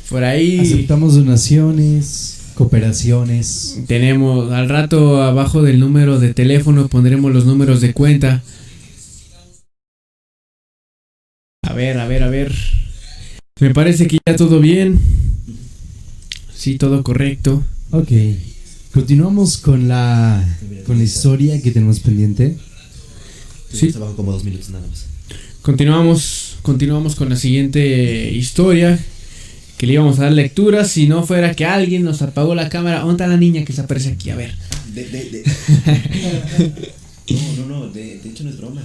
por 0.10 0.24
ahí. 0.24 0.60
Aceptamos 0.60 1.14
donaciones 1.14 2.36
cooperaciones. 2.56 3.82
Tenemos 3.86 4.50
al 4.50 4.68
rato 4.68 5.22
abajo 5.22 5.62
del 5.62 5.78
número 5.78 6.18
de 6.18 6.34
teléfono 6.34 6.88
pondremos 6.88 7.32
los 7.32 7.44
números 7.44 7.80
de 7.80 7.92
cuenta. 7.92 8.42
A 11.62 11.72
ver, 11.74 11.98
a 11.98 12.08
ver, 12.08 12.22
a 12.22 12.30
ver. 12.30 12.52
Me 13.60 13.72
parece 13.72 14.08
que 14.08 14.18
ya 14.26 14.36
todo 14.36 14.58
bien. 14.60 14.98
Sí, 16.54 16.78
todo 16.78 17.02
correcto. 17.02 17.62
Ok. 17.90 18.10
Continuamos 18.96 19.58
con 19.58 19.88
la 19.88 20.42
con 20.86 20.96
la 20.96 21.04
historia 21.04 21.60
que 21.60 21.70
tenemos 21.70 22.00
pendiente. 22.00 22.56
Sí. 23.70 23.92
Como 23.92 24.32
dos 24.32 24.42
minutos 24.42 24.70
nada 24.70 24.86
más. 24.86 25.04
Continuamos 25.60 26.56
continuamos 26.62 27.14
con 27.14 27.28
la 27.28 27.36
siguiente 27.36 28.30
historia. 28.32 28.98
Que 29.76 29.86
le 29.86 29.92
íbamos 29.92 30.18
a 30.18 30.22
dar 30.22 30.32
lectura. 30.32 30.86
Si 30.86 31.08
no 31.08 31.26
fuera 31.26 31.54
que 31.54 31.66
alguien 31.66 32.04
nos 32.04 32.22
apagó 32.22 32.54
la 32.54 32.70
cámara. 32.70 33.00
¿Dónde 33.00 33.12
está 33.22 33.26
la 33.26 33.36
niña 33.36 33.66
que 33.66 33.74
se 33.74 33.82
aparece 33.82 34.12
aquí? 34.12 34.30
A 34.30 34.36
ver. 34.36 34.54
De, 34.94 35.04
de, 35.04 35.30
de. 35.30 35.44
no, 37.28 37.66
no, 37.66 37.66
no, 37.66 37.88
de, 37.90 38.18
de 38.18 38.30
hecho 38.30 38.44
no 38.44 38.48
es 38.48 38.56
broma. 38.56 38.82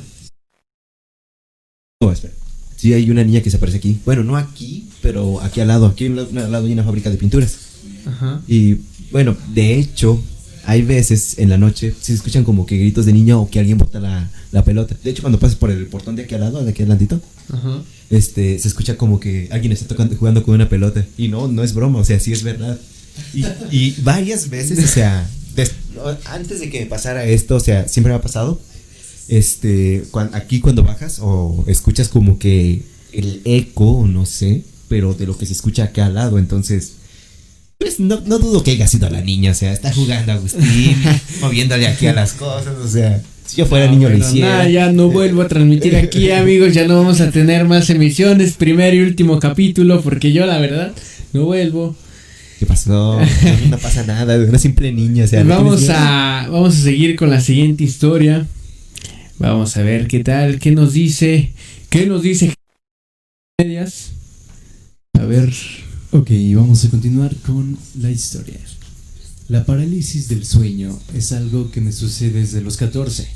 Oh, 2.01 2.11
espera. 2.11 2.33
Sí, 2.75 2.93
hay 2.93 3.09
una 3.09 3.23
niña 3.23 3.39
que 3.39 3.49
se 3.49 3.55
aparece 3.55 3.77
aquí. 3.77 3.97
Bueno, 4.03 4.25
no 4.25 4.35
aquí, 4.35 4.89
pero 5.01 5.39
aquí 5.39 5.61
al 5.61 5.69
lado. 5.69 5.85
Aquí 5.85 6.07
al 6.07 6.17
lado 6.17 6.29
al 6.37 6.51
lado 6.51 6.65
hay 6.67 6.73
una 6.73 6.83
fábrica 6.83 7.09
de 7.09 7.15
pinturas. 7.15 7.59
Ajá. 8.05 8.41
Y 8.45 8.77
bueno, 9.11 9.35
de 9.53 9.77
hecho, 9.79 10.21
hay 10.65 10.81
veces 10.83 11.39
en 11.39 11.49
la 11.49 11.57
noche 11.57 11.93
se 11.99 12.13
escuchan 12.13 12.43
como 12.43 12.65
que 12.65 12.77
gritos 12.77 13.05
de 13.05 13.13
niño 13.13 13.41
o 13.41 13.49
que 13.49 13.59
alguien 13.59 13.77
bota 13.77 13.99
la, 13.99 14.29
la 14.51 14.63
pelota. 14.63 14.95
De 15.03 15.09
hecho, 15.09 15.21
cuando 15.23 15.39
pasas 15.39 15.55
por 15.55 15.71
el 15.71 15.87
portón 15.87 16.15
de 16.15 16.23
aquí 16.23 16.35
al 16.35 16.41
lado, 16.41 16.63
de 16.63 16.69
aquí 16.69 16.83
adelantito, 16.83 17.19
Ajá. 17.51 17.81
este, 18.09 18.59
se 18.59 18.67
escucha 18.67 18.95
como 18.97 19.19
que 19.19 19.47
alguien 19.51 19.71
está 19.73 19.87
tocando, 19.87 20.15
jugando 20.15 20.43
con 20.43 20.53
una 20.55 20.69
pelota. 20.69 21.05
Y 21.17 21.27
no, 21.29 21.47
no 21.47 21.63
es 21.63 21.73
broma, 21.73 21.99
o 21.99 22.05
sea, 22.05 22.19
sí 22.19 22.31
es 22.31 22.43
verdad. 22.43 22.79
Y, 23.33 23.43
y 23.71 23.95
varias 24.03 24.49
veces, 24.49 24.79
o 24.83 24.87
sea, 24.87 25.27
des- 25.55 25.73
antes 26.25 26.59
de 26.59 26.69
que 26.69 26.79
me 26.81 26.85
pasara 26.85 27.25
esto, 27.25 27.55
o 27.55 27.59
sea, 27.59 27.87
siempre 27.87 28.11
me 28.13 28.17
ha 28.17 28.21
pasado. 28.21 28.59
Este, 29.27 30.03
cuan- 30.11 30.31
aquí 30.33 30.59
cuando 30.59 30.83
bajas 30.83 31.19
o 31.21 31.63
escuchas 31.67 32.09
como 32.09 32.37
que 32.39 32.83
el 33.13 33.41
eco, 33.45 34.05
no 34.07 34.25
sé, 34.25 34.63
pero 34.87 35.13
de 35.13 35.25
lo 35.25 35.37
que 35.37 35.45
se 35.45 35.53
escucha 35.53 35.85
acá 35.85 36.05
al 36.05 36.13
lado, 36.15 36.37
entonces. 36.37 36.93
Pues 37.81 37.99
no, 37.99 38.21
no 38.27 38.37
dudo 38.37 38.63
que 38.63 38.71
haya 38.71 38.87
sido 38.87 39.09
la 39.09 39.21
niña, 39.21 39.51
o 39.51 39.55
sea, 39.55 39.73
está 39.73 39.91
jugando 39.91 40.31
Agustín, 40.31 40.95
moviéndole 41.41 41.87
aquí 41.87 42.05
a 42.05 42.13
las 42.13 42.33
cosas, 42.33 42.77
o 42.77 42.87
sea, 42.87 43.19
si 43.43 43.57
yo 43.57 43.65
fuera 43.65 43.87
niño 43.87 44.07
lo 44.07 44.17
hiciera. 44.17 44.49
nada, 44.49 44.69
ya 44.69 44.91
no 44.91 45.09
vuelvo 45.09 45.41
a 45.41 45.47
transmitir 45.47 45.95
aquí, 45.95 46.29
amigos. 46.31 46.73
Ya 46.73 46.87
no 46.87 46.95
vamos 46.95 47.19
a 47.21 47.31
tener 47.31 47.65
más 47.65 47.89
emisiones. 47.89 48.53
Primer 48.53 48.93
y 48.93 49.01
último 49.01 49.39
capítulo. 49.39 49.99
Porque 50.01 50.31
yo, 50.31 50.45
la 50.45 50.57
verdad, 50.59 50.93
no 51.33 51.45
vuelvo. 51.45 51.95
¿Qué 52.59 52.65
pasó? 52.65 53.19
No 53.69 53.77
pasa 53.79 54.05
nada, 54.05 54.37
una 54.37 54.59
simple 54.59 54.91
niña, 54.91 55.25
o 55.25 55.27
sea, 55.27 55.43
no 55.43 55.55
vamos 55.55 55.89
a 55.89 56.47
vamos 56.51 56.77
a 56.77 56.81
seguir 56.81 57.15
con 57.15 57.31
la 57.31 57.41
siguiente 57.41 57.83
historia. 57.83 58.45
Vamos 59.39 59.75
a 59.75 59.81
ver 59.81 60.07
qué 60.07 60.23
tal, 60.23 60.59
qué 60.59 60.71
nos 60.71 60.93
dice, 60.93 61.51
qué 61.89 62.05
nos 62.05 62.21
dice 62.21 62.53
medias. 63.59 64.11
A 65.19 65.25
ver, 65.25 65.51
Ok, 66.13 66.29
vamos 66.57 66.83
a 66.83 66.89
continuar 66.89 67.33
con 67.37 67.77
la 67.97 68.11
historia. 68.11 68.59
La 69.47 69.65
parálisis 69.65 70.27
del 70.27 70.45
sueño 70.45 70.93
es 71.13 71.31
algo 71.31 71.71
que 71.71 71.79
me 71.79 71.93
sucede 71.93 72.41
desde 72.41 72.59
los 72.59 72.75
14. 72.75 73.29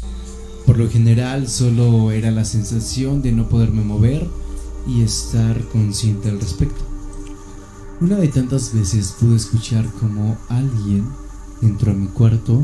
Por 0.65 0.77
lo 0.77 0.89
general 0.89 1.47
solo 1.47 2.11
era 2.11 2.31
la 2.31 2.43
sensación 2.43 3.21
de 3.21 3.31
no 3.31 3.47
poderme 3.47 3.81
mover 3.81 4.27
y 4.85 5.03
estar 5.03 5.57
consciente 5.69 6.27
al 6.27 6.41
respecto. 6.41 6.83
Una 8.01 8.17
de 8.17 8.27
tantas 8.27 8.73
veces 8.73 9.15
pude 9.21 9.37
escuchar 9.37 9.89
como 10.01 10.37
alguien 10.49 11.07
entró 11.61 11.93
a 11.93 11.95
mi 11.95 12.07
cuarto 12.07 12.61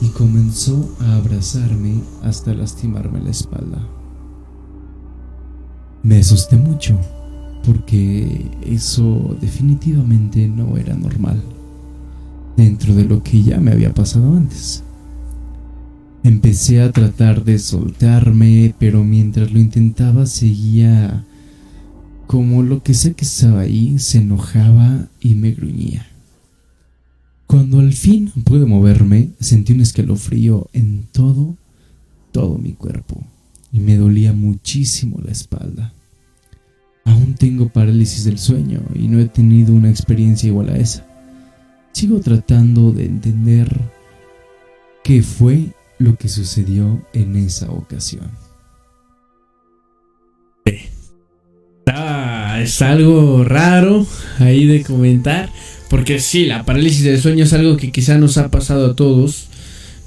y 0.00 0.08
comenzó 0.08 0.96
a 0.98 1.14
abrazarme 1.14 2.02
hasta 2.24 2.54
lastimarme 2.54 3.20
la 3.20 3.30
espalda. 3.30 3.86
Me 6.02 6.18
asusté 6.18 6.56
mucho 6.56 6.98
porque 7.68 8.50
eso 8.64 9.36
definitivamente 9.42 10.48
no 10.48 10.78
era 10.78 10.96
normal 10.96 11.38
dentro 12.56 12.94
de 12.94 13.04
lo 13.04 13.22
que 13.22 13.42
ya 13.42 13.60
me 13.60 13.72
había 13.72 13.92
pasado 13.92 14.34
antes. 14.34 14.82
Empecé 16.24 16.80
a 16.80 16.92
tratar 16.92 17.44
de 17.44 17.58
soltarme, 17.58 18.74
pero 18.78 19.04
mientras 19.04 19.52
lo 19.52 19.60
intentaba 19.60 20.24
seguía 20.24 21.26
como 22.26 22.62
lo 22.62 22.82
que 22.82 22.94
sé 22.94 23.12
que 23.12 23.26
estaba 23.26 23.60
ahí 23.60 23.98
se 23.98 24.18
enojaba 24.18 25.06
y 25.20 25.34
me 25.34 25.52
gruñía. 25.52 26.06
Cuando 27.46 27.80
al 27.80 27.92
fin 27.92 28.32
pude 28.44 28.64
moverme, 28.64 29.32
sentí 29.40 29.74
un 29.74 29.82
escalofrío 29.82 30.70
en 30.72 31.06
todo, 31.12 31.54
todo 32.32 32.56
mi 32.56 32.72
cuerpo 32.72 33.22
y 33.70 33.80
me 33.80 33.98
dolía 33.98 34.32
muchísimo 34.32 35.20
la 35.22 35.32
espalda. 35.32 35.92
Aún 37.08 37.34
tengo 37.34 37.68
parálisis 37.68 38.24
del 38.24 38.38
sueño 38.38 38.80
y 38.94 39.08
no 39.08 39.18
he 39.18 39.26
tenido 39.26 39.74
una 39.74 39.90
experiencia 39.90 40.48
igual 40.48 40.68
a 40.68 40.76
esa. 40.76 41.06
Sigo 41.92 42.20
tratando 42.20 42.92
de 42.92 43.06
entender 43.06 43.68
qué 45.02 45.22
fue 45.22 45.72
lo 45.98 46.16
que 46.16 46.28
sucedió 46.28 47.02
en 47.12 47.36
esa 47.36 47.70
ocasión. 47.70 48.30
es 52.62 52.82
algo 52.82 53.44
raro 53.44 54.06
ahí 54.38 54.66
de 54.66 54.82
comentar. 54.82 55.50
Porque 55.88 56.20
sí, 56.20 56.44
la 56.44 56.64
parálisis 56.64 57.04
del 57.04 57.20
sueño 57.20 57.44
es 57.44 57.52
algo 57.52 57.76
que 57.76 57.90
quizá 57.90 58.18
nos 58.18 58.36
ha 58.36 58.50
pasado 58.50 58.90
a 58.90 58.96
todos. 58.96 59.48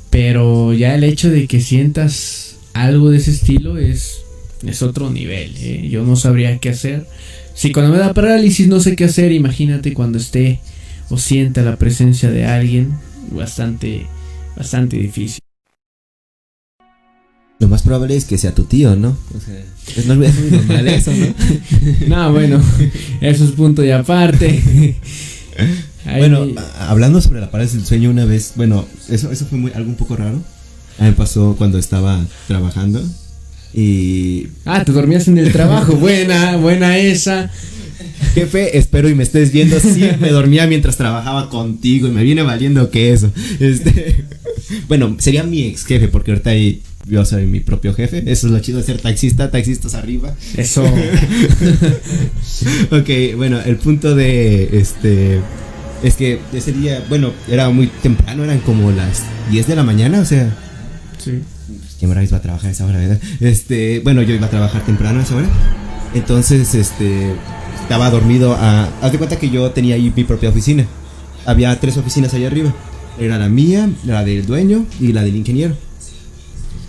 Pero 0.09 0.73
ya 0.73 0.93
el 0.93 1.03
hecho 1.03 1.29
de 1.29 1.47
que 1.47 1.61
sientas 1.61 2.57
algo 2.73 3.09
de 3.09 3.17
ese 3.17 3.31
estilo 3.31 3.77
es, 3.77 4.21
es 4.65 4.81
otro 4.81 5.09
nivel. 5.09 5.53
¿eh? 5.57 5.87
Yo 5.89 6.03
no 6.03 6.15
sabría 6.15 6.57
qué 6.59 6.69
hacer. 6.69 7.07
Si 7.53 7.71
cuando 7.71 7.91
me 7.91 7.97
da 7.99 8.13
parálisis 8.13 8.67
no 8.67 8.79
sé 8.79 8.95
qué 8.95 9.05
hacer, 9.05 9.31
imagínate 9.31 9.93
cuando 9.93 10.17
esté 10.17 10.59
o 11.09 11.17
sienta 11.17 11.61
la 11.61 11.75
presencia 11.77 12.29
de 12.31 12.45
alguien. 12.45 12.93
Bastante, 13.31 14.07
bastante 14.57 14.97
difícil. 14.97 15.41
Lo 17.59 17.67
más 17.67 17.83
probable 17.83 18.15
es 18.15 18.25
que 18.25 18.37
sea 18.39 18.55
tu 18.55 18.63
tío, 18.63 18.95
¿no? 18.95 19.09
O 19.35 19.39
sea, 19.39 19.63
es, 19.95 20.05
no- 20.07 20.21
es 20.23 20.35
muy 20.39 20.49
normal 20.51 20.87
eso, 20.87 21.11
¿no? 21.13 21.27
No, 22.07 22.31
bueno, 22.33 22.59
eso 23.21 23.43
es 23.45 23.51
punto 23.51 23.83
y 23.85 23.91
aparte. 23.91 24.95
Ahí- 26.05 26.17
Bueno, 26.19 26.47
hablando 26.79 27.21
sobre 27.21 27.39
la 27.39 27.51
parálisis 27.51 27.77
del 27.77 27.85
sueño 27.85 28.09
una 28.09 28.25
vez, 28.25 28.53
bueno, 28.55 28.87
eso, 29.09 29.31
eso 29.31 29.45
fue 29.45 29.59
muy, 29.59 29.71
algo 29.73 29.89
un 29.91 29.95
poco 29.95 30.15
raro. 30.15 30.41
A 30.97 31.03
mí 31.03 31.09
me 31.09 31.13
pasó 31.15 31.55
cuando 31.55 31.77
estaba 31.77 32.19
trabajando 32.47 33.03
y... 33.73 34.47
Ah, 34.65 34.83
te 34.83 34.91
dormías 34.91 35.27
en 35.27 35.37
el 35.37 35.51
trabajo. 35.51 35.95
Buena, 35.97 36.57
buena 36.57 36.97
esa. 36.97 37.51
Jefe, 38.33 38.77
espero 38.77 39.09
y 39.09 39.15
me 39.15 39.23
estés 39.23 39.51
viendo. 39.51 39.79
Sí, 39.79 40.07
me 40.19 40.29
dormía 40.29 40.67
mientras 40.67 40.97
trabajaba 40.97 41.49
contigo 41.49 42.07
y 42.07 42.11
me 42.11 42.23
viene 42.23 42.43
valiendo 42.43 42.89
que 42.89 43.11
eso. 43.11 43.31
Este, 43.59 44.25
bueno, 44.87 45.15
sería 45.19 45.43
mi 45.43 45.63
ex 45.63 45.85
jefe 45.85 46.07
porque 46.07 46.31
ahorita 46.31 46.51
ahí 46.51 46.81
yo 47.07 47.25
soy 47.25 47.45
mi 47.45 47.59
propio 47.59 47.93
jefe. 47.93 48.23
Eso 48.25 48.47
es 48.47 48.53
lo 48.53 48.59
chido 48.59 48.79
de 48.79 48.85
ser 48.85 49.01
taxista, 49.01 49.51
taxistas 49.51 49.95
arriba. 49.95 50.33
Eso. 50.57 50.83
Ok, 52.91 53.09
bueno, 53.37 53.59
el 53.65 53.77
punto 53.77 54.13
de 54.13 54.77
este 54.77 55.39
es 56.03 56.15
que 56.15 56.39
ese 56.53 56.71
día, 56.73 57.03
bueno, 57.09 57.31
era 57.49 57.69
muy 57.69 57.87
temprano, 57.87 58.43
eran 58.43 58.59
como 58.59 58.91
las 58.91 59.23
10 59.49 59.67
de 59.67 59.75
la 59.75 59.83
mañana, 59.83 60.19
o 60.19 60.25
sea, 60.25 60.55
Sí. 61.23 61.41
¿Quién 62.01 62.23
iba 62.23 62.37
a 62.37 62.41
trabajar 62.41 62.69
a 62.69 62.71
esa 62.71 62.85
hora, 62.85 62.97
verdad? 62.97 63.19
Este, 63.39 63.99
bueno, 63.99 64.23
yo 64.23 64.33
iba 64.33 64.47
a 64.47 64.49
trabajar 64.49 64.83
temprano 64.83 65.19
a 65.19 65.23
esa 65.23 65.35
hora. 65.35 65.47
Entonces, 66.15 66.73
este, 66.73 67.35
estaba 67.79 68.09
dormido 68.09 68.55
a 68.55 68.89
haz 69.01 69.11
de 69.11 69.19
cuenta 69.19 69.37
que 69.37 69.51
yo 69.51 69.69
tenía 69.69 69.95
ahí 69.95 70.11
mi 70.15 70.23
propia 70.23 70.49
oficina. 70.49 70.87
Había 71.45 71.79
tres 71.79 71.97
oficinas 71.97 72.33
ahí 72.33 72.45
arriba. 72.45 72.73
Era 73.19 73.37
la 73.37 73.49
mía, 73.49 73.87
la 74.03 74.23
del 74.23 74.47
dueño 74.47 74.87
y 74.99 75.13
la 75.13 75.23
del 75.23 75.35
ingeniero. 75.35 75.75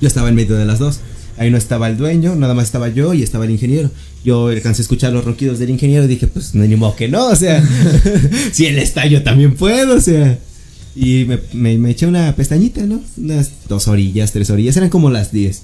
Yo 0.00 0.08
estaba 0.08 0.30
en 0.30 0.34
medio 0.34 0.56
de 0.56 0.64
las 0.64 0.78
dos. 0.78 1.00
Ahí 1.36 1.50
no 1.50 1.58
estaba 1.58 1.88
el 1.88 1.98
dueño, 1.98 2.34
nada 2.34 2.54
más 2.54 2.64
estaba 2.64 2.88
yo 2.88 3.12
y 3.12 3.22
estaba 3.22 3.44
el 3.44 3.50
ingeniero. 3.50 3.90
Yo 4.24 4.48
alcancé 4.48 4.80
a 4.80 4.84
escuchar 4.84 5.12
los 5.12 5.24
ronquidos 5.24 5.58
del 5.58 5.68
ingeniero 5.68 6.04
y 6.04 6.08
dije, 6.08 6.26
pues 6.26 6.54
no, 6.54 6.64
ni 6.64 6.76
modo 6.76 6.96
que 6.96 7.08
no, 7.08 7.26
o 7.26 7.36
sea, 7.36 7.62
si 8.52 8.66
él 8.66 8.78
está, 8.78 9.06
yo 9.06 9.22
también 9.22 9.56
puedo, 9.56 9.96
o 9.96 10.00
sea. 10.00 10.38
Y 10.94 11.24
me, 11.24 11.38
me- 11.54 11.78
me 11.78 11.90
eché 11.90 12.06
una 12.06 12.34
pestañita, 12.36 12.82
¿no? 12.84 13.00
Unas 13.16 13.50
dos 13.68 13.88
orillas, 13.88 14.32
tres 14.32 14.50
orillas, 14.50 14.76
eran 14.76 14.90
como 14.90 15.08
las 15.10 15.32
10. 15.32 15.62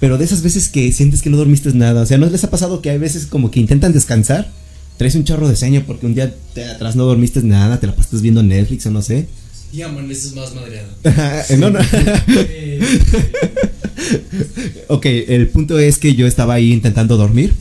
Pero 0.00 0.18
de 0.18 0.24
esas 0.24 0.42
veces 0.42 0.68
que 0.68 0.92
sientes 0.92 1.20
que 1.22 1.30
no 1.30 1.36
dormiste 1.36 1.72
nada, 1.74 2.02
o 2.02 2.06
sea, 2.06 2.16
¿no 2.18 2.26
les 2.30 2.44
ha 2.44 2.50
pasado 2.50 2.80
que 2.80 2.90
hay 2.90 2.98
veces 2.98 3.26
como 3.26 3.50
que 3.50 3.58
intentan 3.60 3.92
descansar? 3.92 4.50
Traes 4.98 5.14
un 5.16 5.24
chorro 5.24 5.48
de 5.48 5.56
sueño 5.56 5.82
porque 5.86 6.06
un 6.06 6.14
día 6.14 6.34
te 6.54 6.64
atrás 6.64 6.96
no 6.96 7.04
dormiste 7.04 7.42
nada, 7.42 7.80
te 7.80 7.86
la 7.86 7.94
pasas 7.96 8.22
viendo 8.22 8.42
Netflix 8.42 8.86
o 8.86 8.90
no 8.90 9.02
sé. 9.02 9.26
Y 9.72 9.82
amaneces 9.82 10.34
más 10.34 10.54
madreado. 10.54 10.88
no, 11.58 11.70
no. 11.70 11.80
ok, 14.88 15.06
el 15.06 15.48
punto 15.48 15.78
es 15.78 15.98
que 15.98 16.14
yo 16.14 16.26
estaba 16.26 16.54
ahí 16.54 16.72
intentando 16.72 17.16
dormir. 17.16 17.52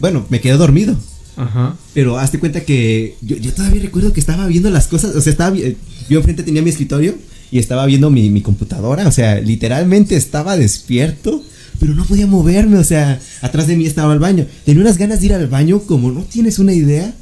Bueno, 0.00 0.26
me 0.30 0.40
quedé 0.40 0.56
dormido. 0.56 0.96
Ajá. 1.38 1.76
Pero 1.94 2.18
hazte 2.18 2.38
cuenta 2.38 2.62
que 2.62 3.16
yo, 3.22 3.36
todavía 3.54 3.80
recuerdo 3.80 4.12
que 4.12 4.20
estaba 4.20 4.46
viendo 4.46 4.70
las 4.70 4.88
cosas. 4.88 5.14
O 5.14 5.20
sea, 5.20 5.30
estaba 5.30 5.56
yo 5.56 6.18
enfrente 6.18 6.42
tenía 6.42 6.62
mi 6.62 6.70
escritorio 6.70 7.14
y 7.50 7.58
estaba 7.58 7.86
viendo 7.86 8.10
mi, 8.10 8.28
mi 8.28 8.42
computadora. 8.42 9.06
O 9.06 9.12
sea, 9.12 9.40
literalmente 9.40 10.16
estaba 10.16 10.56
despierto, 10.56 11.42
pero 11.78 11.94
no 11.94 12.04
podía 12.04 12.26
moverme. 12.26 12.78
O 12.78 12.84
sea, 12.84 13.20
atrás 13.40 13.68
de 13.68 13.76
mí 13.76 13.86
estaba 13.86 14.12
el 14.12 14.18
baño. 14.18 14.46
Tenía 14.64 14.82
unas 14.82 14.98
ganas 14.98 15.20
de 15.20 15.26
ir 15.26 15.34
al 15.34 15.46
baño, 15.46 15.80
como 15.80 16.10
no 16.10 16.22
tienes 16.22 16.58
una 16.58 16.72
idea. 16.72 17.14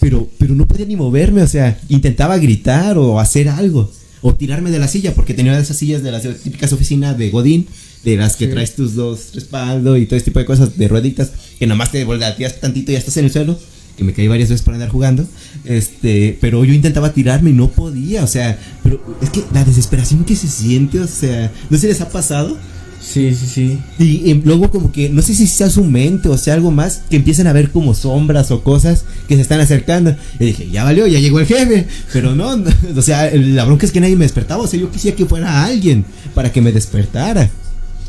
Pero, 0.00 0.28
pero 0.38 0.54
no 0.54 0.68
podía 0.68 0.84
ni 0.84 0.96
moverme. 0.96 1.42
O 1.42 1.48
sea, 1.48 1.80
intentaba 1.88 2.36
gritar 2.36 2.98
o 2.98 3.18
hacer 3.18 3.48
algo. 3.48 3.90
O 4.20 4.34
tirarme 4.34 4.70
de 4.70 4.78
la 4.78 4.88
silla, 4.88 5.14
porque 5.14 5.34
tenía 5.34 5.58
esas 5.58 5.76
sillas 5.76 6.02
de 6.02 6.12
las 6.12 6.22
típicas 6.42 6.72
oficinas 6.72 7.16
de 7.16 7.30
Godín 7.30 7.66
de 8.04 8.16
las 8.16 8.36
que 8.36 8.46
Sí. 8.46 8.52
traes 8.52 8.74
tus 8.76 8.94
dos 8.94 9.30
respaldo 9.34 9.96
y 9.96 10.06
todo 10.06 10.16
este 10.16 10.30
tipo 10.30 10.38
de 10.38 10.46
cosas 10.46 10.76
de 10.78 10.88
rueditas, 10.88 11.32
que 11.58 11.66
nomás 11.66 11.90
te 11.92 12.04
volteas 12.04 12.60
tantito 12.60 12.90
y 12.90 12.94
ya 12.94 12.98
estás 13.00 13.16
en 13.16 13.24
el 13.26 13.32
suelo, 13.32 13.58
que 13.96 14.04
me 14.04 14.12
caí 14.12 14.28
varias 14.28 14.48
veces 14.50 14.62
por 14.64 14.74
andar 14.74 14.90
jugando, 14.90 15.26
este, 15.64 16.36
pero 16.40 16.64
yo 16.64 16.72
intentaba 16.74 17.12
tirarme 17.12 17.50
y 17.50 17.54
no 17.54 17.68
podía, 17.70 18.22
o 18.22 18.26
sea, 18.26 18.58
pero 18.82 19.00
es 19.22 19.30
que 19.30 19.42
la 19.52 19.64
desesperación 19.64 20.24
que 20.24 20.36
se 20.36 20.48
siente, 20.48 21.00
o 21.00 21.06
sea, 21.06 21.50
¿no 21.70 21.78
se 21.78 21.88
les 21.88 22.00
ha 22.00 22.08
pasado? 22.10 22.56
Sí, 23.00 23.34
sí, 23.34 23.46
sí. 23.46 23.78
Y, 24.00 24.30
y 24.30 24.34
luego 24.44 24.68
como 24.70 24.90
que, 24.90 25.08
no 25.08 25.22
sé 25.22 25.32
si 25.34 25.46
sea 25.46 25.70
su 25.70 25.84
mente 25.84 26.28
o 26.28 26.36
sea 26.36 26.54
algo 26.54 26.72
más, 26.72 27.02
que 27.08 27.14
empiezan 27.16 27.46
a 27.46 27.52
ver 27.52 27.70
como 27.70 27.94
sombras 27.94 28.50
o 28.50 28.64
cosas 28.64 29.04
que 29.28 29.36
se 29.36 29.42
están 29.42 29.60
acercando. 29.60 30.16
Y 30.40 30.46
dije, 30.46 30.68
ya 30.72 30.82
valió, 30.82 31.06
ya 31.06 31.20
llegó 31.20 31.38
el 31.38 31.46
jefe. 31.46 31.86
Pero 32.12 32.34
no, 32.34 32.56
no, 32.56 32.68
o 32.96 33.02
sea, 33.02 33.30
la 33.32 33.64
bronca 33.64 33.86
es 33.86 33.92
que 33.92 34.00
nadie 34.00 34.16
me 34.16 34.24
despertaba. 34.24 34.64
O 34.64 34.66
sea, 34.66 34.80
yo 34.80 34.90
quisiera 34.90 35.16
que 35.16 35.24
fuera 35.24 35.64
alguien 35.64 36.04
para 36.34 36.50
que 36.50 36.60
me 36.60 36.72
despertara. 36.72 37.48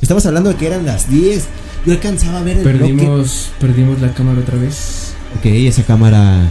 Estamos 0.01 0.25
hablando 0.25 0.49
de 0.49 0.55
que 0.55 0.67
eran 0.67 0.85
las 0.85 1.09
10. 1.09 1.45
Yo 1.85 1.93
alcanzaba 1.93 2.39
a 2.39 2.43
ver 2.43 2.57
el 2.57 2.63
bloque. 2.63 2.79
Perdimos, 2.79 3.49
perdimos 3.59 4.01
la 4.01 4.13
cámara 4.13 4.39
otra 4.39 4.57
vez. 4.57 5.13
Ok, 5.37 5.45
esa 5.45 5.83
cámara, 5.83 6.49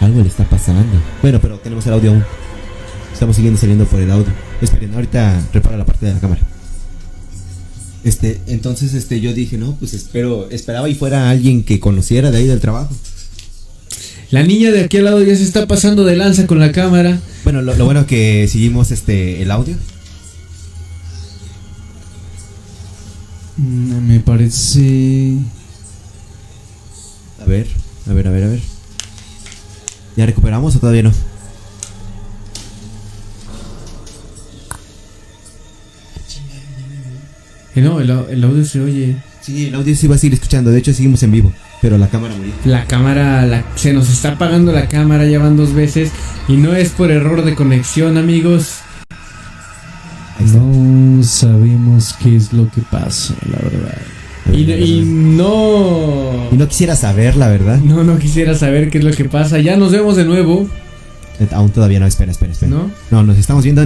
algo 0.00 0.20
le 0.20 0.28
está 0.28 0.44
pasando. 0.44 0.84
Bueno, 1.22 1.40
pero 1.40 1.58
tenemos 1.58 1.86
el 1.86 1.92
audio 1.94 2.10
aún. 2.10 2.24
Estamos 3.12 3.36
siguiendo 3.36 3.58
saliendo 3.58 3.84
por 3.86 4.00
el 4.00 4.10
audio. 4.10 4.32
Esperen, 4.60 4.92
ahorita 4.94 5.40
repara 5.52 5.76
la 5.76 5.84
parte 5.84 6.06
de 6.06 6.14
la 6.14 6.20
cámara. 6.20 6.42
Este, 8.02 8.40
entonces, 8.48 8.92
este, 8.92 9.20
yo 9.20 9.32
dije, 9.32 9.56
no, 9.56 9.76
pues 9.76 9.94
espero, 9.94 10.50
esperaba 10.50 10.88
y 10.88 10.94
fuera 10.94 11.30
alguien 11.30 11.62
que 11.62 11.80
conociera 11.80 12.30
de 12.30 12.38
ahí 12.38 12.46
del 12.46 12.60
trabajo. 12.60 12.94
La 14.30 14.42
niña 14.42 14.72
de 14.72 14.84
aquí 14.84 14.98
al 14.98 15.04
lado 15.04 15.22
ya 15.22 15.34
se 15.36 15.44
está 15.44 15.66
pasando 15.66 16.04
de 16.04 16.16
lanza 16.16 16.46
con 16.46 16.58
la 16.58 16.72
cámara. 16.72 17.18
Bueno, 17.44 17.62
lo, 17.62 17.74
lo 17.74 17.84
bueno 17.84 18.06
que 18.06 18.46
seguimos 18.48 18.90
este, 18.90 19.40
el 19.40 19.50
audio. 19.50 19.76
Me 23.56 24.18
parece. 24.20 25.36
A 27.40 27.44
ver, 27.44 27.68
a 28.08 28.12
ver, 28.12 28.28
a 28.28 28.30
ver, 28.30 28.44
a 28.44 28.48
ver. 28.48 28.60
¿Ya 30.16 30.26
recuperamos 30.26 30.74
o 30.76 30.80
todavía 30.80 31.02
no? 31.04 31.12
Eh, 37.74 37.80
no, 37.80 38.00
el, 38.00 38.10
el 38.10 38.44
audio 38.44 38.64
se 38.64 38.80
oye. 38.80 39.16
Sí, 39.40 39.66
el 39.66 39.74
audio 39.74 39.94
sí 39.96 40.06
va 40.06 40.14
a 40.14 40.18
seguir 40.18 40.34
escuchando. 40.34 40.70
De 40.70 40.78
hecho, 40.78 40.92
seguimos 40.92 41.22
en 41.22 41.32
vivo. 41.32 41.52
Pero 41.82 41.98
la 41.98 42.08
cámara 42.08 42.34
murió. 42.34 42.52
La 42.64 42.86
cámara, 42.86 43.44
la- 43.44 43.64
se 43.74 43.92
nos 43.92 44.08
está 44.08 44.30
apagando 44.32 44.72
la 44.72 44.88
cámara, 44.88 45.26
ya 45.26 45.38
van 45.38 45.56
dos 45.56 45.74
veces. 45.74 46.10
Y 46.48 46.56
no 46.56 46.74
es 46.74 46.90
por 46.90 47.10
error 47.10 47.44
de 47.44 47.54
conexión, 47.54 48.16
amigos. 48.16 48.76
No 50.40 51.22
sabemos 51.22 52.14
qué 52.22 52.36
es 52.36 52.52
lo 52.52 52.70
que 52.70 52.80
pasa, 52.82 53.34
la 53.50 53.58
verdad. 53.58 53.98
Y, 54.52 54.70
y 54.70 55.04
no... 55.04 56.48
Y 56.52 56.56
no 56.56 56.68
quisiera 56.68 56.96
saber, 56.96 57.36
la 57.36 57.48
verdad. 57.48 57.78
No, 57.78 58.04
no 58.04 58.18
quisiera 58.18 58.54
saber 58.54 58.90
qué 58.90 58.98
es 58.98 59.04
lo 59.04 59.12
que 59.12 59.24
pasa. 59.24 59.58
Ya 59.58 59.76
nos 59.76 59.92
vemos 59.92 60.16
de 60.16 60.24
nuevo, 60.24 60.66
Eh, 61.40 61.48
Aún 61.52 61.70
todavía 61.70 61.98
no, 62.00 62.06
espera, 62.06 62.30
espera, 62.30 62.52
espera. 62.52 62.70
¿no? 62.70 62.90
No, 63.10 63.22
nos 63.22 63.38
estamos 63.38 63.64
viendo. 63.64 63.84